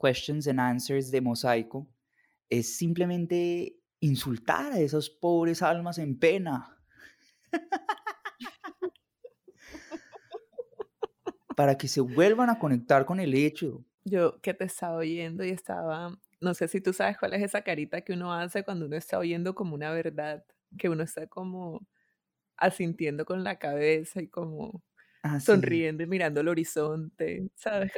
questions 0.00 0.48
and 0.48 0.58
answers 0.58 1.10
de 1.10 1.20
Mosaico 1.20 1.88
es 2.48 2.76
simplemente 2.76 3.78
insultar 4.00 4.72
a 4.72 4.80
esas 4.80 5.08
pobres 5.08 5.62
almas 5.62 5.98
en 5.98 6.18
pena. 6.18 6.76
Para 11.56 11.76
que 11.76 11.86
se 11.86 12.00
vuelvan 12.00 12.50
a 12.50 12.58
conectar 12.58 13.04
con 13.04 13.20
el 13.20 13.34
hecho. 13.34 13.84
Yo 14.04 14.40
que 14.40 14.52
te 14.52 14.64
estaba 14.64 14.96
oyendo 14.96 15.44
y 15.44 15.50
estaba, 15.50 16.18
no 16.40 16.54
sé 16.54 16.66
si 16.66 16.80
tú 16.80 16.92
sabes 16.92 17.16
cuál 17.18 17.34
es 17.34 17.42
esa 17.42 17.62
carita 17.62 18.00
que 18.00 18.14
uno 18.14 18.32
hace 18.32 18.64
cuando 18.64 18.86
uno 18.86 18.96
está 18.96 19.18
oyendo 19.18 19.54
como 19.54 19.76
una 19.76 19.92
verdad, 19.92 20.44
que 20.76 20.88
uno 20.88 21.04
está 21.04 21.28
como 21.28 21.86
asintiendo 22.56 23.24
con 23.24 23.44
la 23.44 23.60
cabeza 23.60 24.20
y 24.20 24.26
como 24.26 24.82
Ah, 25.22 25.38
sí. 25.38 25.46
sonriendo 25.46 26.02
y 26.02 26.06
mirando 26.06 26.40
el 26.40 26.48
horizonte, 26.48 27.48
¿sabes? 27.54 27.92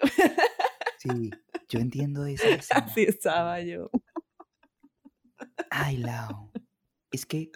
Sí, 0.98 1.30
yo 1.68 1.80
entiendo 1.80 2.24
esa 2.26 2.48
escena. 2.48 2.80
Así 2.80 3.02
estaba 3.02 3.60
yo. 3.60 3.90
Ay, 5.70 5.98
Lau. 5.98 6.50
Es 7.10 7.26
que 7.26 7.50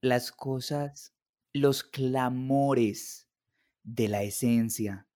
las 0.00 0.32
cosas, 0.32 1.14
los 1.52 1.82
clamores 1.82 3.28
de 3.82 4.08
la 4.08 4.22
esencia, 4.22 5.06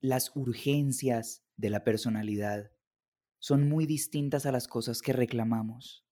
las 0.00 0.34
urgencias 0.34 1.44
de 1.56 1.70
la 1.70 1.84
personalidad 1.84 2.70
son 3.38 3.68
muy 3.68 3.86
distintas 3.86 4.46
a 4.46 4.52
las 4.52 4.66
cosas 4.68 5.02
que 5.02 5.12
reclamamos. 5.12 6.04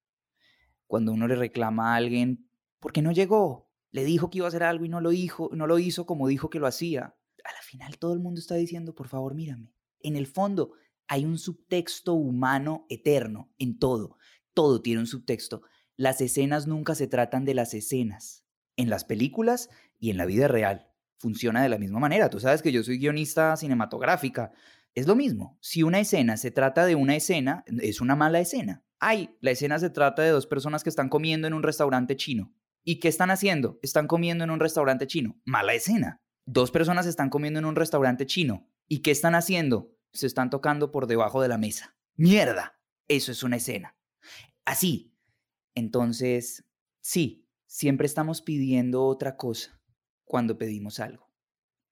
Cuando 0.86 1.12
uno 1.12 1.26
le 1.26 1.36
reclama 1.36 1.92
a 1.92 1.96
alguien 1.96 2.48
porque 2.78 3.02
no 3.02 3.12
llegó, 3.12 3.70
le 3.94 4.04
dijo 4.04 4.28
que 4.28 4.38
iba 4.38 4.46
a 4.46 4.48
hacer 4.48 4.64
algo 4.64 4.84
y 4.84 4.88
no 4.88 5.00
lo 5.00 5.12
hizo, 5.12 5.50
no 5.52 5.68
lo 5.68 5.78
hizo 5.78 6.04
como 6.04 6.26
dijo 6.26 6.50
que 6.50 6.58
lo 6.58 6.66
hacía. 6.66 7.14
A 7.44 7.52
la 7.52 7.62
final 7.62 7.96
todo 7.96 8.12
el 8.12 8.18
mundo 8.18 8.40
está 8.40 8.56
diciendo, 8.56 8.92
por 8.92 9.06
favor, 9.06 9.36
mírame. 9.36 9.72
En 10.00 10.16
el 10.16 10.26
fondo 10.26 10.72
hay 11.06 11.24
un 11.24 11.38
subtexto 11.38 12.14
humano 12.14 12.86
eterno 12.88 13.52
en 13.56 13.78
todo. 13.78 14.16
Todo 14.52 14.82
tiene 14.82 14.98
un 14.98 15.06
subtexto. 15.06 15.62
Las 15.96 16.20
escenas 16.20 16.66
nunca 16.66 16.96
se 16.96 17.06
tratan 17.06 17.44
de 17.44 17.54
las 17.54 17.72
escenas. 17.72 18.44
En 18.76 18.90
las 18.90 19.04
películas 19.04 19.70
y 20.00 20.10
en 20.10 20.16
la 20.16 20.26
vida 20.26 20.48
real. 20.48 20.90
Funciona 21.18 21.62
de 21.62 21.68
la 21.68 21.78
misma 21.78 22.00
manera. 22.00 22.30
Tú 22.30 22.40
sabes 22.40 22.62
que 22.62 22.72
yo 22.72 22.82
soy 22.82 22.98
guionista 22.98 23.56
cinematográfica. 23.56 24.50
Es 24.96 25.06
lo 25.06 25.14
mismo. 25.14 25.56
Si 25.60 25.84
una 25.84 26.00
escena 26.00 26.36
se 26.36 26.50
trata 26.50 26.84
de 26.84 26.96
una 26.96 27.14
escena, 27.14 27.62
es 27.80 28.00
una 28.00 28.16
mala 28.16 28.40
escena. 28.40 28.82
Ay, 28.98 29.36
la 29.40 29.52
escena 29.52 29.78
se 29.78 29.90
trata 29.90 30.22
de 30.22 30.30
dos 30.30 30.48
personas 30.48 30.82
que 30.82 30.90
están 30.90 31.08
comiendo 31.08 31.46
en 31.46 31.54
un 31.54 31.62
restaurante 31.62 32.16
chino. 32.16 32.52
¿Y 32.84 33.00
qué 33.00 33.08
están 33.08 33.30
haciendo? 33.30 33.78
Están 33.82 34.06
comiendo 34.06 34.44
en 34.44 34.50
un 34.50 34.60
restaurante 34.60 35.06
chino. 35.06 35.40
Mala 35.44 35.72
escena. 35.74 36.20
Dos 36.46 36.70
personas 36.70 37.06
están 37.06 37.30
comiendo 37.30 37.58
en 37.58 37.64
un 37.64 37.76
restaurante 37.76 38.26
chino. 38.26 38.68
¿Y 38.86 39.00
qué 39.00 39.10
están 39.10 39.34
haciendo? 39.34 39.90
Se 40.12 40.26
están 40.26 40.50
tocando 40.50 40.92
por 40.92 41.06
debajo 41.06 41.40
de 41.40 41.48
la 41.48 41.56
mesa. 41.56 41.96
¡Mierda! 42.16 42.78
Eso 43.08 43.32
es 43.32 43.42
una 43.42 43.56
escena. 43.56 43.96
Así. 44.66 45.14
Entonces, 45.74 46.64
sí, 47.00 47.48
siempre 47.66 48.06
estamos 48.06 48.42
pidiendo 48.42 49.04
otra 49.04 49.36
cosa 49.36 49.80
cuando 50.24 50.58
pedimos 50.58 51.00
algo. 51.00 51.32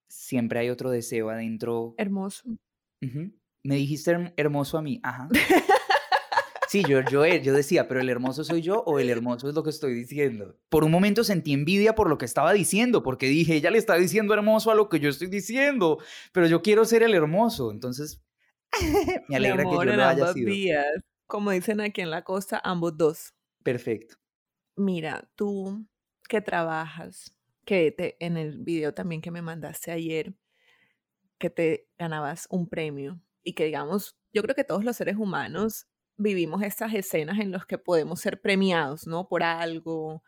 Siempre 0.08 0.60
hay 0.60 0.68
otro 0.68 0.90
deseo 0.90 1.30
adentro. 1.30 1.94
Hermoso. 1.96 2.48
Uh 2.48 2.58
-huh. 3.00 3.34
Me 3.64 3.76
dijiste 3.76 4.34
hermoso 4.36 4.76
a 4.76 4.82
mí. 4.82 5.00
Ajá. 5.02 5.28
Sí, 6.72 6.82
yo, 6.88 7.02
yo, 7.02 7.26
yo 7.26 7.52
decía, 7.52 7.86
pero 7.86 8.00
el 8.00 8.08
hermoso 8.08 8.44
soy 8.44 8.62
yo 8.62 8.82
o 8.86 8.98
el 8.98 9.10
hermoso 9.10 9.46
es 9.46 9.54
lo 9.54 9.62
que 9.62 9.68
estoy 9.68 9.92
diciendo. 9.92 10.58
Por 10.70 10.84
un 10.84 10.90
momento 10.90 11.22
sentí 11.22 11.52
envidia 11.52 11.94
por 11.94 12.08
lo 12.08 12.16
que 12.16 12.24
estaba 12.24 12.54
diciendo, 12.54 13.02
porque 13.02 13.26
dije, 13.26 13.56
ella 13.56 13.70
le 13.70 13.76
está 13.76 13.96
diciendo 13.96 14.32
hermoso 14.32 14.70
a 14.70 14.74
lo 14.74 14.88
que 14.88 14.98
yo 14.98 15.10
estoy 15.10 15.26
diciendo, 15.28 15.98
pero 16.32 16.46
yo 16.46 16.62
quiero 16.62 16.86
ser 16.86 17.02
el 17.02 17.12
hermoso. 17.12 17.72
Entonces, 17.72 18.22
me 19.28 19.36
alegra 19.36 19.64
amor, 19.64 19.84
que 19.84 19.90
yo 19.90 19.96
lo 19.96 20.02
haya 20.02 20.32
sido. 20.32 20.46
Vías. 20.46 20.86
Como 21.26 21.50
dicen 21.50 21.82
aquí 21.82 22.00
en 22.00 22.10
la 22.10 22.24
costa, 22.24 22.58
ambos 22.64 22.96
dos. 22.96 23.34
Perfecto. 23.62 24.16
Mira, 24.74 25.30
tú 25.36 25.86
que 26.26 26.40
trabajas, 26.40 27.36
que 27.66 27.92
te, 27.92 28.16
en 28.18 28.38
el 28.38 28.56
video 28.56 28.94
también 28.94 29.20
que 29.20 29.30
me 29.30 29.42
mandaste 29.42 29.90
ayer, 29.90 30.32
que 31.36 31.50
te 31.50 31.86
ganabas 31.98 32.46
un 32.48 32.66
premio 32.66 33.20
y 33.44 33.52
que 33.52 33.66
digamos, 33.66 34.16
yo 34.32 34.40
creo 34.40 34.54
que 34.54 34.64
todos 34.64 34.84
los 34.84 34.96
seres 34.96 35.16
humanos 35.16 35.86
vivimos 36.22 36.62
estas 36.62 36.94
escenas 36.94 37.38
en 37.40 37.52
las 37.52 37.66
que 37.66 37.78
podemos 37.78 38.20
ser 38.20 38.40
premiados, 38.40 39.06
¿no? 39.06 39.28
Por 39.28 39.42
algo 39.42 40.22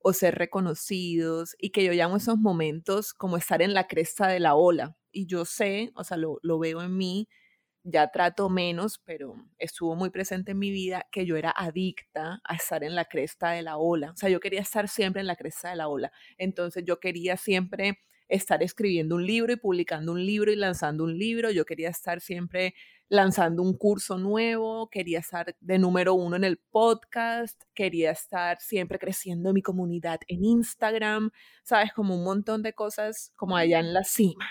o 0.00 0.12
ser 0.12 0.36
reconocidos 0.36 1.56
y 1.58 1.70
que 1.70 1.84
yo 1.84 1.92
llamo 1.92 2.16
esos 2.16 2.38
momentos 2.38 3.12
como 3.14 3.36
estar 3.36 3.62
en 3.62 3.74
la 3.74 3.86
cresta 3.86 4.28
de 4.28 4.40
la 4.40 4.54
ola. 4.54 4.96
Y 5.10 5.26
yo 5.26 5.44
sé, 5.44 5.90
o 5.96 6.04
sea, 6.04 6.16
lo, 6.16 6.38
lo 6.42 6.58
veo 6.58 6.82
en 6.82 6.96
mí, 6.96 7.28
ya 7.84 8.08
trato 8.10 8.48
menos, 8.50 9.00
pero 9.04 9.34
estuvo 9.58 9.96
muy 9.96 10.10
presente 10.10 10.52
en 10.52 10.58
mi 10.58 10.70
vida 10.70 11.06
que 11.10 11.26
yo 11.26 11.36
era 11.36 11.52
adicta 11.56 12.40
a 12.44 12.54
estar 12.54 12.84
en 12.84 12.94
la 12.94 13.06
cresta 13.06 13.50
de 13.50 13.62
la 13.62 13.78
ola. 13.78 14.12
O 14.12 14.16
sea, 14.16 14.28
yo 14.28 14.40
quería 14.40 14.60
estar 14.60 14.88
siempre 14.88 15.20
en 15.20 15.26
la 15.26 15.36
cresta 15.36 15.70
de 15.70 15.76
la 15.76 15.88
ola. 15.88 16.12
Entonces 16.36 16.84
yo 16.86 17.00
quería 17.00 17.36
siempre 17.36 18.00
estar 18.28 18.62
escribiendo 18.62 19.16
un 19.16 19.26
libro 19.26 19.52
y 19.52 19.56
publicando 19.56 20.12
un 20.12 20.24
libro 20.24 20.52
y 20.52 20.56
lanzando 20.56 21.04
un 21.04 21.18
libro. 21.18 21.50
Yo 21.50 21.64
quería 21.64 21.88
estar 21.88 22.20
siempre 22.20 22.74
lanzando 23.08 23.62
un 23.62 23.76
curso 23.76 24.18
nuevo, 24.18 24.90
quería 24.90 25.20
estar 25.20 25.56
de 25.60 25.78
número 25.78 26.14
uno 26.14 26.36
en 26.36 26.44
el 26.44 26.58
podcast, 26.58 27.60
quería 27.74 28.10
estar 28.10 28.60
siempre 28.60 28.98
creciendo 28.98 29.52
mi 29.52 29.62
comunidad 29.62 30.20
en 30.28 30.44
Instagram, 30.44 31.30
sabes, 31.64 31.92
como 31.92 32.14
un 32.14 32.24
montón 32.24 32.62
de 32.62 32.74
cosas 32.74 33.32
como 33.34 33.56
allá 33.56 33.80
en 33.80 33.94
la 33.94 34.04
cima. 34.04 34.46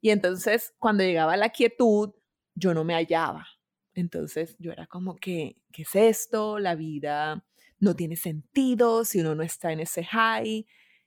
Y 0.00 0.10
entonces 0.10 0.74
cuando 0.78 1.02
llegaba 1.02 1.36
la 1.36 1.48
quietud, 1.48 2.12
yo 2.54 2.74
no 2.74 2.84
me 2.84 2.94
hallaba. 2.94 3.46
Entonces 3.94 4.56
yo 4.58 4.72
era 4.72 4.86
como 4.86 5.16
que, 5.16 5.56
¿qué 5.72 5.82
es 5.82 5.94
esto? 5.96 6.58
La 6.58 6.74
vida 6.74 7.44
no 7.78 7.96
tiene 7.96 8.16
sentido 8.16 9.04
si 9.04 9.20
uno 9.20 9.34
no 9.34 9.42
está 9.42 9.72
en 9.72 9.80
ese 9.80 10.04
high. 10.04 10.66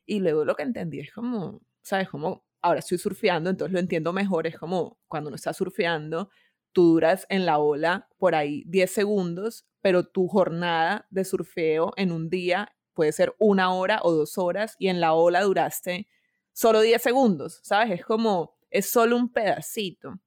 Y 0.09 0.19
luego 0.21 0.43
lo 0.43 0.55
que 0.55 0.63
entendí 0.63 0.99
es 0.99 1.13
como, 1.13 1.61
¿sabes? 1.83 2.09
Como 2.09 2.43
ahora 2.63 2.79
estoy 2.79 2.97
surfeando, 2.97 3.51
entonces 3.51 3.71
lo 3.71 3.79
entiendo 3.79 4.11
mejor. 4.11 4.47
Es 4.47 4.57
como 4.57 4.97
cuando 5.07 5.27
uno 5.27 5.35
está 5.35 5.53
surfeando, 5.53 6.31
tú 6.71 6.93
duras 6.93 7.27
en 7.29 7.45
la 7.45 7.59
ola 7.59 8.09
por 8.17 8.33
ahí 8.33 8.63
10 8.65 8.91
segundos, 8.91 9.67
pero 9.81 10.07
tu 10.07 10.27
jornada 10.27 11.05
de 11.11 11.23
surfeo 11.25 11.93
en 11.95 12.11
un 12.11 12.31
día 12.31 12.75
puede 12.95 13.11
ser 13.11 13.35
una 13.37 13.71
hora 13.71 13.99
o 14.01 14.11
dos 14.11 14.39
horas 14.39 14.75
y 14.79 14.87
en 14.87 14.99
la 14.99 15.13
ola 15.13 15.41
duraste 15.43 16.07
solo 16.53 16.81
10 16.81 16.99
segundos, 16.99 17.59
¿sabes? 17.61 17.91
Es 17.91 18.03
como, 18.03 18.57
es 18.71 18.89
solo 18.89 19.15
un 19.15 19.31
pedacito. 19.31 20.19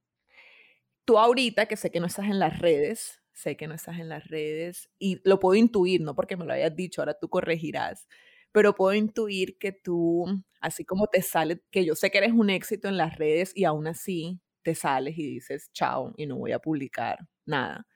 Tú 1.03 1.19
ahorita, 1.19 1.65
que 1.65 1.75
sé 1.75 1.91
que 1.91 1.99
no 1.99 2.07
estás 2.07 2.27
en 2.27 2.39
las 2.39 2.59
redes, 2.59 3.21
sé 3.33 3.57
que 3.57 3.67
no 3.67 3.73
estás 3.73 3.99
en 3.99 4.07
las 4.07 4.29
redes 4.29 4.89
y 4.97 5.19
lo 5.25 5.41
puedo 5.41 5.55
intuir, 5.55 5.99
no 5.99 6.15
porque 6.15 6.37
me 6.37 6.45
lo 6.45 6.53
hayas 6.53 6.73
dicho, 6.73 7.01
ahora 7.01 7.19
tú 7.19 7.27
corregirás, 7.27 8.07
pero 8.53 8.75
puedo 8.75 8.93
intuir 8.95 9.57
que 9.59 9.73
tú, 9.73 10.25
así 10.61 10.85
como 10.85 11.07
te 11.07 11.21
sale, 11.23 11.61
que 11.71 11.85
yo 11.85 11.95
sé 11.95 12.11
que 12.11 12.19
eres 12.19 12.33
un 12.33 12.49
éxito 12.51 12.87
en 12.89 12.97
las 12.97 13.17
redes 13.17 13.51
y 13.55 13.65
aún 13.65 13.87
así 13.87 14.41
te 14.63 14.75
sales 14.75 15.17
y 15.17 15.27
dices, 15.27 15.71
chao, 15.73 16.13
y 16.17 16.27
no 16.27 16.37
voy 16.37 16.53
a 16.53 16.59
publicar 16.59 17.19
nada. 17.45 17.87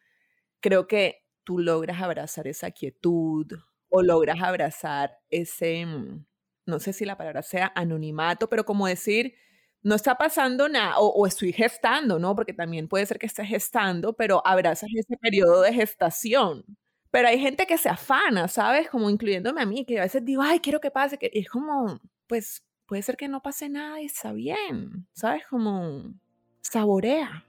Creo 0.62 0.88
que 0.88 1.24
tú 1.44 1.60
logras 1.60 2.02
abrazar 2.02 2.48
esa 2.48 2.72
quietud 2.72 3.48
o 3.90 4.04
logras 4.04 4.42
abrazar 4.42 5.18
ese, 5.30 5.86
mm, 5.86 6.26
no 6.68 6.80
sé 6.80 6.94
si 6.94 7.06
la 7.06 7.18
palabra 7.18 7.44
sea 7.44 7.72
anonimato, 7.76 8.50
pero 8.50 8.66
como 8.66 8.88
decir, 8.88 9.36
no 9.84 9.96
está 9.96 10.16
pasando 10.18 10.68
nada, 10.70 10.96
o, 11.00 11.26
estoy 11.28 11.54
gestando, 11.54 12.20
¿no? 12.20 12.36
Porque 12.36 12.54
también 12.54 12.88
puede 12.90 13.06
ser 13.06 13.20
que 13.20 13.28
estés 13.28 13.48
gestando, 13.48 14.14
pero 14.14 14.42
abrazas 14.46 14.90
ese 14.96 15.18
periodo 15.18 15.62
de 15.62 15.74
gestación. 15.74 16.66
Pero 17.12 17.28
hay 17.28 17.40
gente 17.40 17.66
que 17.66 17.78
se 17.78 17.90
afana, 17.90 18.48
¿sabes? 18.48 18.90
Como 18.90 19.10
incluyéndome 19.10 19.62
a 19.62 19.66
mí, 19.66 19.86
que 19.86 20.00
a 20.00 20.04
veces 20.04 20.24
digo, 20.26 20.42
ay, 20.42 20.60
quiero 20.60 20.80
que 20.80 20.92
pase, 20.92 21.18
que 21.18 21.32
es 21.34 21.50
como, 21.50 22.00
pues 22.28 22.64
puede 22.86 23.02
ser 23.02 23.18
que 23.18 23.28
no 23.28 23.42
pase 23.42 23.70
nada 23.70 24.02
y 24.02 24.06
está 24.06 24.34
bien, 24.34 25.08
¿sabes? 25.14 25.44
Como 25.50 26.14
saborea, 26.62 27.46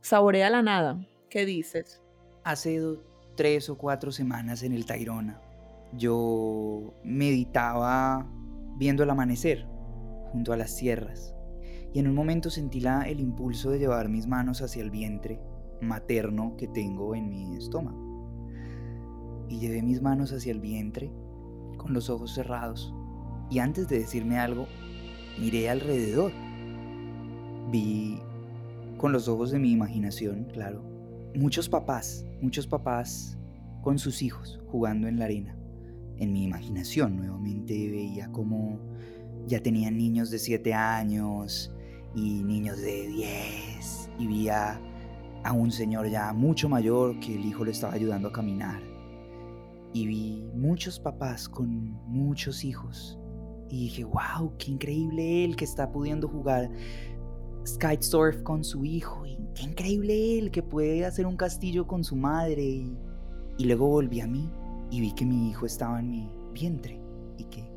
saborea 0.00 0.50
la 0.50 0.62
nada. 0.62 0.98
¿Qué 1.30 1.44
dices? 1.44 2.02
Hace 2.44 2.80
tres 3.36 3.68
o 3.68 3.76
cuatro 3.76 4.12
semanas 4.12 4.62
en 4.62 4.72
el 4.72 4.86
Tairona, 4.86 5.40
yo 5.92 6.94
meditaba 7.04 8.26
viendo 8.76 9.02
el 9.02 9.10
amanecer 9.10 9.66
junto 10.32 10.52
a 10.52 10.56
las 10.56 10.76
sierras 10.76 11.34
y 11.92 11.98
en 11.98 12.08
un 12.08 12.14
momento 12.14 12.50
sentí 12.50 12.80
la, 12.80 13.02
el 13.02 13.20
impulso 13.20 13.70
de 13.70 13.78
llevar 13.78 14.08
mis 14.08 14.26
manos 14.26 14.62
hacia 14.62 14.82
el 14.82 14.90
vientre 14.90 15.40
materno 15.80 16.56
que 16.56 16.68
tengo 16.68 17.14
en 17.14 17.28
mi 17.28 17.56
estómago 17.56 18.05
y 19.48 19.58
llevé 19.58 19.82
mis 19.82 20.02
manos 20.02 20.32
hacia 20.32 20.52
el 20.52 20.60
vientre 20.60 21.10
con 21.76 21.92
los 21.92 22.10
ojos 22.10 22.34
cerrados. 22.34 22.94
Y 23.50 23.58
antes 23.58 23.88
de 23.88 23.98
decirme 23.98 24.38
algo, 24.38 24.66
miré 25.38 25.70
alrededor. 25.70 26.32
Vi 27.70 28.18
con 28.96 29.12
los 29.12 29.28
ojos 29.28 29.50
de 29.50 29.58
mi 29.58 29.72
imaginación, 29.72 30.44
claro, 30.52 30.82
muchos 31.34 31.68
papás, 31.68 32.24
muchos 32.40 32.66
papás 32.66 33.38
con 33.82 33.98
sus 33.98 34.22
hijos 34.22 34.58
jugando 34.66 35.06
en 35.08 35.18
la 35.18 35.26
arena. 35.26 35.56
En 36.16 36.32
mi 36.32 36.44
imaginación 36.44 37.16
nuevamente 37.16 37.90
veía 37.90 38.32
como 38.32 38.80
ya 39.46 39.62
tenían 39.62 39.96
niños 39.98 40.30
de 40.30 40.38
7 40.38 40.72
años 40.72 41.72
y 42.14 42.42
niños 42.42 42.80
de 42.80 43.06
10 43.08 44.10
y 44.18 44.26
veía 44.26 44.80
a 45.44 45.52
un 45.52 45.70
señor 45.70 46.08
ya 46.08 46.32
mucho 46.32 46.68
mayor 46.68 47.20
que 47.20 47.34
el 47.34 47.44
hijo 47.44 47.64
le 47.64 47.72
estaba 47.72 47.92
ayudando 47.92 48.28
a 48.28 48.32
caminar 48.32 48.95
y 49.92 50.06
vi 50.06 50.44
muchos 50.54 51.00
papás 51.00 51.48
con 51.48 51.92
muchos 52.06 52.64
hijos. 52.64 53.18
Y 53.68 53.84
dije, 53.84 54.04
wow, 54.04 54.52
qué 54.58 54.70
increíble 54.70 55.44
él 55.44 55.56
que 55.56 55.64
está 55.64 55.90
pudiendo 55.90 56.28
jugar 56.28 56.70
surf 58.00 58.42
con 58.42 58.62
su 58.64 58.84
hijo. 58.84 59.26
Y 59.26 59.38
qué 59.54 59.64
increíble 59.64 60.38
él 60.38 60.50
que 60.50 60.62
puede 60.62 61.04
hacer 61.04 61.26
un 61.26 61.36
castillo 61.36 61.86
con 61.86 62.04
su 62.04 62.16
madre. 62.16 62.62
Y, 62.62 62.96
y 63.58 63.64
luego 63.64 63.88
volví 63.88 64.20
a 64.20 64.26
mí 64.26 64.50
y 64.90 65.00
vi 65.00 65.12
que 65.12 65.26
mi 65.26 65.50
hijo 65.50 65.66
estaba 65.66 65.98
en 65.98 66.10
mi 66.10 66.30
vientre 66.52 67.00
y 67.38 67.44
que 67.44 67.68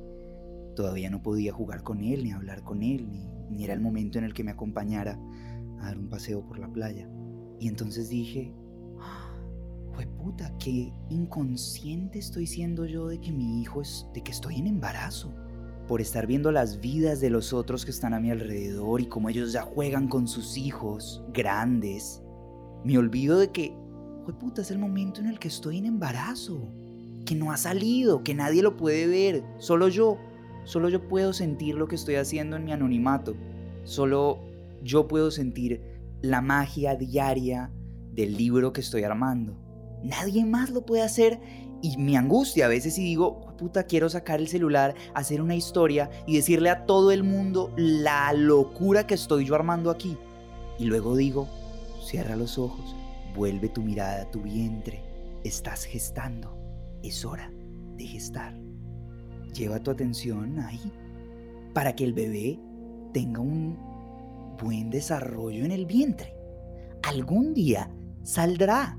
todavía 0.75 1.09
no 1.09 1.21
podía 1.21 1.51
jugar 1.51 1.83
con 1.83 2.01
él, 2.01 2.23
ni 2.23 2.31
hablar 2.31 2.63
con 2.63 2.83
él, 2.83 3.09
ni, 3.11 3.27
ni 3.49 3.63
era 3.63 3.73
el 3.73 3.81
momento 3.81 4.17
en 4.19 4.25
el 4.25 4.33
que 4.33 4.43
me 4.43 4.51
acompañara 4.51 5.19
a 5.79 5.85
dar 5.85 5.97
un 5.97 6.09
paseo 6.09 6.45
por 6.45 6.59
la 6.59 6.71
playa. 6.71 7.09
Y 7.59 7.67
entonces 7.67 8.09
dije, 8.09 8.53
puta, 10.05 10.51
qué 10.59 10.93
inconsciente 11.09 12.19
estoy 12.19 12.47
siendo 12.47 12.85
yo 12.85 13.07
de 13.07 13.19
que 13.19 13.31
mi 13.31 13.61
hijo 13.61 13.81
es, 13.81 14.07
de 14.13 14.21
que 14.21 14.31
estoy 14.31 14.55
en 14.55 14.67
embarazo. 14.67 15.33
Por 15.87 16.01
estar 16.01 16.27
viendo 16.27 16.51
las 16.51 16.79
vidas 16.79 17.19
de 17.19 17.29
los 17.29 17.51
otros 17.53 17.83
que 17.83 17.91
están 17.91 18.13
a 18.13 18.19
mi 18.19 18.29
alrededor 18.29 19.01
y 19.01 19.07
cómo 19.07 19.29
ellos 19.29 19.51
ya 19.51 19.63
juegan 19.63 20.07
con 20.07 20.27
sus 20.27 20.57
hijos 20.57 21.23
grandes. 21.33 22.21
Me 22.83 22.97
olvido 22.97 23.39
de 23.39 23.51
que, 23.51 23.75
puta, 24.39 24.61
es 24.61 24.71
el 24.71 24.77
momento 24.77 25.19
en 25.19 25.27
el 25.27 25.39
que 25.39 25.47
estoy 25.47 25.79
en 25.79 25.85
embarazo. 25.85 26.61
Que 27.25 27.35
no 27.35 27.51
ha 27.51 27.57
salido, 27.57 28.23
que 28.23 28.35
nadie 28.35 28.61
lo 28.61 28.77
puede 28.77 29.07
ver, 29.07 29.43
solo 29.57 29.87
yo. 29.87 30.17
Solo 30.63 30.89
yo 30.89 31.07
puedo 31.07 31.33
sentir 31.33 31.75
lo 31.75 31.87
que 31.87 31.95
estoy 31.95 32.15
haciendo 32.15 32.55
en 32.55 32.65
mi 32.65 32.71
anonimato. 32.71 33.35
Solo 33.83 34.39
yo 34.83 35.07
puedo 35.07 35.31
sentir 35.31 35.81
la 36.21 36.41
magia 36.41 36.95
diaria 36.95 37.71
del 38.11 38.37
libro 38.37 38.73
que 38.73 38.81
estoy 38.81 39.03
armando. 39.03 39.68
Nadie 40.03 40.45
más 40.45 40.69
lo 40.69 40.85
puede 40.85 41.01
hacer 41.01 41.39
y 41.81 41.97
me 41.97 42.17
angustia 42.17 42.65
a 42.65 42.69
veces 42.69 42.97
y 42.97 43.03
digo, 43.03 43.41
puta, 43.57 43.83
quiero 43.83 44.09
sacar 44.09 44.39
el 44.39 44.47
celular, 44.47 44.95
hacer 45.13 45.41
una 45.41 45.55
historia 45.55 46.09
y 46.27 46.35
decirle 46.35 46.69
a 46.69 46.85
todo 46.85 47.11
el 47.11 47.23
mundo 47.23 47.71
la 47.77 48.33
locura 48.33 49.07
que 49.07 49.13
estoy 49.13 49.45
yo 49.45 49.55
armando 49.55 49.89
aquí. 49.89 50.17
Y 50.77 50.85
luego 50.85 51.15
digo, 51.15 51.47
cierra 52.03 52.35
los 52.35 52.57
ojos, 52.57 52.95
vuelve 53.35 53.69
tu 53.69 53.81
mirada 53.81 54.23
a 54.23 54.31
tu 54.31 54.41
vientre, 54.41 55.03
estás 55.43 55.85
gestando, 55.85 56.57
es 57.03 57.23
hora 57.25 57.51
de 57.95 58.05
gestar. 58.05 58.57
Lleva 59.53 59.79
tu 59.79 59.91
atención 59.91 60.59
ahí 60.59 60.91
para 61.73 61.95
que 61.95 62.03
el 62.03 62.13
bebé 62.13 62.59
tenga 63.13 63.41
un 63.41 63.77
buen 64.61 64.89
desarrollo 64.89 65.65
en 65.65 65.71
el 65.71 65.85
vientre. 65.85 66.35
Algún 67.03 67.53
día 67.53 67.89
saldrá 68.23 68.97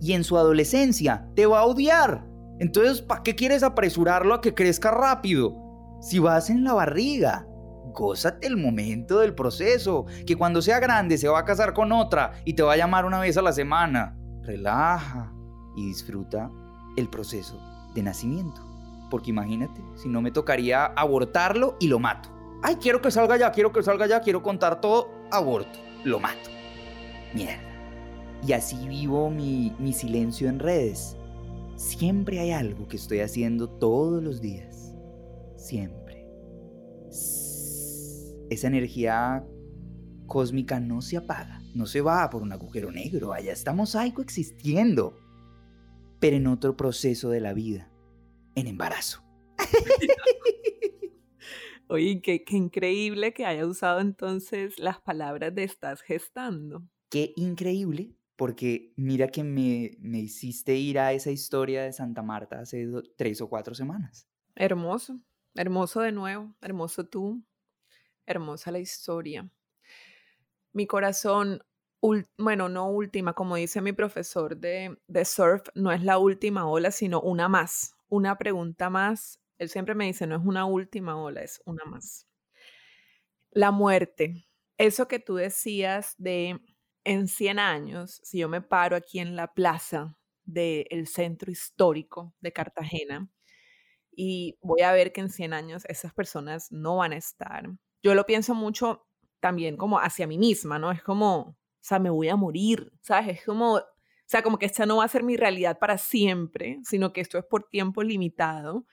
y 0.00 0.12
en 0.12 0.24
su 0.24 0.36
adolescencia 0.36 1.28
te 1.34 1.46
va 1.46 1.60
a 1.60 1.64
odiar. 1.64 2.26
Entonces, 2.58 3.02
¿para 3.02 3.22
qué 3.22 3.34
quieres 3.34 3.62
apresurarlo 3.62 4.34
a 4.34 4.40
que 4.40 4.54
crezca 4.54 4.90
rápido? 4.90 5.54
Si 6.00 6.18
vas 6.18 6.50
en 6.50 6.64
la 6.64 6.74
barriga, 6.74 7.46
gózate 7.92 8.46
el 8.46 8.56
momento 8.56 9.18
del 9.20 9.34
proceso, 9.34 10.06
que 10.26 10.36
cuando 10.36 10.62
sea 10.62 10.80
grande 10.80 11.18
se 11.18 11.28
va 11.28 11.40
a 11.40 11.44
casar 11.44 11.72
con 11.74 11.92
otra 11.92 12.32
y 12.44 12.54
te 12.54 12.62
va 12.62 12.74
a 12.74 12.76
llamar 12.76 13.04
una 13.04 13.20
vez 13.20 13.36
a 13.36 13.42
la 13.42 13.52
semana. 13.52 14.16
Relaja 14.42 15.32
y 15.76 15.86
disfruta 15.86 16.50
el 16.96 17.08
proceso 17.08 17.60
de 17.94 18.02
nacimiento. 18.02 18.60
Porque 19.10 19.30
imagínate, 19.30 19.80
si 19.96 20.08
no 20.08 20.20
me 20.20 20.30
tocaría 20.30 20.84
abortarlo 20.84 21.76
y 21.80 21.88
lo 21.88 21.98
mato. 21.98 22.28
Ay, 22.62 22.76
quiero 22.76 23.00
que 23.00 23.10
salga 23.10 23.36
ya, 23.36 23.52
quiero 23.52 23.72
que 23.72 23.82
salga 23.82 24.06
ya, 24.06 24.20
quiero 24.20 24.42
contar 24.42 24.80
todo, 24.80 25.10
aborto, 25.30 25.78
lo 26.04 26.18
mato. 26.18 26.50
Mierda. 27.34 27.67
Y 28.46 28.52
así 28.52 28.88
vivo 28.88 29.30
mi, 29.30 29.72
silencio 29.92 30.48
en 30.48 30.58
redes. 30.58 31.16
Siempre 31.76 32.40
hay 32.40 32.50
algo 32.50 32.88
que 32.88 32.96
estoy 32.96 33.20
haciendo 33.20 33.68
todos 33.68 34.22
los 34.22 34.40
días. 34.40 34.94
Siempre. 35.56 36.26
Esa 38.50 38.66
energía 38.66 39.44
cósmica 40.26 40.78
no 40.78 41.02
se 41.02 41.16
apaga, 41.16 41.60
no 41.74 41.86
se 41.86 42.00
va 42.00 42.28
por 42.30 42.42
un 42.42 42.52
agujero 42.52 42.92
negro, 42.92 43.32
allá 43.32 43.52
está 43.52 43.72
mosaico 43.72 44.22
existiendo, 44.22 45.18
pero 46.20 46.36
en 46.36 46.46
otro 46.46 46.76
proceso 46.76 47.30
de 47.30 47.40
la 47.40 47.54
vida, 47.54 47.90
en 48.54 48.66
embarazo. 48.66 49.22
Oye, 51.88 52.20
qué, 52.20 52.44
qué 52.44 52.56
increíble 52.56 53.32
que 53.32 53.46
haya 53.46 53.66
usado 53.66 54.00
entonces 54.00 54.78
las 54.78 55.00
palabras 55.00 55.54
de 55.54 55.64
estás 55.64 56.02
gestando. 56.02 56.86
Qué 57.10 57.32
increíble, 57.36 58.17
porque 58.38 58.92
mira 58.94 59.26
que 59.26 59.42
me, 59.42 59.96
me 59.98 60.20
hiciste 60.20 60.76
ir 60.76 61.00
a 61.00 61.12
esa 61.12 61.32
historia 61.32 61.82
de 61.82 61.92
Santa 61.92 62.22
Marta 62.22 62.60
hace 62.60 62.86
tres 63.16 63.40
o 63.40 63.48
cuatro 63.48 63.74
semanas. 63.74 64.28
Hermoso, 64.54 65.18
hermoso 65.56 66.02
de 66.02 66.12
nuevo, 66.12 66.54
hermoso 66.60 67.04
tú, 67.04 67.42
hermosa 68.26 68.70
la 68.70 68.78
historia. 68.78 69.50
Mi 70.72 70.86
corazón, 70.86 71.64
bueno, 72.36 72.68
no 72.68 72.88
última, 72.88 73.32
como 73.32 73.56
dice 73.56 73.80
mi 73.80 73.92
profesor 73.92 74.56
de, 74.56 74.96
de 75.08 75.24
surf, 75.24 75.66
no 75.74 75.90
es 75.90 76.04
la 76.04 76.18
última 76.18 76.70
ola, 76.70 76.92
sino 76.92 77.20
una 77.20 77.48
más, 77.48 77.96
una 78.08 78.38
pregunta 78.38 78.88
más. 78.88 79.40
Él 79.58 79.68
siempre 79.68 79.96
me 79.96 80.04
dice, 80.04 80.28
no 80.28 80.36
es 80.36 80.44
una 80.44 80.64
última 80.64 81.20
ola, 81.20 81.42
es 81.42 81.60
una 81.64 81.84
más. 81.86 82.28
La 83.50 83.72
muerte, 83.72 84.46
eso 84.76 85.08
que 85.08 85.18
tú 85.18 85.34
decías 85.34 86.14
de 86.18 86.60
en 87.08 87.28
100 87.28 87.58
años, 87.58 88.20
si 88.24 88.38
yo 88.38 88.48
me 88.48 88.60
paro 88.62 88.96
aquí 88.96 89.18
en 89.20 89.36
la 89.36 89.52
plaza 89.54 90.16
del 90.44 91.06
centro 91.08 91.50
histórico 91.52 92.34
de 92.40 92.52
Cartagena, 92.52 93.28
y 94.12 94.58
voy 94.62 94.82
a 94.82 94.92
ver 94.92 95.12
que 95.12 95.20
en 95.22 95.30
100 95.30 95.52
años 95.54 95.84
esas 95.88 96.12
personas 96.14 96.72
no 96.72 96.96
van 96.98 97.12
a 97.12 97.16
estar. 97.18 97.68
Yo 98.02 98.14
lo 98.14 98.26
pienso 98.26 98.54
mucho 98.54 99.06
también 99.40 99.76
como 99.76 99.98
hacia 100.00 100.26
mí 100.26 100.38
misma, 100.38 100.78
¿no? 100.78 100.90
Es 100.92 101.02
como, 101.02 101.38
o 101.50 101.56
sea, 101.80 101.98
me 102.00 102.10
voy 102.10 102.28
a 102.28 102.36
morir, 102.36 102.92
¿sabes? 103.02 103.38
Es 103.40 103.44
como, 103.44 103.74
o 103.76 103.82
sea, 104.26 104.42
como 104.42 104.58
que 104.58 104.66
esta 104.66 104.86
no 104.86 104.96
va 104.98 105.04
a 105.04 105.08
ser 105.08 105.22
mi 105.24 105.36
realidad 105.36 105.78
para 105.78 105.98
siempre, 105.98 106.80
sino 106.84 107.12
que 107.12 107.20
esto 107.22 107.38
es 107.38 107.44
por 107.46 107.64
tiempo 107.68 108.02
limitado. 108.02 108.86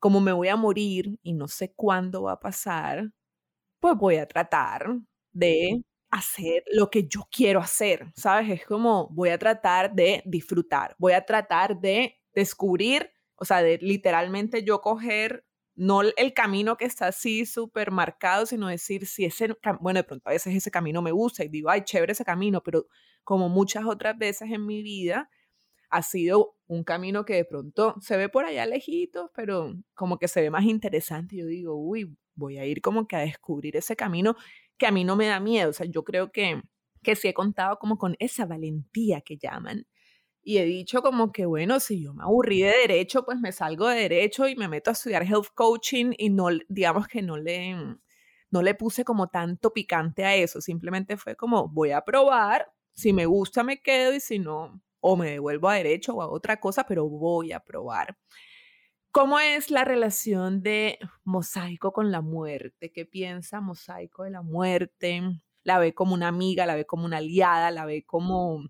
Como 0.00 0.20
me 0.20 0.32
voy 0.32 0.48
a 0.48 0.56
morir 0.56 1.18
y 1.22 1.34
no 1.34 1.48
sé 1.48 1.72
cuándo 1.74 2.24
va 2.24 2.32
a 2.34 2.40
pasar, 2.40 3.12
pues 3.80 3.96
voy 3.96 4.16
a 4.16 4.26
tratar 4.28 4.86
de 5.32 5.82
hacer 6.12 6.62
lo 6.70 6.90
que 6.90 7.08
yo 7.08 7.26
quiero 7.32 7.58
hacer, 7.58 8.12
¿sabes? 8.14 8.50
Es 8.50 8.66
como 8.66 9.08
voy 9.08 9.30
a 9.30 9.38
tratar 9.38 9.94
de 9.94 10.22
disfrutar, 10.26 10.94
voy 10.98 11.14
a 11.14 11.24
tratar 11.24 11.80
de 11.80 12.20
descubrir, 12.34 13.10
o 13.36 13.46
sea, 13.46 13.62
de 13.62 13.78
literalmente 13.78 14.62
yo 14.62 14.82
coger 14.82 15.46
no 15.74 16.02
el 16.02 16.34
camino 16.34 16.76
que 16.76 16.84
está 16.84 17.06
así 17.06 17.46
súper 17.46 17.90
marcado, 17.90 18.44
sino 18.44 18.68
decir 18.68 19.06
si 19.06 19.24
ese, 19.24 19.56
bueno, 19.80 20.00
de 20.00 20.04
pronto 20.04 20.28
a 20.28 20.32
veces 20.32 20.54
ese 20.54 20.70
camino 20.70 21.00
me 21.00 21.12
gusta 21.12 21.44
y 21.44 21.48
digo, 21.48 21.70
ay, 21.70 21.80
chévere 21.82 22.12
ese 22.12 22.26
camino, 22.26 22.62
pero 22.62 22.86
como 23.24 23.48
muchas 23.48 23.86
otras 23.86 24.16
veces 24.18 24.50
en 24.50 24.66
mi 24.66 24.82
vida, 24.82 25.30
ha 25.88 26.02
sido 26.02 26.56
un 26.66 26.84
camino 26.84 27.24
que 27.24 27.34
de 27.34 27.44
pronto 27.46 27.94
se 28.00 28.18
ve 28.18 28.28
por 28.28 28.44
allá 28.44 28.66
lejitos, 28.66 29.30
pero 29.34 29.74
como 29.94 30.18
que 30.18 30.28
se 30.28 30.42
ve 30.42 30.50
más 30.50 30.64
interesante. 30.64 31.36
Yo 31.36 31.46
digo, 31.46 31.74
uy, 31.74 32.16
voy 32.34 32.58
a 32.58 32.66
ir 32.66 32.80
como 32.82 33.06
que 33.06 33.16
a 33.16 33.20
descubrir 33.20 33.76
ese 33.76 33.96
camino 33.96 34.36
que 34.82 34.88
a 34.88 34.90
mí 34.90 35.04
no 35.04 35.14
me 35.14 35.28
da 35.28 35.38
miedo. 35.38 35.70
O 35.70 35.72
sea, 35.72 35.86
yo 35.86 36.02
creo 36.02 36.32
que, 36.32 36.60
que 37.04 37.14
sí 37.14 37.28
he 37.28 37.34
contado 37.34 37.78
como 37.78 37.98
con 37.98 38.16
esa 38.18 38.46
valentía 38.46 39.20
que 39.20 39.36
llaman. 39.38 39.86
Y 40.42 40.58
he 40.58 40.64
dicho 40.64 41.02
como 41.02 41.30
que, 41.30 41.46
bueno, 41.46 41.78
si 41.78 42.02
yo 42.02 42.14
me 42.14 42.24
aburrí 42.24 42.62
de 42.62 42.76
derecho, 42.78 43.24
pues 43.24 43.38
me 43.38 43.52
salgo 43.52 43.86
de 43.86 44.00
derecho 44.00 44.48
y 44.48 44.56
me 44.56 44.66
meto 44.66 44.90
a 44.90 44.94
estudiar 44.94 45.22
health 45.22 45.50
coaching 45.54 46.14
y 46.18 46.30
no, 46.30 46.48
digamos 46.68 47.06
que 47.06 47.22
no 47.22 47.36
le, 47.36 47.76
no 48.50 48.62
le 48.62 48.74
puse 48.74 49.04
como 49.04 49.28
tanto 49.28 49.72
picante 49.72 50.24
a 50.24 50.34
eso. 50.34 50.60
Simplemente 50.60 51.16
fue 51.16 51.36
como, 51.36 51.68
voy 51.68 51.92
a 51.92 52.00
probar, 52.00 52.66
si 52.92 53.12
me 53.12 53.26
gusta 53.26 53.62
me 53.62 53.80
quedo 53.80 54.12
y 54.14 54.18
si 54.18 54.40
no, 54.40 54.82
o 54.98 55.16
me 55.16 55.30
devuelvo 55.30 55.68
a 55.68 55.76
derecho 55.76 56.16
o 56.16 56.22
a 56.22 56.28
otra 56.28 56.58
cosa, 56.58 56.84
pero 56.86 57.08
voy 57.08 57.52
a 57.52 57.60
probar. 57.60 58.18
¿Cómo 59.12 59.38
es 59.40 59.70
la 59.70 59.84
relación 59.84 60.62
de 60.62 60.98
Mosaico 61.22 61.92
con 61.92 62.10
la 62.10 62.22
muerte? 62.22 62.90
¿Qué 62.92 63.04
piensa 63.04 63.60
Mosaico 63.60 64.24
de 64.24 64.30
la 64.30 64.40
muerte? 64.40 65.20
¿La 65.64 65.78
ve 65.78 65.92
como 65.92 66.14
una 66.14 66.28
amiga? 66.28 66.64
¿La 66.64 66.76
ve 66.76 66.86
como 66.86 67.04
una 67.04 67.18
aliada? 67.18 67.70
¿La 67.70 67.84
ve 67.84 68.06
como... 68.06 68.64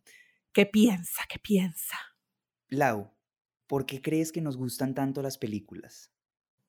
¿Qué 0.52 0.66
piensa? 0.66 1.22
¿Qué 1.28 1.38
piensa? 1.38 1.96
Lau, 2.66 3.12
¿por 3.68 3.86
qué 3.86 4.02
crees 4.02 4.32
que 4.32 4.40
nos 4.40 4.56
gustan 4.56 4.94
tanto 4.94 5.22
las 5.22 5.38
películas? 5.38 6.12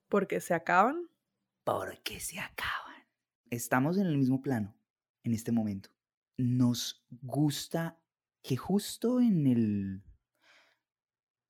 ¿Porque 0.07 0.39
se 0.39 0.53
acaban? 0.53 1.09
Porque 1.63 2.19
se 2.19 2.39
acaban. 2.39 3.07
Estamos 3.49 3.97
en 3.97 4.05
el 4.05 4.19
mismo 4.19 4.43
plano 4.43 4.77
en 5.23 5.33
este 5.33 5.51
momento. 5.51 5.89
Nos 6.37 7.03
gusta 7.09 7.99
que 8.43 8.55
justo 8.55 9.19
en 9.19 9.47
el 9.47 10.03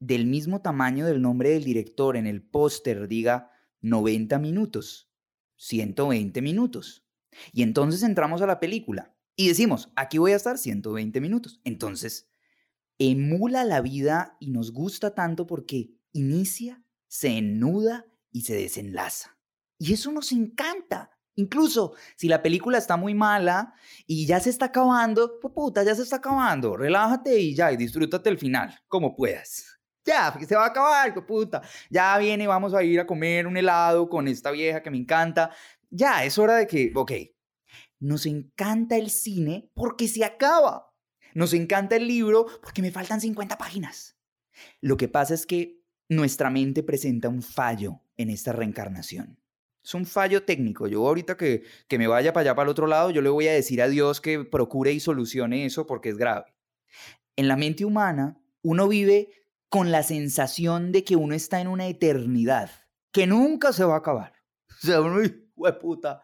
del 0.05 0.25
mismo 0.25 0.61
tamaño 0.61 1.05
del 1.05 1.21
nombre 1.21 1.51
del 1.51 1.63
director 1.63 2.17
en 2.17 2.27
el 2.27 2.41
póster 2.41 3.07
diga 3.07 3.51
90 3.81 4.37
minutos, 4.39 5.09
120 5.55 6.41
minutos. 6.41 7.05
Y 7.53 7.63
entonces 7.63 8.03
entramos 8.03 8.41
a 8.41 8.47
la 8.47 8.59
película 8.59 9.15
y 9.35 9.47
decimos, 9.47 9.91
aquí 9.95 10.17
voy 10.17 10.33
a 10.33 10.35
estar 10.35 10.57
120 10.57 11.21
minutos. 11.21 11.61
Entonces, 11.63 12.29
emula 12.99 13.63
la 13.63 13.79
vida 13.79 14.35
y 14.39 14.51
nos 14.51 14.73
gusta 14.73 15.15
tanto 15.15 15.47
porque 15.47 15.95
inicia, 16.11 16.83
se 17.07 17.37
ennuda 17.37 18.05
y 18.29 18.41
se 18.41 18.55
desenlaza. 18.55 19.37
Y 19.79 19.93
eso 19.93 20.11
nos 20.11 20.33
encanta. 20.33 21.11
Incluso 21.35 21.95
si 22.17 22.27
la 22.27 22.43
película 22.43 22.77
está 22.77 22.97
muy 22.97 23.15
mala 23.15 23.73
y 24.05 24.25
ya 24.25 24.39
se 24.41 24.49
está 24.49 24.65
acabando, 24.65 25.39
pues 25.41 25.53
puta, 25.53 25.83
ya 25.83 25.95
se 25.95 26.03
está 26.03 26.17
acabando. 26.17 26.75
Relájate 26.75 27.39
y 27.39 27.55
ya, 27.55 27.71
y 27.71 27.77
disfrútate 27.77 28.29
el 28.29 28.37
final, 28.37 28.77
como 28.87 29.15
puedas. 29.15 29.73
Ya, 30.05 30.37
se 30.45 30.55
va 30.55 30.65
a 30.65 30.67
acabar, 30.67 31.25
puta. 31.25 31.61
Ya 31.89 32.17
viene, 32.17 32.45
vamos 32.47 32.73
a 32.73 32.83
ir 32.83 32.99
a 32.99 33.07
comer 33.07 33.47
un 33.47 33.55
helado 33.55 34.09
con 34.09 34.27
esta 34.27 34.51
vieja 34.51 34.83
que 34.83 34.91
me 34.91 34.97
encanta. 34.97 35.51
Ya, 35.89 36.25
es 36.25 36.37
hora 36.37 36.55
de 36.57 36.67
que, 36.67 36.91
ok, 36.93 37.11
nos 37.99 38.25
encanta 38.25 38.97
el 38.97 39.09
cine 39.09 39.69
porque 39.73 40.07
se 40.07 40.25
acaba. 40.25 40.93
Nos 41.33 41.53
encanta 41.53 41.95
el 41.95 42.07
libro 42.07 42.45
porque 42.61 42.81
me 42.81 42.91
faltan 42.91 43.21
50 43.21 43.57
páginas. 43.57 44.17
Lo 44.81 44.97
que 44.97 45.07
pasa 45.07 45.33
es 45.33 45.45
que 45.45 45.81
nuestra 46.09 46.49
mente 46.49 46.83
presenta 46.83 47.29
un 47.29 47.41
fallo 47.41 48.01
en 48.17 48.29
esta 48.29 48.51
reencarnación. 48.51 49.39
Es 49.83 49.93
un 49.93 50.05
fallo 50.05 50.43
técnico. 50.43 50.87
Yo 50.87 51.07
ahorita 51.07 51.37
que, 51.37 51.63
que 51.87 51.97
me 51.97 52.07
vaya 52.07 52.33
para 52.33 52.41
allá, 52.41 52.55
para 52.55 52.65
el 52.65 52.71
otro 52.71 52.87
lado, 52.87 53.09
yo 53.09 53.21
le 53.21 53.29
voy 53.29 53.47
a 53.47 53.53
decir 53.53 53.81
a 53.81 53.87
Dios 53.87 54.21
que 54.21 54.43
procure 54.43 54.91
y 54.91 54.99
solucione 54.99 55.65
eso 55.65 55.87
porque 55.87 56.09
es 56.09 56.17
grave. 56.17 56.53
En 57.35 57.47
la 57.47 57.57
mente 57.57 57.83
humana, 57.83 58.37
uno 58.61 58.87
vive 58.87 59.42
con 59.74 59.91
la 59.91 60.03
sensación 60.03 60.91
de 60.91 61.03
que 61.03 61.15
uno 61.15 61.34
está 61.34 61.59
en 61.59 61.67
una 61.67 61.88
eternidad, 61.88 62.69
que 63.11 63.26
nunca 63.26 63.74
se 63.74 63.84
va 63.84 63.95
a 63.95 63.97
acabar. 63.97 64.34
O 64.84 64.86
sea, 64.86 65.01
uno 65.01 65.19
puta, 65.82 66.21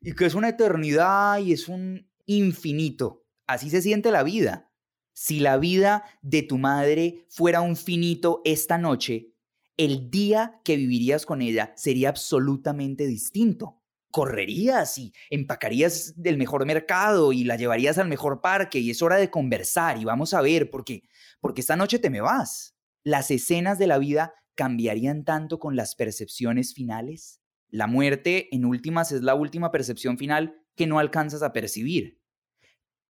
y 0.00 0.14
que 0.14 0.24
es 0.24 0.36
una 0.36 0.50
eternidad 0.50 1.40
y 1.40 1.52
es 1.52 1.66
un 1.66 2.08
infinito. 2.26 3.24
Así 3.48 3.70
se 3.70 3.82
siente 3.82 4.12
la 4.12 4.22
vida. 4.22 4.70
Si 5.12 5.40
la 5.40 5.56
vida 5.56 6.04
de 6.20 6.44
tu 6.44 6.58
madre 6.58 7.26
fuera 7.28 7.60
un 7.60 7.74
finito 7.74 8.40
esta 8.44 8.78
noche, 8.78 9.32
el 9.76 10.08
día 10.08 10.60
que 10.62 10.76
vivirías 10.76 11.26
con 11.26 11.42
ella 11.42 11.72
sería 11.74 12.08
absolutamente 12.08 13.08
distinto. 13.08 13.82
Correrías 14.12 14.96
y 14.98 15.12
empacarías 15.28 16.14
del 16.22 16.38
mejor 16.38 16.66
mercado 16.66 17.32
y 17.32 17.42
la 17.42 17.56
llevarías 17.56 17.98
al 17.98 18.06
mejor 18.06 18.40
parque 18.40 18.78
y 18.78 18.90
es 18.90 19.02
hora 19.02 19.16
de 19.16 19.28
conversar 19.28 19.98
y 19.98 20.04
vamos 20.04 20.34
a 20.34 20.40
ver 20.40 20.70
porque 20.70 21.02
porque 21.40 21.60
esta 21.60 21.76
noche 21.76 21.98
te 21.98 22.08
me 22.08 22.20
vas. 22.20 22.71
Las 23.04 23.30
escenas 23.30 23.78
de 23.78 23.86
la 23.86 23.98
vida 23.98 24.34
cambiarían 24.54 25.24
tanto 25.24 25.58
con 25.58 25.76
las 25.76 25.94
percepciones 25.94 26.74
finales. 26.74 27.40
La 27.68 27.86
muerte, 27.86 28.54
en 28.54 28.64
últimas, 28.64 29.12
es 29.12 29.22
la 29.22 29.34
última 29.34 29.72
percepción 29.72 30.18
final 30.18 30.54
que 30.76 30.86
no 30.86 30.98
alcanzas 30.98 31.42
a 31.42 31.52
percibir. 31.52 32.20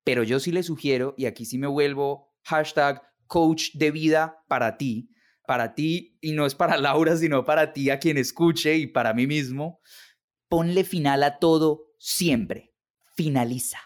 Pero 0.04 0.22
yo 0.22 0.40
sí 0.40 0.50
le 0.50 0.62
sugiero, 0.62 1.14
y 1.16 1.26
aquí 1.26 1.44
sí 1.44 1.58
me 1.58 1.66
vuelvo 1.66 2.32
hashtag 2.44 3.02
coach 3.26 3.72
de 3.74 3.90
vida 3.90 4.44
para 4.48 4.76
ti, 4.76 5.10
para 5.46 5.74
ti, 5.74 6.16
y 6.20 6.32
no 6.32 6.46
es 6.46 6.54
para 6.54 6.76
Laura, 6.78 7.16
sino 7.16 7.44
para 7.44 7.72
ti, 7.72 7.90
a 7.90 7.98
quien 7.98 8.18
escuche, 8.18 8.76
y 8.76 8.86
para 8.86 9.14
mí 9.14 9.26
mismo, 9.26 9.80
ponle 10.48 10.84
final 10.84 11.22
a 11.22 11.38
todo 11.38 11.92
siempre. 11.98 12.74
Finaliza. 13.14 13.78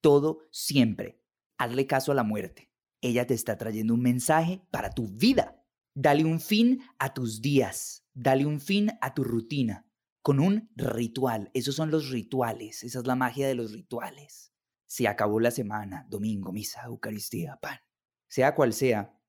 Todo 0.00 0.40
siempre. 0.50 1.20
Hazle 1.58 1.86
caso 1.86 2.12
a 2.12 2.14
la 2.14 2.24
muerte. 2.24 2.73
Ella 3.04 3.26
te 3.26 3.34
está 3.34 3.58
trayendo 3.58 3.92
un 3.92 4.00
mensaje 4.00 4.62
para 4.70 4.88
tu 4.88 5.08
vida. 5.08 5.62
Dale 5.94 6.24
un 6.24 6.40
fin 6.40 6.80
a 6.98 7.12
tus 7.12 7.42
días. 7.42 8.08
Dale 8.14 8.46
un 8.46 8.62
fin 8.62 8.92
a 9.02 9.12
tu 9.12 9.24
rutina. 9.24 9.86
Con 10.22 10.40
un 10.40 10.70
ritual. 10.74 11.50
Esos 11.52 11.74
son 11.74 11.90
los 11.90 12.08
rituales. 12.08 12.82
Esa 12.82 13.00
es 13.00 13.06
la 13.06 13.14
magia 13.14 13.46
de 13.46 13.54
los 13.54 13.72
rituales. 13.72 14.54
Se 14.86 15.06
acabó 15.06 15.38
la 15.38 15.50
semana. 15.50 16.06
Domingo, 16.08 16.50
misa, 16.50 16.84
Eucaristía, 16.86 17.58
pan. 17.60 17.78
Sea 18.26 18.54
cual 18.54 18.72
sea, 18.72 19.20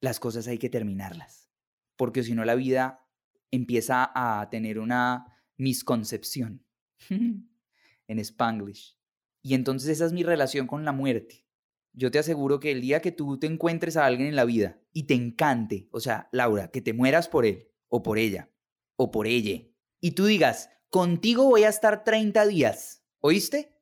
las 0.00 0.20
cosas 0.20 0.46
hay 0.46 0.58
que 0.58 0.70
terminarlas, 0.70 1.50
porque 1.96 2.22
si 2.22 2.34
no 2.34 2.44
la 2.44 2.54
vida 2.54 3.04
empieza 3.50 4.12
a 4.14 4.48
tener 4.48 4.78
una 4.78 5.42
misconcepción 5.56 6.64
en 7.08 8.18
spanglish. 8.20 8.96
Y 9.42 9.54
entonces 9.54 9.88
esa 9.88 10.06
es 10.06 10.12
mi 10.12 10.22
relación 10.22 10.68
con 10.68 10.84
la 10.84 10.92
muerte. 10.92 11.43
Yo 11.96 12.10
te 12.10 12.18
aseguro 12.18 12.58
que 12.58 12.72
el 12.72 12.80
día 12.80 13.00
que 13.00 13.12
tú 13.12 13.38
te 13.38 13.46
encuentres 13.46 13.96
a 13.96 14.04
alguien 14.04 14.28
en 14.28 14.36
la 14.36 14.44
vida 14.44 14.80
y 14.92 15.04
te 15.04 15.14
encante, 15.14 15.88
o 15.92 16.00
sea, 16.00 16.28
Laura, 16.32 16.70
que 16.70 16.82
te 16.82 16.92
mueras 16.92 17.28
por 17.28 17.46
él 17.46 17.70
o 17.88 18.02
por 18.02 18.18
ella 18.18 18.50
o 18.96 19.10
por 19.10 19.26
ella, 19.26 19.62
y 20.00 20.10
tú 20.12 20.26
digas, 20.26 20.70
contigo 20.90 21.44
voy 21.44 21.64
a 21.64 21.68
estar 21.68 22.04
30 22.04 22.46
días, 22.46 23.04
¿oíste? 23.20 23.80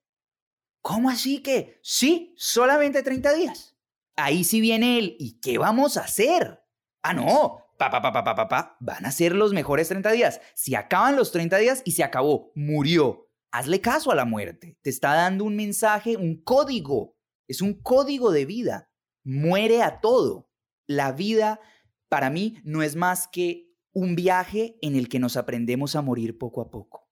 ¿Cómo 0.83 1.09
así 1.09 1.39
que? 1.39 1.81
Sí, 1.83 2.35
solamente 2.37 3.03
30 3.03 3.33
días. 3.35 3.77
Ahí 4.17 4.45
sí 4.45 4.61
viene 4.61 4.99
él, 4.99 5.17
¿y 5.19 5.41
qué 5.41 5.57
vamos 5.57 5.97
a 5.97 6.03
hacer? 6.03 6.63
Ah, 7.03 7.15
no, 7.15 7.65
pa, 7.79 7.91
pa, 7.91 8.03
pa, 8.03 8.13
pa, 8.13 8.25
pa, 8.25 8.35
pa, 8.35 8.49
pa, 8.49 8.77
van 8.81 9.07
a 9.07 9.11
ser 9.11 9.35
los 9.35 9.53
mejores 9.53 9.89
30 9.89 10.13
días. 10.13 10.41
Si 10.55 10.75
acaban 10.75 11.17
los 11.17 11.33
30 11.33 11.57
días 11.59 11.83
y 11.85 11.93
se 11.93 12.05
acabó, 12.05 12.53
murió. 12.55 13.31
Hazle 13.51 13.81
caso 13.81 14.11
a 14.11 14.15
la 14.15 14.25
muerte. 14.25 14.79
Te 14.83 14.91
está 14.91 15.15
dando 15.15 15.45
un 15.45 15.57
mensaje, 15.57 16.17
un 16.17 16.43
código. 16.43 17.17
Es 17.49 17.63
un 17.63 17.81
código 17.81 18.31
de 18.31 18.47
vida. 18.47 18.91
Muere 19.25 19.83
a 19.83 20.01
todo. 20.01 20.49
La 20.87 21.13
vida, 21.13 21.61
para 22.09 22.31
mí, 22.31 22.59
no 22.65 22.83
es 22.83 22.97
más 22.97 23.29
que 23.29 23.69
un 23.93 24.15
viaje 24.15 24.77
en 24.81 24.97
el 24.97 25.09
que 25.09 25.19
nos 25.19 25.37
aprendemos 25.37 25.97
a 25.97 26.03
morir 26.03 26.39
poco 26.39 26.61
a 26.61 26.71
poco. 26.71 27.09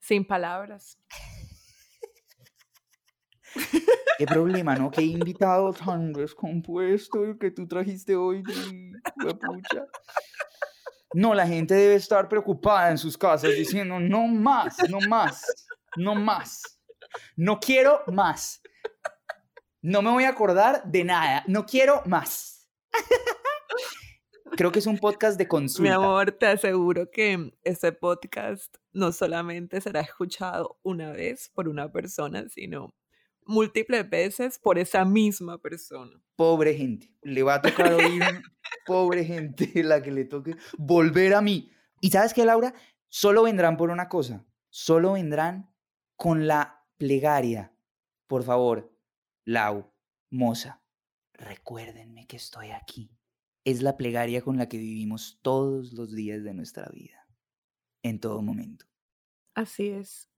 Sin 0.00 0.26
palabras. 0.26 0.98
Qué 4.18 4.26
problema, 4.26 4.74
¿no? 4.74 4.90
Qué 4.90 5.02
invitado 5.02 5.72
tan 5.72 6.12
descompuesto 6.12 7.24
el 7.24 7.38
que 7.38 7.50
tú 7.50 7.66
trajiste 7.68 8.16
hoy, 8.16 8.42
pucha. 8.42 9.86
No, 11.14 11.34
la 11.34 11.46
gente 11.46 11.74
debe 11.74 11.94
estar 11.94 12.28
preocupada 12.28 12.90
en 12.90 12.98
sus 12.98 13.16
casas 13.16 13.54
diciendo, 13.54 13.98
no 13.98 14.26
más, 14.26 14.76
no 14.90 14.98
más, 15.08 15.66
no 15.96 16.14
más. 16.14 16.80
No 17.36 17.58
quiero 17.58 18.02
más. 18.08 18.60
No 19.80 20.02
me 20.02 20.10
voy 20.10 20.24
a 20.24 20.30
acordar 20.30 20.82
de 20.84 21.04
nada. 21.04 21.44
No 21.46 21.64
quiero 21.64 22.02
más. 22.04 22.68
Creo 24.56 24.72
que 24.72 24.80
es 24.80 24.86
un 24.86 24.98
podcast 24.98 25.38
de 25.38 25.46
consulta. 25.46 25.88
Mi 25.88 25.94
amor, 25.94 26.32
te 26.32 26.46
aseguro 26.46 27.08
que 27.12 27.52
este 27.62 27.92
podcast 27.92 28.74
no 28.92 29.12
solamente 29.12 29.80
será 29.80 30.00
escuchado 30.00 30.80
una 30.82 31.12
vez 31.12 31.50
por 31.54 31.68
una 31.68 31.92
persona, 31.92 32.48
sino 32.48 32.92
múltiples 33.46 34.10
veces 34.10 34.58
por 34.58 34.80
esa 34.80 35.04
misma 35.04 35.58
persona. 35.58 36.20
Pobre 36.34 36.74
gente. 36.74 37.14
Le 37.22 37.44
va 37.44 37.54
a 37.54 37.62
tocar 37.62 37.92
oír, 37.92 38.22
pobre 38.84 39.24
gente, 39.24 39.70
la 39.84 40.02
que 40.02 40.10
le 40.10 40.24
toque 40.24 40.56
volver 40.76 41.34
a 41.34 41.40
mí. 41.40 41.70
¿Y 42.00 42.10
sabes 42.10 42.34
qué, 42.34 42.44
Laura? 42.44 42.74
Solo 43.08 43.44
vendrán 43.44 43.76
por 43.76 43.90
una 43.90 44.08
cosa. 44.08 44.44
Solo 44.70 45.12
vendrán 45.12 45.72
con 46.16 46.48
la 46.48 46.84
plegaria. 46.96 47.72
Por 48.26 48.42
favor, 48.42 48.92
Lau, 49.48 49.90
Moza, 50.30 50.82
recuérdenme 51.32 52.26
que 52.26 52.36
estoy 52.36 52.68
aquí. 52.68 53.10
Es 53.64 53.80
la 53.80 53.96
plegaria 53.96 54.42
con 54.42 54.58
la 54.58 54.68
que 54.68 54.76
vivimos 54.76 55.38
todos 55.40 55.94
los 55.94 56.14
días 56.14 56.44
de 56.44 56.52
nuestra 56.52 56.86
vida. 56.92 57.26
En 58.02 58.20
todo 58.20 58.42
momento. 58.42 58.84
Así 59.54 59.88
es. 59.88 60.28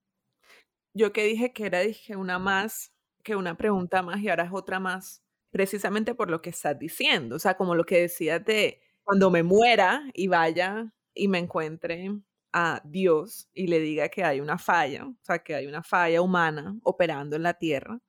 Yo 0.94 1.12
que 1.12 1.24
dije 1.24 1.52
que 1.52 1.66
era, 1.66 1.80
dije 1.80 2.14
una 2.14 2.38
más, 2.38 2.92
que 3.24 3.34
una 3.34 3.56
pregunta 3.56 4.00
más 4.02 4.20
y 4.20 4.28
ahora 4.28 4.44
es 4.44 4.52
otra 4.52 4.78
más, 4.78 5.24
precisamente 5.50 6.14
por 6.14 6.30
lo 6.30 6.40
que 6.40 6.50
estás 6.50 6.78
diciendo. 6.78 7.34
O 7.34 7.40
sea, 7.40 7.56
como 7.56 7.74
lo 7.74 7.82
que 7.82 8.02
decías 8.02 8.44
de 8.44 8.80
cuando 9.02 9.28
me 9.28 9.42
muera 9.42 10.04
y 10.14 10.28
vaya 10.28 10.94
y 11.14 11.26
me 11.26 11.38
encuentre 11.38 12.16
a 12.52 12.80
Dios 12.84 13.48
y 13.54 13.66
le 13.66 13.80
diga 13.80 14.08
que 14.08 14.22
hay 14.22 14.40
una 14.40 14.56
falla, 14.56 15.06
o 15.06 15.16
sea, 15.22 15.40
que 15.40 15.56
hay 15.56 15.66
una 15.66 15.82
falla 15.82 16.22
humana 16.22 16.78
operando 16.84 17.34
en 17.34 17.42
la 17.42 17.54
tierra. 17.54 18.00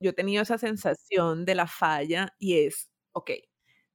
Yo 0.00 0.10
he 0.10 0.12
tenido 0.12 0.42
esa 0.42 0.58
sensación 0.58 1.44
de 1.44 1.54
la 1.54 1.66
falla 1.66 2.34
y 2.38 2.58
es, 2.58 2.90
ok, 3.12 3.30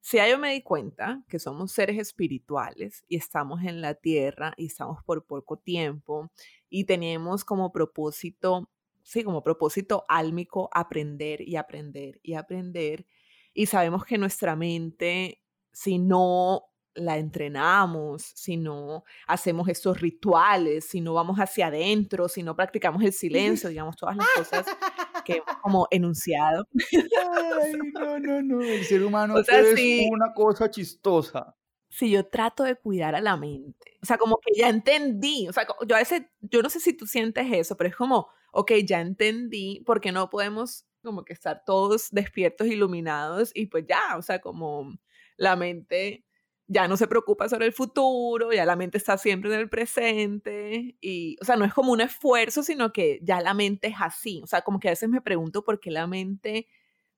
si 0.02 0.18
ya 0.18 0.28
yo 0.28 0.38
me 0.38 0.52
di 0.52 0.62
cuenta 0.62 1.24
que 1.30 1.40
somos 1.40 1.72
seres 1.72 1.98
espirituales 1.98 3.06
y 3.08 3.16
estamos 3.16 3.64
en 3.64 3.82
la 3.82 3.96
tierra 3.96 4.54
y 4.58 4.66
estamos 4.66 5.02
por 5.04 5.26
poco 5.26 5.58
tiempo 5.58 6.30
y 6.70 6.84
tenemos 6.84 7.46
como 7.46 7.72
propósito 7.72 8.70
sí, 9.04 9.24
como 9.24 9.44
propósito 9.44 10.06
álmico 10.08 10.70
aprender 10.74 11.42
y 11.48 11.58
aprender 11.58 12.20
y 12.24 12.34
aprender. 12.34 13.06
Y 13.54 13.68
sabemos 13.68 14.06
que 14.06 14.18
nuestra 14.18 14.56
mente, 14.56 15.42
si 15.72 16.00
no 16.00 16.64
la 16.96 17.18
entrenamos, 17.18 18.24
si 18.24 18.58
no 18.58 19.04
hacemos 19.28 19.68
estos 19.68 20.00
rituales, 20.00 20.86
si 20.86 21.02
no 21.02 21.14
vamos 21.14 21.38
hacia 21.38 21.68
adentro, 21.68 22.28
si 22.28 22.44
no 22.44 22.56
practicamos 22.56 23.04
el 23.04 23.14
silencio, 23.14 23.70
digamos, 23.70 23.96
todas 23.96 24.16
las 24.16 24.28
cosas 24.36 24.66
que 25.24 25.34
hemos 25.34 25.58
como 25.62 25.88
enunciado. 25.92 26.68
Ay, 26.92 27.74
no, 27.94 28.20
no, 28.20 28.42
no, 28.42 28.62
el 28.62 28.84
ser 28.86 29.04
humano 29.04 29.38
es 29.40 30.10
una 30.10 30.34
cosa 30.34 30.70
chistosa. 30.70 31.56
Si 31.90 32.10
yo 32.10 32.26
trato 32.26 32.64
de 32.64 32.76
cuidar 32.76 33.14
a 33.16 33.22
la 33.22 33.38
mente, 33.38 33.98
o 34.02 34.06
sea, 34.06 34.18
como 34.18 34.38
que 34.38 34.60
ya 34.60 34.68
entendí, 34.70 35.48
o 35.48 35.54
sea, 35.54 35.68
yo 35.88 35.96
a 35.96 36.00
veces, 36.00 36.24
yo 36.42 36.64
no 36.64 36.70
sé 36.70 36.80
si 36.80 36.94
tú 36.94 37.06
sientes 37.06 37.46
eso, 37.52 37.78
pero 37.78 37.90
es 37.90 37.96
como, 37.96 38.30
ok, 38.52 38.72
ya 38.84 39.00
entendí 39.00 39.84
por 39.86 40.02
qué 40.02 40.12
no 40.12 40.30
podemos 40.30 40.88
como 41.04 41.24
que 41.24 41.34
estar 41.34 41.64
todos 41.66 42.10
despiertos, 42.12 42.68
iluminados 42.68 43.52
y 43.54 43.68
pues 43.68 43.86
ya, 43.88 44.18
o 44.18 44.22
sea, 44.22 44.42
como 44.42 44.98
la 45.38 45.56
mente 45.56 46.26
ya 46.74 46.88
no 46.88 46.98
se 46.98 47.08
preocupa 47.08 47.48
sobre 47.48 47.68
el 47.68 47.74
futuro, 47.74 48.52
ya 48.52 48.66
la 48.66 48.76
mente 48.76 48.98
está 48.98 49.18
siempre 49.18 49.54
en 49.54 49.60
el 49.60 49.70
presente 49.70 50.98
y, 51.02 51.38
o 51.42 51.46
sea, 51.46 51.56
no 51.56 51.66
es 51.66 51.74
como 51.74 51.92
un 51.92 52.02
esfuerzo, 52.02 52.64
sino 52.64 52.92
que 52.92 53.20
ya 53.22 53.42
la 53.42 53.54
mente 53.54 53.88
es 53.88 53.96
así, 54.00 54.42
o 54.44 54.48
sea, 54.48 54.62
como 54.62 54.80
que 54.80 54.90
a 54.90 54.92
veces 54.92 55.10
me 55.10 55.22
pregunto 55.22 55.64
por 55.64 55.80
qué 55.80 55.92
la 55.92 56.08
mente 56.08 56.68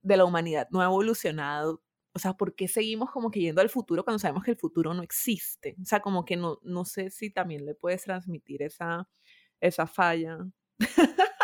de 0.01 0.17
la 0.17 0.25
humanidad 0.25 0.67
no 0.71 0.81
ha 0.81 0.85
evolucionado, 0.85 1.81
o 2.13 2.19
sea, 2.19 2.33
¿por 2.33 2.55
qué 2.55 2.67
seguimos 2.67 3.11
como 3.11 3.31
que 3.31 3.39
yendo 3.39 3.61
al 3.61 3.69
futuro 3.69 4.03
cuando 4.03 4.19
sabemos 4.19 4.43
que 4.43 4.51
el 4.51 4.57
futuro 4.57 4.93
no 4.93 5.03
existe? 5.03 5.75
O 5.81 5.85
sea, 5.85 6.01
como 6.01 6.25
que 6.25 6.35
no, 6.37 6.59
no 6.63 6.85
sé 6.85 7.09
si 7.09 7.29
también 7.29 7.65
le 7.65 7.75
puedes 7.75 8.03
transmitir 8.03 8.61
esa, 8.61 9.07
esa 9.59 9.87
falla 9.87 10.39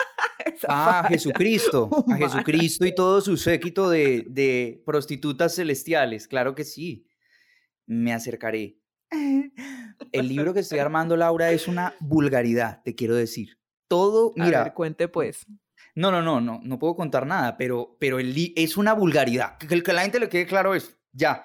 Ah, 0.67 1.01
a 1.01 1.07
Jesucristo, 1.07 1.89
a 2.07 2.15
Jesucristo 2.15 2.85
y 2.85 2.93
todo 2.93 3.21
su 3.21 3.37
séquito 3.37 3.89
de, 3.89 4.25
de 4.27 4.81
prostitutas 4.85 5.55
celestiales, 5.55 6.27
claro 6.27 6.55
que 6.55 6.63
sí. 6.63 7.05
Me 7.85 8.13
acercaré. 8.13 8.79
El 10.11 10.27
libro 10.27 10.53
que 10.53 10.61
estoy 10.61 10.79
armando, 10.79 11.15
Laura, 11.17 11.51
es 11.51 11.67
una 11.67 11.95
vulgaridad, 11.99 12.81
te 12.83 12.95
quiero 12.95 13.15
decir. 13.15 13.59
Todo, 13.87 14.33
mira. 14.35 14.61
A 14.61 14.63
ver, 14.65 14.73
cuente 14.73 15.07
pues. 15.07 15.45
No, 15.95 16.11
no, 16.11 16.21
no, 16.21 16.39
no, 16.39 16.61
no 16.63 16.79
puedo 16.79 16.95
contar 16.95 17.25
nada, 17.25 17.57
pero, 17.57 17.97
pero 17.99 18.19
el 18.19 18.53
es 18.55 18.77
una 18.77 18.93
vulgaridad. 18.93 19.57
Que, 19.57 19.83
que 19.83 19.93
la 19.93 20.03
gente 20.03 20.19
le 20.19 20.29
quede 20.29 20.45
claro 20.45 20.73
es, 20.73 20.97
ya. 21.11 21.43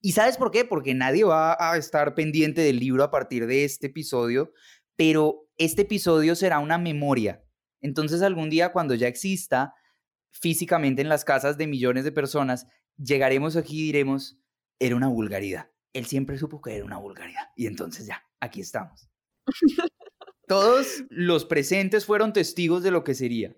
¿Y 0.00 0.12
sabes 0.12 0.36
por 0.36 0.52
qué? 0.52 0.64
Porque 0.64 0.94
nadie 0.94 1.24
va 1.24 1.56
a 1.58 1.76
estar 1.76 2.14
pendiente 2.14 2.60
del 2.60 2.78
libro 2.78 3.02
a 3.02 3.10
partir 3.10 3.46
de 3.46 3.64
este 3.64 3.88
episodio, 3.88 4.52
pero 4.94 5.48
este 5.56 5.82
episodio 5.82 6.36
será 6.36 6.60
una 6.60 6.78
memoria 6.78 7.42
entonces 7.80 8.22
algún 8.22 8.50
día 8.50 8.72
cuando 8.72 8.94
ya 8.94 9.08
exista 9.08 9.74
físicamente 10.30 11.02
en 11.02 11.08
las 11.08 11.24
casas 11.24 11.56
de 11.56 11.66
millones 11.66 12.04
de 12.04 12.12
personas, 12.12 12.66
llegaremos 12.96 13.56
aquí 13.56 13.80
y 13.80 13.84
diremos, 13.84 14.38
era 14.78 14.96
una 14.96 15.08
vulgaridad. 15.08 15.70
Él 15.92 16.06
siempre 16.06 16.38
supo 16.38 16.60
que 16.60 16.76
era 16.76 16.84
una 16.84 16.98
vulgaridad. 16.98 17.50
Y 17.56 17.66
entonces 17.66 18.06
ya, 18.06 18.22
aquí 18.40 18.60
estamos. 18.60 19.08
Todos 20.46 21.04
los 21.10 21.44
presentes 21.44 22.06
fueron 22.06 22.32
testigos 22.32 22.82
de 22.82 22.90
lo 22.90 23.04
que 23.04 23.14
sería. 23.14 23.54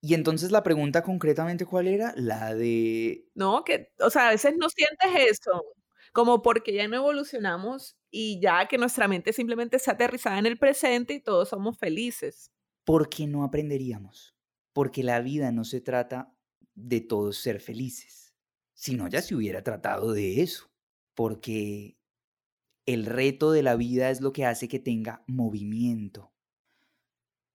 Y 0.00 0.14
entonces 0.14 0.50
la 0.50 0.62
pregunta 0.62 1.02
concretamente, 1.02 1.66
¿cuál 1.66 1.88
era? 1.88 2.12
La 2.16 2.54
de... 2.54 3.28
No, 3.34 3.64
que, 3.64 3.92
o 3.98 4.10
sea, 4.10 4.28
a 4.28 4.30
veces 4.30 4.54
no 4.56 4.68
sientes 4.68 5.10
eso, 5.32 5.64
como 6.12 6.42
porque 6.42 6.72
ya 6.72 6.86
no 6.86 6.96
evolucionamos 6.96 7.96
y 8.10 8.40
ya 8.40 8.68
que 8.68 8.78
nuestra 8.78 9.08
mente 9.08 9.32
simplemente 9.32 9.78
se 9.78 9.90
aterrizada 9.90 10.38
en 10.38 10.46
el 10.46 10.58
presente 10.58 11.14
y 11.14 11.20
todos 11.20 11.48
somos 11.48 11.76
felices 11.78 12.52
porque 12.86 13.26
no 13.26 13.42
aprenderíamos, 13.42 14.36
porque 14.72 15.02
la 15.02 15.20
vida 15.20 15.50
no 15.50 15.64
se 15.64 15.80
trata 15.80 16.32
de 16.76 17.00
todos 17.00 17.36
ser 17.36 17.60
felices, 17.60 18.32
sino 18.74 19.08
ya 19.08 19.20
se 19.22 19.34
hubiera 19.34 19.64
tratado 19.64 20.12
de 20.12 20.40
eso, 20.40 20.70
porque 21.16 21.98
el 22.86 23.06
reto 23.06 23.50
de 23.50 23.64
la 23.64 23.74
vida 23.74 24.10
es 24.10 24.20
lo 24.20 24.32
que 24.32 24.44
hace 24.44 24.68
que 24.68 24.78
tenga 24.78 25.24
movimiento. 25.26 26.32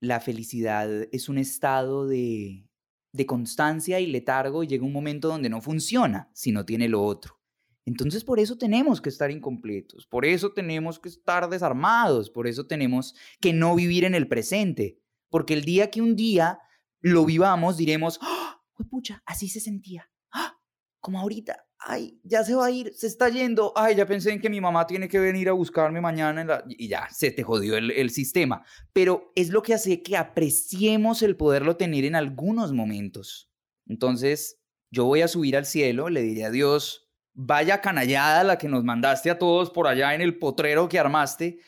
La 0.01 0.20
felicidad 0.20 0.89
es 1.14 1.30
un 1.30 1.38
estado 1.38 2.07
de, 2.07 2.68
de 3.14 3.26
constancia 3.26 3.99
y 3.99 4.07
letargo 4.07 4.64
y 4.64 4.68
llega 4.68 4.84
un 4.84 4.91
momento 4.91 5.30
donde 5.30 5.49
no 5.49 5.62
funciona 5.62 6.30
si 6.34 6.51
no 6.51 6.66
tiene 6.66 6.89
lo 6.89 7.03
otro. 7.03 7.39
Entonces 7.86 8.24
por 8.24 8.39
eso 8.39 8.57
tenemos 8.57 8.99
que 8.99 9.09
estar 9.09 9.32
incompletos, 9.32 10.05
por 10.05 10.26
eso 10.26 10.53
tenemos 10.53 10.99
que 10.99 11.09
estar 11.09 11.49
desarmados, 11.49 12.30
por 12.30 12.47
eso 12.47 12.68
tenemos 12.68 13.16
que 13.39 13.53
no 13.53 13.76
vivir 13.76 14.03
en 14.03 14.14
el 14.14 14.28
presente, 14.28 14.99
porque 15.30 15.53
el 15.53 15.64
día 15.64 15.89
que 15.89 16.01
un 16.01 16.16
día 16.16 16.59
lo 16.99 17.26
vivamos, 17.26 17.78
diremos, 17.78 18.20
¡Oh, 18.22 18.84
pucha, 18.89 19.24
así 19.26 19.47
se 19.49 19.59
sentía! 19.59 20.12
¡Ah! 20.32 20.59
Como 20.99 21.20
ahorita, 21.20 21.66
ay, 21.82 22.19
ya 22.23 22.43
se 22.43 22.55
va 22.55 22.67
a 22.67 22.71
ir, 22.71 22.93
se 22.95 23.07
está 23.07 23.29
yendo, 23.29 23.73
ay, 23.75 23.95
ya 23.95 24.05
pensé 24.05 24.32
en 24.32 24.39
que 24.39 24.49
mi 24.49 24.61
mamá 24.61 24.86
tiene 24.88 25.07
que 25.07 25.19
venir 25.19 25.49
a 25.49 25.53
buscarme 25.53 25.99
mañana 26.01 26.41
en 26.41 26.47
la... 26.47 26.63
y 26.67 26.88
ya, 26.88 27.07
se 27.11 27.32
te 27.32 27.43
jodió 27.43 27.77
el, 27.77 27.91
el 27.91 28.09
sistema. 28.11 28.63
Pero 28.93 29.32
es 29.36 29.49
lo 29.49 29.61
que 29.61 29.73
hace 29.73 30.01
que 30.01 30.17
apreciemos 30.17 31.21
el 31.21 31.36
poderlo 31.36 31.77
tener 31.77 32.05
en 32.05 32.15
algunos 32.15 32.73
momentos. 32.73 33.51
Entonces, 33.88 34.61
yo 34.91 35.05
voy 35.05 35.21
a 35.21 35.27
subir 35.27 35.57
al 35.57 35.65
cielo, 35.65 36.09
le 36.09 36.21
diré 36.21 36.45
a 36.45 36.51
Dios, 36.51 37.09
vaya 37.34 37.82
canallada 37.82 38.43
la 38.43 38.57
que 38.57 38.67
nos 38.67 38.84
mandaste 38.84 39.29
a 39.29 39.39
todos 39.39 39.69
por 39.71 39.88
allá 39.88 40.13
en 40.13 40.21
el 40.21 40.38
potrero 40.38 40.88
que 40.89 40.99
armaste. 40.99 41.59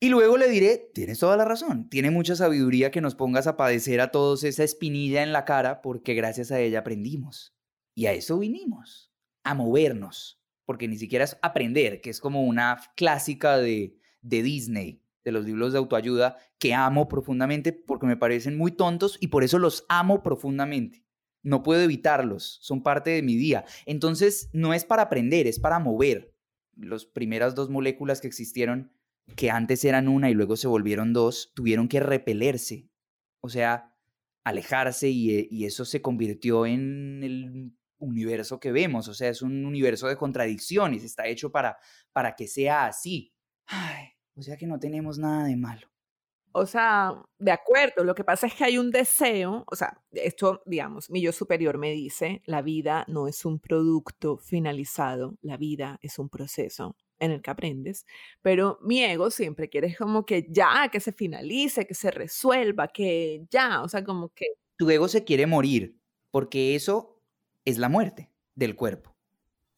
Y 0.00 0.08
luego 0.08 0.36
le 0.36 0.48
diré, 0.48 0.90
tienes 0.92 1.18
toda 1.18 1.36
la 1.36 1.44
razón, 1.44 1.88
tiene 1.88 2.10
mucha 2.10 2.36
sabiduría 2.36 2.90
que 2.90 3.00
nos 3.00 3.14
pongas 3.14 3.46
a 3.46 3.56
padecer 3.56 4.00
a 4.00 4.10
todos 4.10 4.44
esa 4.44 4.64
espinilla 4.64 5.22
en 5.22 5.32
la 5.32 5.44
cara 5.44 5.80
porque 5.80 6.14
gracias 6.14 6.50
a 6.50 6.60
ella 6.60 6.80
aprendimos. 6.80 7.54
Y 7.94 8.06
a 8.06 8.12
eso 8.12 8.38
vinimos, 8.38 9.13
a 9.44 9.54
movernos, 9.54 10.40
porque 10.64 10.88
ni 10.88 10.96
siquiera 10.96 11.24
es 11.24 11.38
aprender, 11.42 12.00
que 12.00 12.10
es 12.10 12.20
como 12.20 12.44
una 12.44 12.80
clásica 12.96 13.58
de, 13.58 13.96
de 14.22 14.42
Disney, 14.42 15.02
de 15.24 15.32
los 15.32 15.44
libros 15.44 15.72
de 15.72 15.78
autoayuda, 15.78 16.38
que 16.58 16.74
amo 16.74 17.08
profundamente 17.08 17.72
porque 17.72 18.06
me 18.06 18.16
parecen 18.16 18.56
muy 18.56 18.72
tontos 18.72 19.18
y 19.20 19.28
por 19.28 19.44
eso 19.44 19.58
los 19.58 19.84
amo 19.88 20.22
profundamente 20.22 21.04
no 21.44 21.62
puedo 21.62 21.82
evitarlos, 21.82 22.58
son 22.62 22.82
parte 22.82 23.10
de 23.10 23.22
mi 23.22 23.36
día. 23.36 23.64
Entonces, 23.86 24.48
no 24.52 24.74
es 24.74 24.84
para 24.84 25.02
aprender, 25.02 25.46
es 25.46 25.60
para 25.60 25.78
mover. 25.78 26.34
Las 26.74 27.04
primeras 27.04 27.54
dos 27.54 27.70
moléculas 27.70 28.20
que 28.20 28.26
existieron, 28.26 28.90
que 29.36 29.50
antes 29.50 29.84
eran 29.84 30.08
una 30.08 30.30
y 30.30 30.34
luego 30.34 30.56
se 30.56 30.66
volvieron 30.66 31.12
dos, 31.12 31.52
tuvieron 31.54 31.86
que 31.86 32.00
repelerse, 32.00 32.88
o 33.40 33.48
sea, 33.48 33.94
alejarse 34.42 35.10
y, 35.10 35.46
y 35.50 35.66
eso 35.66 35.84
se 35.84 36.02
convirtió 36.02 36.66
en 36.66 37.22
el 37.22 37.72
universo 38.08 38.60
que 38.60 38.72
vemos, 38.72 39.08
o 39.08 39.14
sea, 39.14 39.28
es 39.28 39.42
un 39.42 39.64
universo 39.64 40.08
de 40.08 40.16
contradicciones, 40.16 41.04
está 41.04 41.26
hecho 41.26 41.50
para, 41.50 41.78
para 42.12 42.34
que 42.34 42.46
sea 42.46 42.86
así. 42.86 43.32
Ay, 43.66 44.08
o 44.36 44.42
sea 44.42 44.56
que 44.56 44.66
no 44.66 44.78
tenemos 44.78 45.18
nada 45.18 45.46
de 45.46 45.56
malo. 45.56 45.88
O 46.56 46.66
sea, 46.66 47.20
de 47.40 47.50
acuerdo, 47.50 48.04
lo 48.04 48.14
que 48.14 48.22
pasa 48.22 48.46
es 48.46 48.54
que 48.54 48.62
hay 48.62 48.78
un 48.78 48.92
deseo, 48.92 49.64
o 49.66 49.74
sea, 49.74 50.00
esto, 50.12 50.62
digamos, 50.66 51.10
mi 51.10 51.20
yo 51.20 51.32
superior 51.32 51.78
me 51.78 51.90
dice, 51.90 52.42
la 52.46 52.62
vida 52.62 53.04
no 53.08 53.26
es 53.26 53.44
un 53.44 53.58
producto 53.58 54.38
finalizado, 54.38 55.36
la 55.42 55.56
vida 55.56 55.98
es 56.00 56.16
un 56.20 56.28
proceso 56.28 56.96
en 57.18 57.32
el 57.32 57.42
que 57.42 57.50
aprendes, 57.50 58.06
pero 58.40 58.78
mi 58.82 59.02
ego 59.02 59.32
siempre 59.32 59.68
quiere 59.68 59.96
como 59.96 60.24
que 60.24 60.46
ya, 60.48 60.88
que 60.92 61.00
se 61.00 61.10
finalice, 61.10 61.88
que 61.88 61.94
se 61.94 62.12
resuelva, 62.12 62.86
que 62.86 63.46
ya, 63.50 63.82
o 63.82 63.88
sea, 63.88 64.04
como 64.04 64.28
que... 64.28 64.46
Tu 64.76 64.88
ego 64.90 65.08
se 65.08 65.24
quiere 65.24 65.46
morir, 65.48 65.98
porque 66.30 66.76
eso 66.76 67.13
es 67.64 67.78
la 67.78 67.88
muerte 67.88 68.30
del 68.54 68.76
cuerpo. 68.76 69.10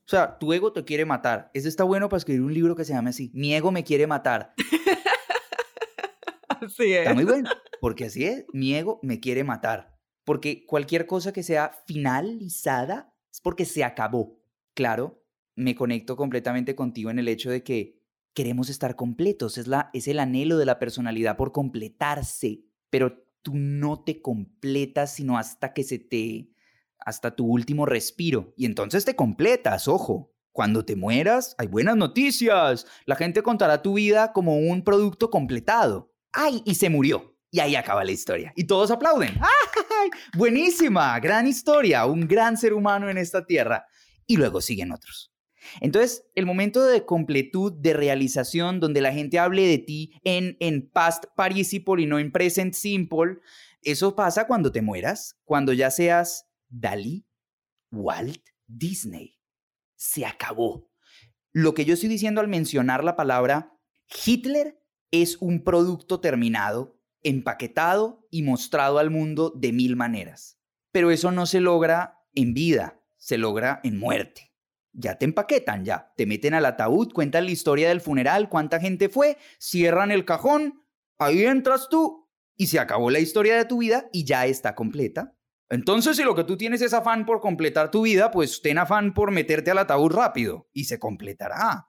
O 0.07 0.09
sea, 0.09 0.39
tu 0.39 0.53
ego 0.53 0.73
te 0.73 0.85
quiere 0.85 1.05
matar. 1.05 1.51
Eso 1.53 1.69
está 1.69 1.83
bueno 1.83 2.09
para 2.09 2.19
escribir 2.19 2.43
un 2.43 2.55
libro 2.55 2.77
que 2.77 2.85
se 2.85 2.93
llame 2.93 3.11
así. 3.11 3.31
Mi 3.35 3.55
ego 3.55 3.73
me 3.73 3.83
quiere 3.83 4.07
matar. 4.07 4.55
Así 6.49 6.93
es. 6.93 7.01
Está 7.01 7.15
muy 7.15 7.25
bueno, 7.25 7.51
porque 7.81 8.07
así 8.07 8.25
es, 8.25 8.47
mi 8.53 8.75
ego 8.75 8.99
me 9.03 9.21
quiere 9.21 9.45
matar. 9.45 9.95
Porque 10.25 10.65
cualquier 10.65 11.07
cosa 11.07 11.33
que 11.33 11.43
sea 11.43 11.73
finalizada 11.87 13.13
es 13.31 13.41
porque 13.41 13.67
se 13.67 13.85
acabó. 13.85 14.41
Claro, 14.75 15.23
me 15.55 15.75
conecto 15.75 16.17
completamente 16.17 16.75
contigo 16.75 17.11
en 17.11 17.19
el 17.19 17.29
hecho 17.29 17.51
de 17.51 17.63
que 17.63 18.01
queremos 18.35 18.69
estar 18.69 18.97
completos, 18.97 19.59
es, 19.59 19.67
la, 19.67 19.91
es 19.93 20.09
el 20.09 20.19
anhelo 20.19 20.59
de 20.59 20.67
la 20.67 20.79
personalidad 20.79 21.37
por 21.37 21.53
completarse, 21.53 22.65
pero 22.91 23.25
tú 23.43 23.53
no 23.55 24.03
te 24.03 24.21
completas 24.21 25.15
sino 25.15 25.39
hasta 25.39 25.73
que 25.73 25.85
se 25.85 25.99
te, 25.99 26.51
hasta 27.01 27.35
tu 27.35 27.47
último 27.47 27.87
respiro. 27.87 28.53
Y 28.57 28.67
entonces 28.67 29.05
te 29.05 29.17
completas, 29.17 29.89
ojo. 29.89 30.33
Cuando 30.53 30.87
te 30.87 30.97
mueras, 30.97 31.55
hay 31.59 31.67
buenas 31.67 31.97
noticias. 31.97 32.87
La 33.05 33.15
gente 33.15 33.43
contará 33.43 33.83
tu 33.83 33.95
vida 33.95 34.33
como 34.33 34.57
un 34.57 34.83
producto 34.83 35.29
completado. 35.31 36.15
¡Ay! 36.33 36.63
Y 36.65 36.77
se 36.77 36.89
murió. 36.89 37.37
Y 37.51 37.61
ahí 37.61 37.77
acaba 37.77 38.05
la 38.05 38.13
historia. 38.13 38.53
Y 38.57 38.65
todos 38.65 38.91
aplauden. 38.91 39.35
¡Ay! 39.41 40.11
Buenísima, 40.35 41.19
gran 41.21 41.47
historia, 41.47 42.07
un 42.07 42.27
gran 42.27 42.57
ser 42.57 42.73
humano 42.73 43.11
en 43.11 43.19
esta 43.19 43.45
tierra. 43.45 43.87
Y 44.27 44.37
luego 44.37 44.63
siguen 44.63 44.93
otros. 44.93 45.31
Entonces, 45.81 46.25
el 46.35 46.47
momento 46.47 46.85
de 46.85 47.05
completud, 47.05 47.73
de 47.73 47.93
realización, 47.93 48.81
donde 48.81 49.01
la 49.01 49.13
gente 49.13 49.39
hable 49.39 49.67
de 49.67 49.79
ti 49.79 50.13
en, 50.25 50.57
en 50.61 50.89
past 50.89 51.25
participle 51.37 52.03
y 52.03 52.07
no 52.07 52.19
en 52.19 52.33
present 52.33 52.75
simple, 52.75 53.39
eso 53.83 54.17
pasa 54.17 54.47
cuando 54.47 54.73
te 54.73 54.83
mueras, 54.83 55.37
cuando 55.45 55.73
ya 55.73 55.91
seas 55.91 56.46
Dalí, 56.69 57.27
Walt 57.91 58.43
Disney. 58.67 59.39
Se 59.95 60.27
acabó. 60.27 60.91
Lo 61.53 61.75
que 61.75 61.85
yo 61.85 61.95
estoy 61.95 62.09
diciendo 62.09 62.41
al 62.41 62.49
mencionar 62.49 63.03
la 63.03 63.17
palabra 63.17 63.73
Hitler 64.25 64.83
es 65.11 65.37
un 65.41 65.65
producto 65.65 66.21
terminado, 66.21 67.01
empaquetado 67.23 68.27
y 68.31 68.43
mostrado 68.43 68.99
al 68.99 69.11
mundo 69.11 69.53
de 69.57 69.73
mil 69.73 69.97
maneras. 69.97 70.59
Pero 70.93 71.11
eso 71.11 71.31
no 71.31 71.47
se 71.47 71.61
logra 71.61 72.21
en 72.35 72.55
vida, 72.55 73.03
se 73.17 73.39
logra 73.39 73.81
en 73.85 73.99
muerte. 73.99 74.53
Ya 74.93 75.19
te 75.19 75.27
empaquetan, 75.27 75.85
ya. 75.85 76.13
Te 76.17 76.27
meten 76.27 76.55
al 76.55 76.65
ataúd, 76.65 77.13
cuentan 77.13 77.45
la 77.45 77.51
historia 77.51 77.89
del 77.89 78.01
funeral, 78.01 78.49
cuánta 78.49 78.81
gente 78.81 79.09
fue, 79.09 79.37
cierran 79.59 80.11
el 80.11 80.25
cajón, 80.25 80.83
ahí 81.19 81.45
entras 81.45 81.89
tú 81.91 82.31
y 82.57 82.69
se 82.69 82.79
acabó 82.79 83.11
la 83.11 83.19
historia 83.19 83.57
de 83.57 83.67
tu 83.67 83.79
vida 83.79 84.09
y 84.13 84.25
ya 84.25 84.47
está 84.47 84.75
completa. 84.75 85.36
Entonces, 85.69 86.17
si 86.17 86.23
lo 86.23 86.35
que 86.35 86.45
tú 86.45 86.57
tienes 86.57 86.81
es 86.83 86.93
afán 86.93 87.27
por 87.27 87.41
completar 87.41 87.91
tu 87.91 88.03
vida, 88.03 88.31
pues 88.31 88.63
ten 88.63 88.79
afán 88.79 89.15
por 89.15 89.33
meterte 89.33 89.71
al 89.71 89.79
ataúd 89.79 90.13
rápido 90.13 90.69
y 90.73 90.85
se 90.85 90.99
completará, 90.99 91.89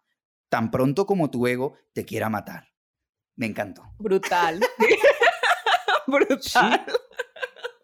tan 0.49 0.71
pronto 0.71 1.05
como 1.05 1.29
tu 1.29 1.45
ego 1.47 1.75
te 1.93 2.05
quiera 2.05 2.29
matar. 2.29 2.69
Me 3.35 3.45
encantó. 3.45 3.83
Brutal. 3.99 4.59
Brutal. 6.07 6.85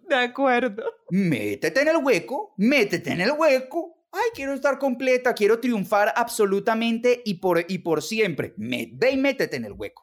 De 0.07 0.15
acuerdo. 0.15 0.83
Métete 1.09 1.81
en 1.81 1.87
el 1.89 1.97
hueco, 1.97 2.53
métete 2.57 3.11
en 3.11 3.21
el 3.21 3.31
hueco. 3.31 4.07
Ay, 4.11 4.29
quiero 4.35 4.53
estar 4.53 4.77
completa, 4.77 5.33
quiero 5.33 5.59
triunfar 5.59 6.13
absolutamente 6.15 7.21
y 7.25 7.35
por, 7.35 7.65
y 7.67 7.79
por 7.79 8.03
siempre. 8.03 8.53
Me, 8.57 8.89
ve 8.93 9.11
y 9.11 9.17
métete 9.17 9.57
en 9.57 9.65
el 9.65 9.73
hueco. 9.73 10.02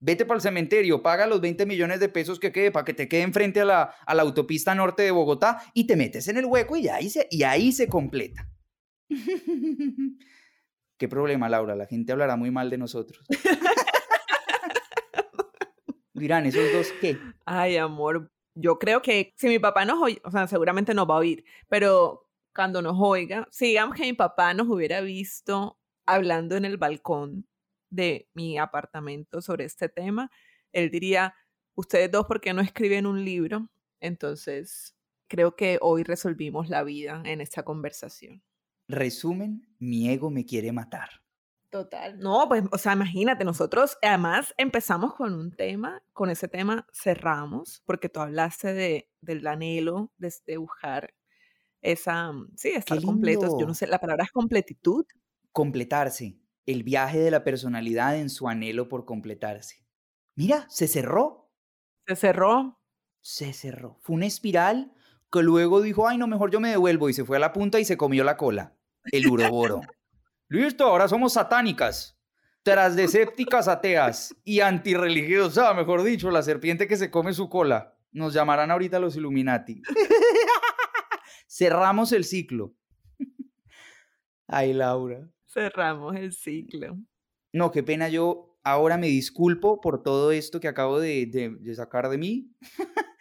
Vete 0.00 0.24
para 0.24 0.36
el 0.36 0.42
cementerio, 0.42 1.02
paga 1.02 1.26
los 1.26 1.40
20 1.40 1.66
millones 1.66 1.98
de 1.98 2.08
pesos 2.08 2.38
que 2.38 2.52
quede 2.52 2.70
para 2.70 2.84
que 2.84 2.94
te 2.94 3.08
queden 3.08 3.32
frente 3.32 3.60
a 3.60 3.64
la, 3.64 3.82
a 4.06 4.14
la 4.14 4.22
autopista 4.22 4.74
norte 4.74 5.02
de 5.02 5.10
Bogotá 5.10 5.60
y 5.74 5.88
te 5.88 5.96
metes 5.96 6.28
en 6.28 6.36
el 6.36 6.44
hueco 6.44 6.76
y 6.76 6.88
ahí 6.88 7.10
se, 7.10 7.26
y 7.30 7.42
ahí 7.42 7.72
se 7.72 7.88
completa. 7.88 8.48
¿Qué 10.98 11.08
problema, 11.08 11.48
Laura? 11.48 11.74
La 11.74 11.86
gente 11.86 12.12
hablará 12.12 12.36
muy 12.36 12.50
mal 12.50 12.70
de 12.70 12.78
nosotros. 12.78 13.26
Dirán, 16.14 16.46
¿esos 16.46 16.72
dos 16.72 16.92
qué? 17.00 17.16
Ay, 17.44 17.76
amor, 17.76 18.30
yo 18.54 18.78
creo 18.78 19.02
que 19.02 19.32
si 19.36 19.48
mi 19.48 19.60
papá 19.60 19.84
nos 19.84 20.02
oye, 20.02 20.20
o 20.24 20.30
sea, 20.30 20.46
seguramente 20.48 20.94
nos 20.94 21.08
va 21.08 21.14
a 21.14 21.18
oír, 21.18 21.44
pero 21.68 22.28
cuando 22.54 22.82
nos 22.82 22.96
oiga, 22.98 23.46
si 23.50 23.66
digamos 23.66 23.96
que 23.96 24.02
mi 24.02 24.14
papá 24.14 24.54
nos 24.54 24.68
hubiera 24.68 25.00
visto 25.00 25.78
hablando 26.06 26.56
en 26.56 26.64
el 26.64 26.76
balcón 26.76 27.46
de 27.90 28.28
mi 28.34 28.58
apartamento 28.58 29.40
sobre 29.40 29.64
este 29.64 29.88
tema, 29.88 30.30
él 30.72 30.90
diría, 30.90 31.34
ustedes 31.74 32.10
dos, 32.10 32.26
¿por 32.26 32.40
qué 32.40 32.52
no 32.52 32.60
escriben 32.60 33.06
un 33.06 33.24
libro? 33.24 33.70
Entonces, 34.00 34.96
creo 35.28 35.56
que 35.56 35.78
hoy 35.80 36.02
resolvimos 36.02 36.68
la 36.68 36.82
vida 36.82 37.22
en 37.24 37.40
esta 37.40 37.62
conversación. 37.62 38.42
Resumen, 38.88 39.66
mi 39.78 40.08
ego 40.08 40.30
me 40.30 40.44
quiere 40.44 40.72
matar. 40.72 41.08
Total. 41.70 42.18
No, 42.18 42.48
pues, 42.48 42.64
o 42.72 42.78
sea, 42.78 42.94
imagínate, 42.94 43.44
nosotros 43.44 43.98
además 44.02 44.54
empezamos 44.56 45.14
con 45.14 45.34
un 45.34 45.52
tema, 45.52 46.02
con 46.14 46.30
ese 46.30 46.48
tema 46.48 46.86
cerramos, 46.92 47.82
porque 47.84 48.08
tú 48.08 48.20
hablaste 48.20 48.72
de, 48.72 49.10
del 49.20 49.46
anhelo 49.46 50.10
de, 50.16 50.32
de 50.46 50.56
buscar 50.56 51.12
esa, 51.82 52.32
mm, 52.32 52.52
sí, 52.56 52.70
estar 52.70 53.02
completos. 53.02 53.54
Yo 53.60 53.66
no 53.66 53.74
sé, 53.74 53.86
la 53.86 54.00
palabra 54.00 54.24
es 54.24 54.32
completitud. 54.32 55.04
Completarse, 55.52 56.38
el 56.68 56.82
viaje 56.82 57.18
de 57.18 57.30
la 57.30 57.44
personalidad 57.44 58.16
en 58.16 58.28
su 58.28 58.46
anhelo 58.46 58.90
por 58.90 59.06
completarse. 59.06 59.86
Mira, 60.34 60.66
se 60.68 60.86
cerró. 60.86 61.50
Se 62.06 62.14
cerró. 62.14 62.78
Se 63.22 63.54
cerró. 63.54 63.98
Fue 64.02 64.16
una 64.16 64.26
espiral 64.26 64.92
que 65.32 65.42
luego 65.42 65.80
dijo, 65.80 66.06
ay, 66.06 66.18
no, 66.18 66.26
mejor 66.26 66.50
yo 66.50 66.60
me 66.60 66.68
devuelvo 66.68 67.08
y 67.08 67.14
se 67.14 67.24
fue 67.24 67.38
a 67.38 67.40
la 67.40 67.54
punta 67.54 67.80
y 67.80 67.86
se 67.86 67.96
comió 67.96 68.22
la 68.22 68.36
cola. 68.36 68.76
El 69.04 69.28
uroboro. 69.28 69.80
Listo, 70.50 70.84
ahora 70.84 71.08
somos 71.08 71.32
satánicas, 71.32 72.20
trasdesépticas 72.62 73.66
ateas 73.66 74.36
y 74.44 74.60
antirreligiosas, 74.60 75.74
mejor 75.74 76.02
dicho, 76.02 76.30
la 76.30 76.42
serpiente 76.42 76.86
que 76.86 76.98
se 76.98 77.10
come 77.10 77.32
su 77.32 77.48
cola. 77.48 77.96
Nos 78.12 78.34
llamarán 78.34 78.70
ahorita 78.70 78.98
los 78.98 79.16
Illuminati. 79.16 79.80
Cerramos 81.48 82.12
el 82.12 82.24
ciclo. 82.24 82.74
Ay, 84.46 84.74
Laura. 84.74 85.30
Cerramos 85.48 86.14
el 86.16 86.32
ciclo. 86.32 86.98
No, 87.52 87.70
qué 87.70 87.82
pena, 87.82 88.08
yo 88.08 88.58
ahora 88.62 88.98
me 88.98 89.08
disculpo 89.08 89.80
por 89.80 90.02
todo 90.02 90.30
esto 90.30 90.60
que 90.60 90.68
acabo 90.68 91.00
de, 91.00 91.26
de, 91.26 91.56
de 91.58 91.74
sacar 91.74 92.08
de 92.10 92.18
mí. 92.18 92.52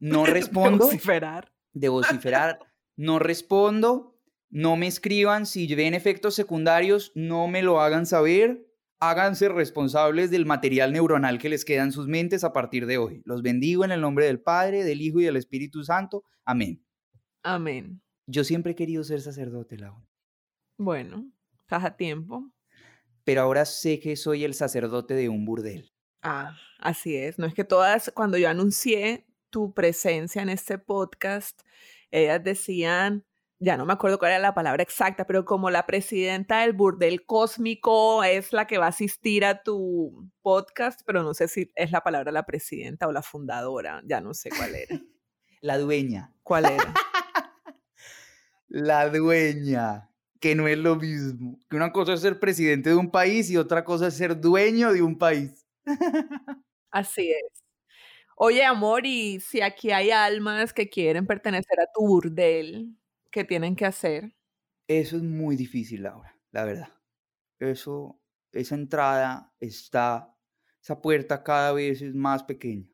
no 0.00 0.26
respondo. 0.26 0.86
De 0.86 0.92
vociferar. 0.92 1.52
De 1.72 1.88
vociferar. 1.88 2.58
No 2.96 3.18
respondo 3.18 4.20
No 4.50 4.76
me 4.76 4.86
escriban 4.86 5.46
si 5.46 5.72
ven 5.74 5.94
efectos 5.94 6.34
secundarios, 6.34 7.12
no 7.14 7.48
me 7.48 7.62
lo 7.62 7.80
hagan 7.80 8.06
saber. 8.06 8.66
Háganse 9.00 9.48
responsables 9.48 10.30
del 10.30 10.46
material 10.46 10.92
neuronal 10.92 11.38
que 11.38 11.48
les 11.48 11.64
queda 11.64 11.82
en 11.82 11.92
sus 11.92 12.06
mentes 12.06 12.42
a 12.42 12.52
partir 12.52 12.86
de 12.86 12.98
hoy. 12.98 13.22
Los 13.24 13.42
bendigo 13.42 13.84
en 13.84 13.92
el 13.92 14.00
nombre 14.00 14.26
del 14.26 14.40
Padre, 14.40 14.84
del 14.84 15.02
Hijo 15.02 15.20
y 15.20 15.24
del 15.24 15.36
Espíritu 15.36 15.84
Santo. 15.84 16.24
Amén. 16.44 16.84
Amén. 17.42 18.00
Yo 18.26 18.44
siempre 18.44 18.72
he 18.72 18.74
querido 18.74 19.04
ser 19.04 19.20
sacerdote, 19.20 19.76
Laura. 19.76 20.08
Bueno, 20.78 21.30
estás 21.74 21.90
a 21.90 21.96
tiempo. 21.96 22.50
Pero 23.24 23.42
ahora 23.42 23.64
sé 23.64 24.00
que 24.00 24.16
soy 24.16 24.44
el 24.44 24.54
sacerdote 24.54 25.14
de 25.14 25.28
un 25.28 25.44
burdel. 25.44 25.92
Ah, 26.22 26.56
así 26.78 27.16
es. 27.16 27.38
No 27.38 27.46
es 27.46 27.54
que 27.54 27.64
todas, 27.64 28.12
cuando 28.14 28.36
yo 28.38 28.48
anuncié 28.48 29.26
tu 29.50 29.72
presencia 29.72 30.42
en 30.42 30.50
este 30.50 30.78
podcast, 30.78 31.62
ellas 32.10 32.42
decían, 32.44 33.24
ya 33.58 33.76
no 33.76 33.86
me 33.86 33.94
acuerdo 33.94 34.18
cuál 34.18 34.32
era 34.32 34.40
la 34.40 34.54
palabra 34.54 34.82
exacta, 34.82 35.26
pero 35.26 35.44
como 35.44 35.70
la 35.70 35.86
presidenta 35.86 36.60
del 36.60 36.74
burdel 36.74 37.24
cósmico 37.24 38.22
es 38.24 38.52
la 38.52 38.66
que 38.66 38.78
va 38.78 38.86
a 38.86 38.90
asistir 38.90 39.44
a 39.44 39.62
tu 39.62 40.30
podcast, 40.42 41.00
pero 41.06 41.22
no 41.22 41.32
sé 41.32 41.48
si 41.48 41.70
es 41.74 41.92
la 41.92 42.02
palabra 42.02 42.30
la 42.30 42.44
presidenta 42.44 43.08
o 43.08 43.12
la 43.12 43.22
fundadora, 43.22 44.02
ya 44.04 44.20
no 44.20 44.34
sé 44.34 44.50
cuál 44.50 44.74
era. 44.74 45.00
La 45.62 45.78
dueña. 45.78 46.30
¿Cuál 46.42 46.66
era? 46.66 46.92
La 48.68 49.08
dueña, 49.08 50.10
que 50.44 50.54
no 50.54 50.68
es 50.68 50.76
lo 50.76 50.96
mismo. 50.96 51.58
Que 51.70 51.76
una 51.76 51.90
cosa 51.90 52.12
es 52.12 52.20
ser 52.20 52.38
presidente 52.38 52.90
de 52.90 52.96
un 52.96 53.10
país 53.10 53.48
y 53.48 53.56
otra 53.56 53.82
cosa 53.82 54.08
es 54.08 54.14
ser 54.14 54.38
dueño 54.38 54.92
de 54.92 55.00
un 55.00 55.16
país. 55.16 55.66
Así 56.90 57.30
es. 57.30 57.64
Oye, 58.36 58.62
amor, 58.62 59.06
y 59.06 59.40
si 59.40 59.62
aquí 59.62 59.90
hay 59.90 60.10
almas 60.10 60.74
que 60.74 60.90
quieren 60.90 61.26
pertenecer 61.26 61.80
a 61.80 61.90
tu 61.94 62.06
burdel, 62.06 62.94
¿qué 63.30 63.44
tienen 63.44 63.74
que 63.74 63.86
hacer? 63.86 64.36
Eso 64.86 65.16
es 65.16 65.22
muy 65.22 65.56
difícil, 65.56 66.02
Laura, 66.02 66.38
la 66.50 66.64
verdad. 66.66 66.92
Eso, 67.58 68.20
esa 68.52 68.74
entrada 68.74 69.50
está, 69.60 70.36
esa 70.82 71.00
puerta 71.00 71.42
cada 71.42 71.72
vez 71.72 72.02
es 72.02 72.14
más 72.14 72.42
pequeña. 72.42 72.86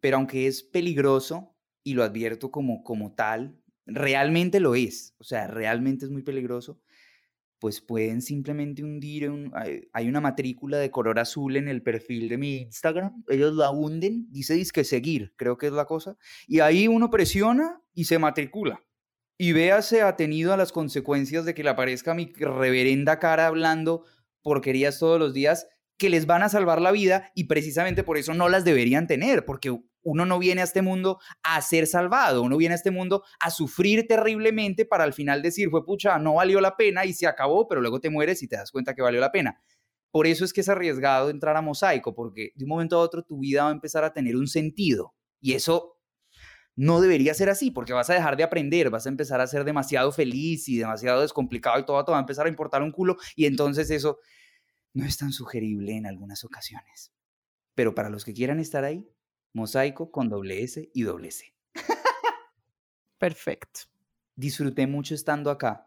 Pero 0.00 0.16
aunque 0.16 0.48
es 0.48 0.64
peligroso, 0.64 1.54
y 1.84 1.94
lo 1.94 2.02
advierto 2.02 2.50
como, 2.50 2.82
como 2.82 3.14
tal, 3.14 3.56
realmente 3.86 4.60
lo 4.60 4.74
es, 4.74 5.14
o 5.18 5.24
sea, 5.24 5.46
realmente 5.46 6.04
es 6.04 6.10
muy 6.10 6.22
peligroso, 6.22 6.80
pues 7.58 7.80
pueden 7.80 8.22
simplemente 8.22 8.82
hundir, 8.82 9.28
un, 9.28 9.52
hay, 9.92 10.08
una 10.08 10.20
matrícula 10.20 10.78
de 10.78 10.90
color 10.90 11.18
azul 11.18 11.56
en 11.56 11.68
el 11.68 11.82
perfil 11.82 12.28
de 12.28 12.38
mi 12.38 12.56
Instagram, 12.56 13.22
ellos 13.28 13.54
la 13.54 13.70
hunden, 13.70 14.26
dice 14.30 14.54
disque 14.54 14.82
seguir, 14.82 15.34
creo 15.36 15.58
que 15.58 15.66
es 15.66 15.72
la 15.72 15.84
cosa, 15.84 16.16
y 16.46 16.60
ahí 16.60 16.88
uno 16.88 17.10
presiona 17.10 17.82
y 17.92 18.04
se 18.04 18.18
matricula. 18.18 18.82
Y 19.36 19.52
véase 19.52 20.02
atenido 20.02 20.52
a 20.52 20.56
las 20.56 20.72
consecuencias 20.72 21.44
de 21.44 21.54
que 21.54 21.62
le 21.64 21.70
aparezca 21.70 22.14
mi 22.14 22.32
reverenda 22.34 23.18
cara 23.18 23.46
hablando 23.46 24.04
porquerías 24.42 24.98
todos 24.98 25.18
los 25.18 25.34
días 25.34 25.66
que 25.98 26.10
les 26.10 26.26
van 26.26 26.42
a 26.42 26.48
salvar 26.48 26.80
la 26.80 26.92
vida 26.92 27.30
y 27.34 27.44
precisamente 27.44 28.02
por 28.04 28.16
eso 28.16 28.32
no 28.32 28.48
las 28.48 28.64
deberían 28.64 29.06
tener, 29.06 29.44
porque 29.44 29.78
uno 30.02 30.26
no 30.26 30.38
viene 30.38 30.60
a 30.60 30.64
este 30.64 30.82
mundo 30.82 31.18
a 31.42 31.60
ser 31.62 31.86
salvado, 31.86 32.42
uno 32.42 32.56
viene 32.56 32.74
a 32.74 32.76
este 32.76 32.90
mundo 32.90 33.24
a 33.38 33.50
sufrir 33.50 34.06
terriblemente 34.06 34.84
para 34.86 35.04
al 35.04 35.12
final 35.12 35.42
decir, 35.42 35.70
fue 35.70 35.84
pucha, 35.84 36.18
no 36.18 36.34
valió 36.34 36.60
la 36.60 36.76
pena 36.76 37.04
y 37.04 37.12
se 37.12 37.26
acabó, 37.26 37.68
pero 37.68 37.80
luego 37.80 38.00
te 38.00 38.10
mueres 38.10 38.42
y 38.42 38.48
te 38.48 38.56
das 38.56 38.70
cuenta 38.70 38.94
que 38.94 39.02
valió 39.02 39.20
la 39.20 39.32
pena. 39.32 39.60
Por 40.10 40.26
eso 40.26 40.44
es 40.44 40.52
que 40.52 40.62
es 40.62 40.68
arriesgado 40.68 41.30
entrar 41.30 41.56
a 41.56 41.62
mosaico, 41.62 42.14
porque 42.14 42.52
de 42.56 42.64
un 42.64 42.70
momento 42.70 42.96
a 42.96 43.00
otro 43.00 43.22
tu 43.22 43.38
vida 43.38 43.64
va 43.64 43.68
a 43.68 43.72
empezar 43.72 44.04
a 44.04 44.12
tener 44.12 44.36
un 44.36 44.48
sentido. 44.48 45.14
Y 45.40 45.52
eso 45.52 46.00
no 46.74 47.00
debería 47.00 47.34
ser 47.34 47.50
así, 47.50 47.70
porque 47.70 47.92
vas 47.92 48.10
a 48.10 48.14
dejar 48.14 48.36
de 48.36 48.42
aprender, 48.42 48.90
vas 48.90 49.06
a 49.06 49.10
empezar 49.10 49.40
a 49.40 49.46
ser 49.46 49.64
demasiado 49.64 50.10
feliz 50.12 50.68
y 50.68 50.78
demasiado 50.78 51.20
descomplicado 51.20 51.78
y 51.78 51.84
todo, 51.84 52.04
va 52.04 52.16
a 52.16 52.20
empezar 52.20 52.46
a 52.46 52.48
importar 52.48 52.82
un 52.82 52.90
culo 52.90 53.16
y 53.36 53.46
entonces 53.46 53.90
eso 53.90 54.18
no 54.92 55.04
es 55.04 55.16
tan 55.16 55.32
sugerible 55.32 55.96
en 55.96 56.06
algunas 56.06 56.44
ocasiones. 56.44 57.12
Pero 57.74 57.94
para 57.94 58.10
los 58.10 58.24
que 58.24 58.32
quieran 58.32 58.60
estar 58.60 58.84
ahí, 58.84 59.06
mosaico 59.52 60.10
con 60.10 60.28
doble 60.28 60.62
S 60.62 60.90
y 60.92 61.02
doble 61.02 61.30
C. 61.30 61.54
Perfecto. 63.18 63.80
Disfruté 64.34 64.86
mucho 64.86 65.14
estando 65.14 65.50
acá. 65.50 65.86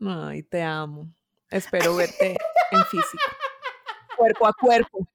Ay, 0.00 0.42
te 0.42 0.62
amo. 0.62 1.12
Espero 1.50 1.94
verte 1.96 2.36
en 2.70 2.84
físico. 2.84 3.22
Cuerpo 4.16 4.46
a 4.46 4.52
cuerpo. 4.58 5.06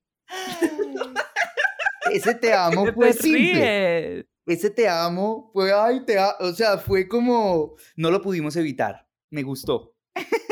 Ese 2.12 2.36
te 2.36 2.54
amo 2.54 2.86
¿Qué 2.86 2.94
fue 2.94 3.08
te 3.08 3.14
simple. 3.14 4.28
Ese 4.46 4.70
te 4.70 4.88
amo 4.88 5.50
fue, 5.54 5.74
ay, 5.74 6.06
te 6.06 6.20
amo. 6.20 6.36
O 6.42 6.54
sea, 6.54 6.78
fue 6.78 7.08
como, 7.08 7.76
no 7.96 8.12
lo 8.12 8.22
pudimos 8.22 8.56
evitar. 8.56 9.08
Me 9.30 9.44
gustó. 9.44 9.96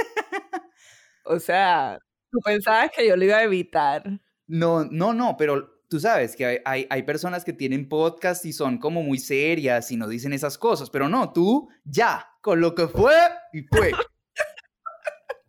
O 1.32 1.38
sea, 1.38 2.00
tú 2.32 2.40
pensabas 2.44 2.90
que 2.90 3.08
yo 3.08 3.16
lo 3.16 3.24
iba 3.24 3.38
a 3.38 3.44
evitar. 3.44 4.02
No, 4.48 4.84
no, 4.86 5.14
no, 5.14 5.38
pero 5.38 5.79
tú 5.90 6.00
sabes 6.00 6.36
que 6.36 6.46
hay, 6.46 6.58
hay, 6.64 6.88
hay 6.90 7.04
personas 7.04 7.44
que 7.44 7.52
tienen 7.52 7.90
podcast 7.90 8.46
y 8.46 8.54
son 8.54 8.78
como 8.78 9.04
muy 9.04 9.18
serias 9.18 9.92
y 9.92 9.98
no 9.98 10.08
dicen 10.08 10.32
esas 10.34 10.58
cosas, 10.58 10.90
pero 10.90 11.10
no, 11.10 11.34
tú 11.34 11.70
ya, 11.84 12.28
con 12.42 12.62
lo 12.62 12.76
que 12.76 12.88
fue 12.88 13.16
y 13.52 13.64
fue. 13.64 13.92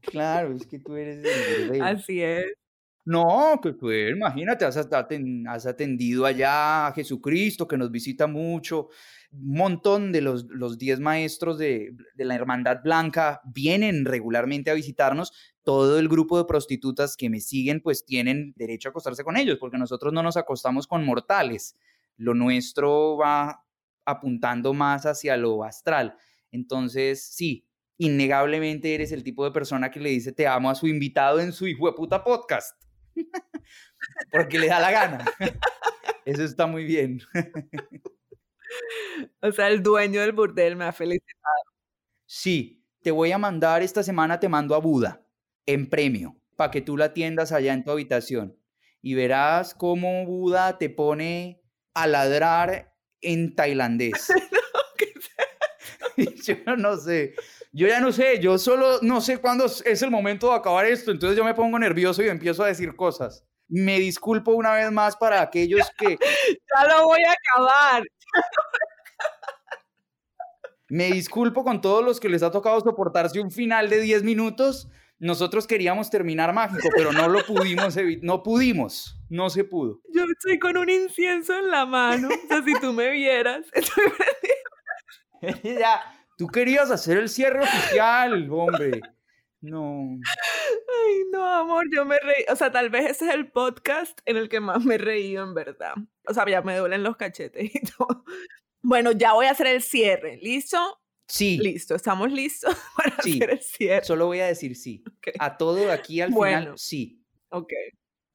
Claro, 0.03 0.55
es 0.55 0.67
que 0.67 0.79
tú 0.79 0.97
eres 0.97 1.25
el. 1.25 1.81
Así 1.83 2.21
es. 2.23 2.47
No, 3.05 3.59
que 3.63 3.73
fue, 3.73 4.11
imagínate, 4.11 4.65
has, 4.65 4.77
has 4.77 5.67
atendido 5.67 6.27
allá 6.27 6.87
a 6.87 6.93
Jesucristo 6.93 7.67
que 7.67 7.79
nos 7.79 7.91
visita 7.91 8.27
mucho. 8.27 8.89
Un 9.33 9.55
montón 9.57 10.13
de 10.13 10.21
los, 10.21 10.47
los 10.47 10.79
10 10.79 11.01
maestros 11.01 11.59
de, 11.59 11.97
de 12.15 12.25
la 12.25 12.35
Hermandad 12.35 12.83
Blanca 12.83 13.41
vienen 13.45 14.05
regularmente 14.05 14.71
a 14.71 14.75
visitarnos. 14.75 15.33
Todo 15.71 16.01
el 16.01 16.09
grupo 16.09 16.37
de 16.37 16.47
prostitutas 16.47 17.17
que 17.17 17.31
me 17.31 17.39
siguen, 17.39 17.81
pues 17.81 18.05
tienen 18.05 18.53
derecho 18.57 18.89
a 18.89 18.91
acostarse 18.91 19.23
con 19.23 19.37
ellos, 19.37 19.57
porque 19.61 19.79
nosotros 19.79 20.13
no 20.13 20.21
nos 20.21 20.37
acostamos 20.37 20.89
con 20.89 21.05
mortales. 21.05 21.77
Lo 22.17 22.35
nuestro 22.35 23.17
va 23.17 23.65
apuntando 24.05 24.75
más 24.75 25.07
hacia 25.07 25.37
lo 25.37 25.63
astral. 25.63 26.17
Entonces, 26.51 27.25
sí, 27.25 27.69
innegablemente 27.99 28.97
eres 28.97 29.13
el 29.13 29.23
tipo 29.23 29.45
de 29.45 29.53
persona 29.53 29.93
que 29.93 30.01
le 30.01 30.11
dice 30.11 30.33
te 30.33 30.49
amo 30.49 30.71
a 30.71 30.75
su 30.75 30.89
invitado 30.89 31.39
en 31.39 31.53
su 31.53 31.69
hijo 31.69 31.87
de 31.87 31.93
puta 31.93 32.25
podcast. 32.25 32.75
Porque 34.33 34.59
le 34.59 34.67
da 34.67 34.81
la 34.81 34.91
gana. 34.91 35.25
Eso 36.25 36.43
está 36.43 36.67
muy 36.67 36.85
bien. 36.85 37.21
O 39.41 39.51
sea, 39.53 39.69
el 39.69 39.83
dueño 39.83 40.21
del 40.21 40.33
burdel 40.33 40.75
me 40.75 40.85
ha 40.85 40.93
felicitado. 40.93 41.65
Sí, 42.27 42.85
te 43.03 43.11
voy 43.11 43.33
a 43.33 43.39
mandar 43.39 43.83
esta 43.83 44.03
semana, 44.05 44.39
te 44.39 44.49
mando 44.49 44.77
a 44.77 44.79
Buda 44.79 45.21
en 45.67 45.89
premio 45.89 46.37
para 46.57 46.71
que 46.71 46.81
tú 46.81 46.97
la 46.97 47.07
atiendas 47.07 47.53
allá 47.53 47.73
en 47.73 47.85
tu 47.85 47.91
habitación. 47.91 48.57
Y 49.03 49.15
verás 49.15 49.75
cómo 49.75 50.27
Buda 50.27 50.79
te 50.79 50.91
pone 50.91 51.63
a 51.95 52.07
ladrar 52.07 52.95
en 53.21 53.55
tailandés. 53.55 54.29
yo 56.67 56.77
no 56.77 56.97
sé. 56.97 57.35
Yo 57.73 57.87
ya 57.87 58.01
no 58.01 58.11
sé, 58.11 58.41
yo 58.41 58.59
solo 58.59 58.99
no 59.03 59.21
sé 59.21 59.39
cuándo 59.39 59.67
es 59.67 60.03
el 60.03 60.11
momento 60.11 60.49
de 60.49 60.57
acabar 60.57 60.87
esto, 60.87 61.13
entonces 61.13 61.39
yo 61.39 61.45
me 61.45 61.55
pongo 61.55 61.79
nervioso 61.79 62.23
y 62.23 62.29
empiezo 62.29 62.65
a 62.65 62.67
decir 62.67 62.97
cosas. 62.97 63.45
Me 63.69 64.01
disculpo 64.01 64.53
una 64.53 64.75
vez 64.75 64.91
más 64.91 65.17
para 65.17 65.41
aquellos 65.41 65.89
que 65.97 66.19
Ya 66.77 66.89
lo 66.89 67.05
voy 67.05 67.21
a 67.23 67.33
acabar. 67.33 68.03
me 70.89 71.13
disculpo 71.13 71.63
con 71.63 71.81
todos 71.81 72.05
los 72.05 72.19
que 72.19 72.29
les 72.29 72.43
ha 72.43 72.51
tocado 72.51 72.81
soportarse 72.81 73.39
un 73.39 73.53
final 73.53 73.89
de 73.89 74.01
10 74.01 74.25
minutos. 74.25 74.89
Nosotros 75.21 75.67
queríamos 75.67 76.11
terminar 76.11 76.53
mágico, 76.55 76.89
pero 76.97 77.13
no 77.13 77.29
lo 77.29 77.45
pudimos, 77.45 77.95
no 78.23 78.43
pudimos, 78.43 79.21
no 79.29 79.51
se 79.51 79.65
pudo. 79.65 80.01
Yo 80.15 80.25
estoy 80.25 80.59
con 80.59 80.79
un 80.79 80.89
incienso 80.89 81.57
en 81.59 81.71
la 81.71 81.85
mano. 81.85 82.29
O 82.29 82.49
sea, 82.49 82.63
si 82.63 82.73
tú 82.81 82.95
me 82.95 83.11
vieras, 83.11 83.67
estoy 83.73 84.05
ya, 85.79 86.01
tú 86.39 86.47
querías 86.47 86.91
hacer 86.91 87.19
el 87.19 87.29
cierre 87.29 87.61
oficial, 87.61 88.51
hombre. 88.51 89.01
No. 89.61 90.19
Ay, 91.05 91.25
no, 91.31 91.47
amor, 91.47 91.85
yo 91.95 92.05
me 92.07 92.19
reí. 92.19 92.45
O 92.51 92.57
sea, 92.57 92.73
tal 92.73 92.89
vez 92.89 93.11
ese 93.11 93.27
es 93.27 93.35
el 93.35 93.51
podcast 93.51 94.19
en 94.25 94.39
el 94.39 94.49
que 94.49 94.61
más 94.61 94.85
me 94.85 94.95
he 94.95 94.99
reído, 94.99 95.45
en 95.45 95.53
verdad. 95.53 95.95
O 96.27 96.33
sea, 96.33 96.47
ya 96.49 96.63
me 96.63 96.77
duelen 96.77 97.03
los 97.03 97.17
cachetes 97.17 97.75
y 97.75 97.81
todo. 97.99 98.25
Bueno, 98.83 99.13
ya 99.13 99.35
voy 99.35 99.47
a 99.47 99.51
hacer 99.51 99.67
el 99.67 99.83
cierre. 99.83 100.39
¿Listo? 100.41 100.99
Sí, 101.31 101.59
Listo. 101.59 101.95
¿Estamos 101.95 102.31
listos 102.33 102.75
para 102.97 103.17
Sí. 103.23 103.37
hacer 103.37 103.51
el 103.51 103.61
cierre? 103.63 104.05
solo 104.05 104.27
voy 104.27 104.41
a 104.41 104.47
decir 104.47 104.77
sí. 104.77 105.03
A 105.39 105.57
todo 105.57 105.91
aquí 105.93 106.21
al 106.21 106.31
Bueno. 106.31 106.59
final, 106.61 106.79
sí. 106.79 107.23
Ok. 107.51 107.73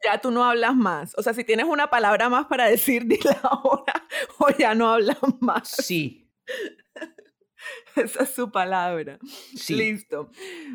Ya 0.04 0.20
tú 0.22 0.30
no 0.32 0.44
hablas 0.46 0.76
más. 0.76 1.14
O 1.18 1.24
sea, 1.24 1.34
si 1.34 1.44
tienes 1.44 1.66
una 1.66 1.90
palabra 1.90 2.30
más 2.30 2.46
para 2.48 2.66
decir, 2.68 3.06
dila 3.34 3.40
ahora 3.44 3.94
o 4.40 4.50
ya 4.58 4.76
no 4.76 4.92
hablas 4.94 5.18
más. 5.42 5.68
Sí, 5.70 6.30
Esa 7.96 8.24
es 8.24 8.30
su 8.30 8.52
palabra. 8.52 9.18
sí. 9.56 9.74
Listo. 9.76 10.30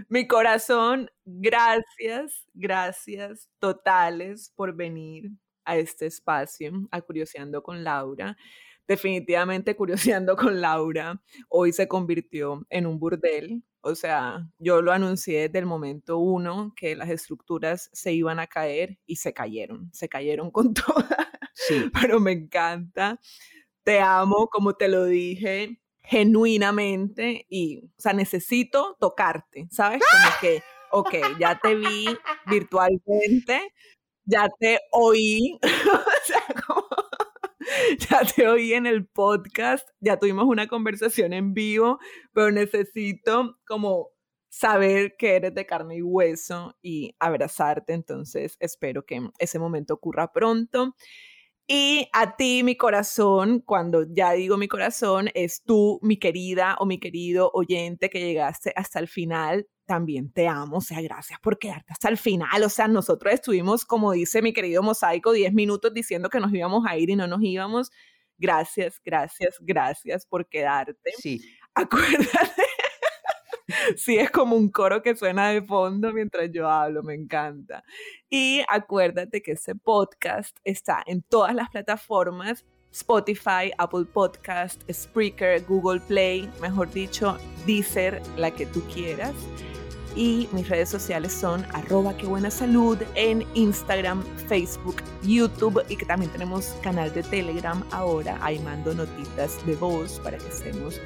Mi 0.09 0.27
corazón, 0.27 1.11
gracias, 1.25 2.47
gracias 2.55 3.49
totales 3.59 4.53
por 4.57 4.75
venir 4.75 5.31
a 5.65 5.77
este 5.77 6.07
espacio, 6.07 6.73
a 6.91 7.01
Curioseando 7.03 7.63
con 7.63 7.85
Laura. 7.85 8.37
Definitivamente 8.91 9.77
curioseando 9.77 10.35
con 10.35 10.61
Laura, 10.61 11.23
hoy 11.49 11.73
se 11.73 11.87
convirtió 11.87 12.67
en 12.71 12.87
un 12.87 12.99
burdel. 12.99 13.63
O 13.83 13.95
sea, 13.95 14.51
yo 14.59 14.83
lo 14.83 14.91
anuncié 14.91 15.43
desde 15.43 15.61
el 15.61 15.67
momento 15.67 16.19
uno 16.19 16.75
que 16.75 16.97
las 16.97 17.09
estructuras 17.09 17.89
se 17.93 18.13
iban 18.13 18.41
a 18.41 18.49
caer 18.49 18.99
y 19.07 19.15
se 19.17 19.33
cayeron, 19.33 19.91
se 19.93 20.09
cayeron 20.09 20.51
con 20.51 20.75
todas. 20.75 21.07
Sí. 21.55 21.89
Pero 22.01 22.19
me 22.19 22.33
encanta. 22.33 23.21
Te 23.85 24.01
amo, 24.01 24.49
como 24.49 24.75
te 24.75 24.89
lo 24.89 25.05
dije, 25.05 25.81
genuinamente 26.03 27.47
y, 27.49 27.85
o 27.97 28.01
sea, 28.01 28.13
necesito 28.13 28.97
tocarte, 28.99 29.69
¿sabes? 29.71 30.03
Como 30.11 30.35
que, 30.41 30.63
ok, 30.91 31.39
ya 31.39 31.61
te 31.63 31.77
vi 31.77 32.07
virtualmente, 32.47 33.73
ya 34.25 34.49
te 34.59 34.81
oí, 34.91 35.61
ya 38.11 38.23
te 38.25 38.49
oí 38.49 38.75
en 38.75 38.87
el 38.87 39.07
podcast, 39.07 39.89
ya 40.01 40.19
tuvimos 40.19 40.45
una 40.47 40.67
conversación 40.69 41.33
en 41.33 41.55
vivo, 41.55 41.99
pero 42.33 42.51
necesito 42.51 43.59
como 43.67 44.11
saber 44.49 45.15
que 45.17 45.37
eres 45.37 45.55
de 45.55 45.67
carne 45.67 45.97
y 45.97 46.03
hueso 46.03 46.77
y 46.83 47.15
abrazarte, 47.19 47.93
entonces 47.93 48.57
espero 48.61 49.05
que 49.05 49.21
ese 49.39 49.59
momento 49.59 49.95
ocurra 49.95 50.33
pronto. 50.33 50.97
Y 51.73 52.09
a 52.13 52.35
ti, 52.35 52.65
mi 52.65 52.77
corazón, 52.77 53.61
cuando 53.61 54.05
ya 54.13 54.33
digo 54.33 54.57
mi 54.57 54.67
corazón, 54.67 55.29
es 55.35 55.63
tú, 55.63 56.01
mi 56.03 56.19
querida 56.19 56.77
o 56.81 56.87
mi 56.87 56.99
querido 56.99 57.51
oyente 57.55 58.11
que 58.11 58.19
llegaste 58.19 58.73
hasta 58.75 58.99
el 58.99 59.07
final. 59.07 59.69
También 59.91 60.31
te 60.31 60.47
amo, 60.47 60.77
o 60.77 60.81
sea, 60.81 61.03
gracias 61.03 61.41
por 61.41 61.59
quedarte 61.59 61.93
hasta 61.93 62.09
el 62.09 62.17
final. 62.17 62.63
O 62.63 62.69
sea, 62.69 62.87
nosotros 62.87 63.35
estuvimos, 63.35 63.85
como 63.85 64.13
dice 64.13 64.41
mi 64.41 64.53
querido 64.53 64.85
Mosaico, 64.85 65.33
10 65.33 65.53
minutos 65.53 65.93
diciendo 65.93 66.31
que 66.31 66.39
nos 66.39 66.55
íbamos 66.55 66.85
a 66.87 66.97
ir 66.97 67.11
y 67.11 67.17
no 67.17 67.27
nos 67.27 67.43
íbamos. 67.43 67.91
Gracias, 68.39 69.01
gracias, 69.05 69.57
gracias 69.59 70.27
por 70.27 70.49
quedarte. 70.49 71.11
Sí. 71.19 71.41
Acuérdate. 71.75 72.63
Sí, 73.97 74.17
es 74.17 74.31
como 74.31 74.55
un 74.55 74.69
coro 74.69 75.03
que 75.03 75.17
suena 75.17 75.49
de 75.49 75.61
fondo 75.61 76.13
mientras 76.13 76.49
yo 76.53 76.69
hablo, 76.69 77.03
me 77.03 77.15
encanta. 77.15 77.83
Y 78.29 78.63
acuérdate 78.69 79.43
que 79.43 79.51
este 79.51 79.75
podcast 79.75 80.57
está 80.63 81.03
en 81.05 81.23
todas 81.23 81.53
las 81.53 81.69
plataformas, 81.71 82.65
Spotify, 82.93 83.73
Apple 83.77 84.05
Podcast, 84.05 84.83
Spreaker, 84.89 85.65
Google 85.65 86.01
Play, 86.01 86.49
mejor 86.61 86.93
dicho, 86.93 87.39
Deezer, 87.67 88.23
la 88.37 88.53
que 88.53 88.67
tú 88.67 88.83
quieras. 88.95 89.35
Y 90.17 90.49
mis 90.53 90.69
redes 90.69 90.89
sociales 90.89 91.33
son 91.33 91.65
arroba 91.73 92.17
que 92.17 92.27
buena 92.27 92.51
salud 92.51 92.99
en 93.15 93.45
Instagram, 93.55 94.25
Facebook, 94.49 94.97
YouTube 95.23 95.83
y 95.89 95.97
que 95.97 96.07
también 96.07 96.33
tenemos 96.33 96.75
canal 96.83 97.13
de 97.13 97.23
Telegram 97.23 97.85
ahora. 97.91 98.39
Ahí 98.43 98.59
mando 98.61 98.95
notitas 98.95 99.65
de 99.67 99.77
voz 99.77 100.21
para 100.25 100.39
que 100.39 100.49
estemos 100.49 101.01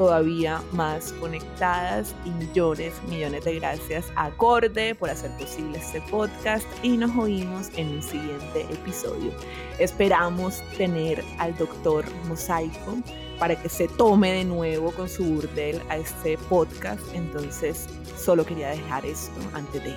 todavía 0.00 0.62
más 0.72 1.12
conectadas 1.14 2.14
y 2.24 2.30
millones, 2.30 2.94
millones 3.08 3.44
de 3.44 3.56
gracias 3.56 4.06
a 4.16 4.26
Acorde 4.26 4.94
por 4.94 5.10
hacer 5.10 5.30
posible 5.32 5.76
este 5.76 6.00
podcast 6.02 6.66
y 6.82 6.96
nos 6.96 7.14
oímos 7.18 7.68
en 7.76 7.88
un 7.88 8.02
siguiente 8.02 8.62
episodio. 8.72 9.30
Esperamos 9.78 10.62
tener 10.78 11.22
al 11.38 11.54
doctor 11.58 12.06
Mosaico 12.28 12.96
para 13.40 13.60
que 13.60 13.70
se 13.70 13.88
tome 13.88 14.30
de 14.32 14.44
nuevo 14.44 14.92
con 14.92 15.08
su 15.08 15.24
burdel 15.24 15.80
a 15.88 15.96
este 15.96 16.36
podcast. 16.36 17.00
Entonces, 17.14 17.88
solo 18.16 18.44
quería 18.44 18.68
dejar 18.68 19.04
esto 19.06 19.40
antes 19.54 19.82
de. 19.82 19.94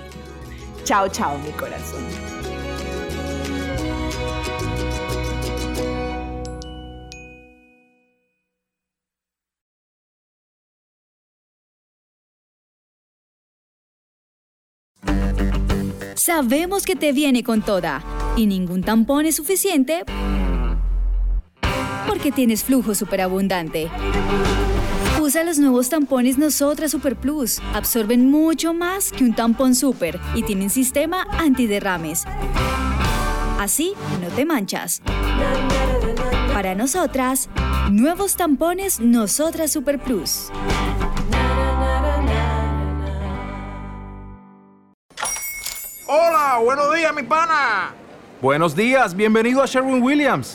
Chao, 0.82 1.08
chao, 1.08 1.38
mi 1.38 1.50
corazón. 1.50 2.02
Sabemos 16.16 16.86
que 16.86 16.96
te 16.96 17.12
viene 17.12 17.44
con 17.44 17.60
toda 17.60 18.02
y 18.36 18.46
ningún 18.46 18.82
tampón 18.82 19.26
es 19.26 19.36
suficiente 19.36 20.04
porque 22.14 22.30
tienes 22.30 22.62
flujo 22.62 22.94
superabundante. 22.94 23.90
Usa 25.20 25.42
los 25.42 25.58
nuevos 25.58 25.88
tampones 25.88 26.38
Nosotras 26.38 26.92
Super 26.92 27.16
Plus. 27.16 27.60
Absorben 27.74 28.30
mucho 28.30 28.72
más 28.72 29.10
que 29.10 29.24
un 29.24 29.34
tampón 29.34 29.74
super 29.74 30.20
y 30.36 30.44
tienen 30.44 30.70
sistema 30.70 31.26
antiderrames. 31.40 32.22
Así 33.58 33.94
no 34.22 34.28
te 34.28 34.44
manchas. 34.44 35.02
Para 36.52 36.76
nosotras, 36.76 37.48
nuevos 37.90 38.36
tampones 38.36 39.00
Nosotras 39.00 39.72
Super 39.72 39.98
Plus. 39.98 40.52
Hola, 46.06 46.60
buenos 46.62 46.94
días, 46.94 47.12
mi 47.12 47.24
pana. 47.24 47.92
Buenos 48.40 48.76
días, 48.76 49.16
bienvenido 49.16 49.60
a 49.60 49.66
Sherwin 49.66 50.00
Williams. 50.00 50.54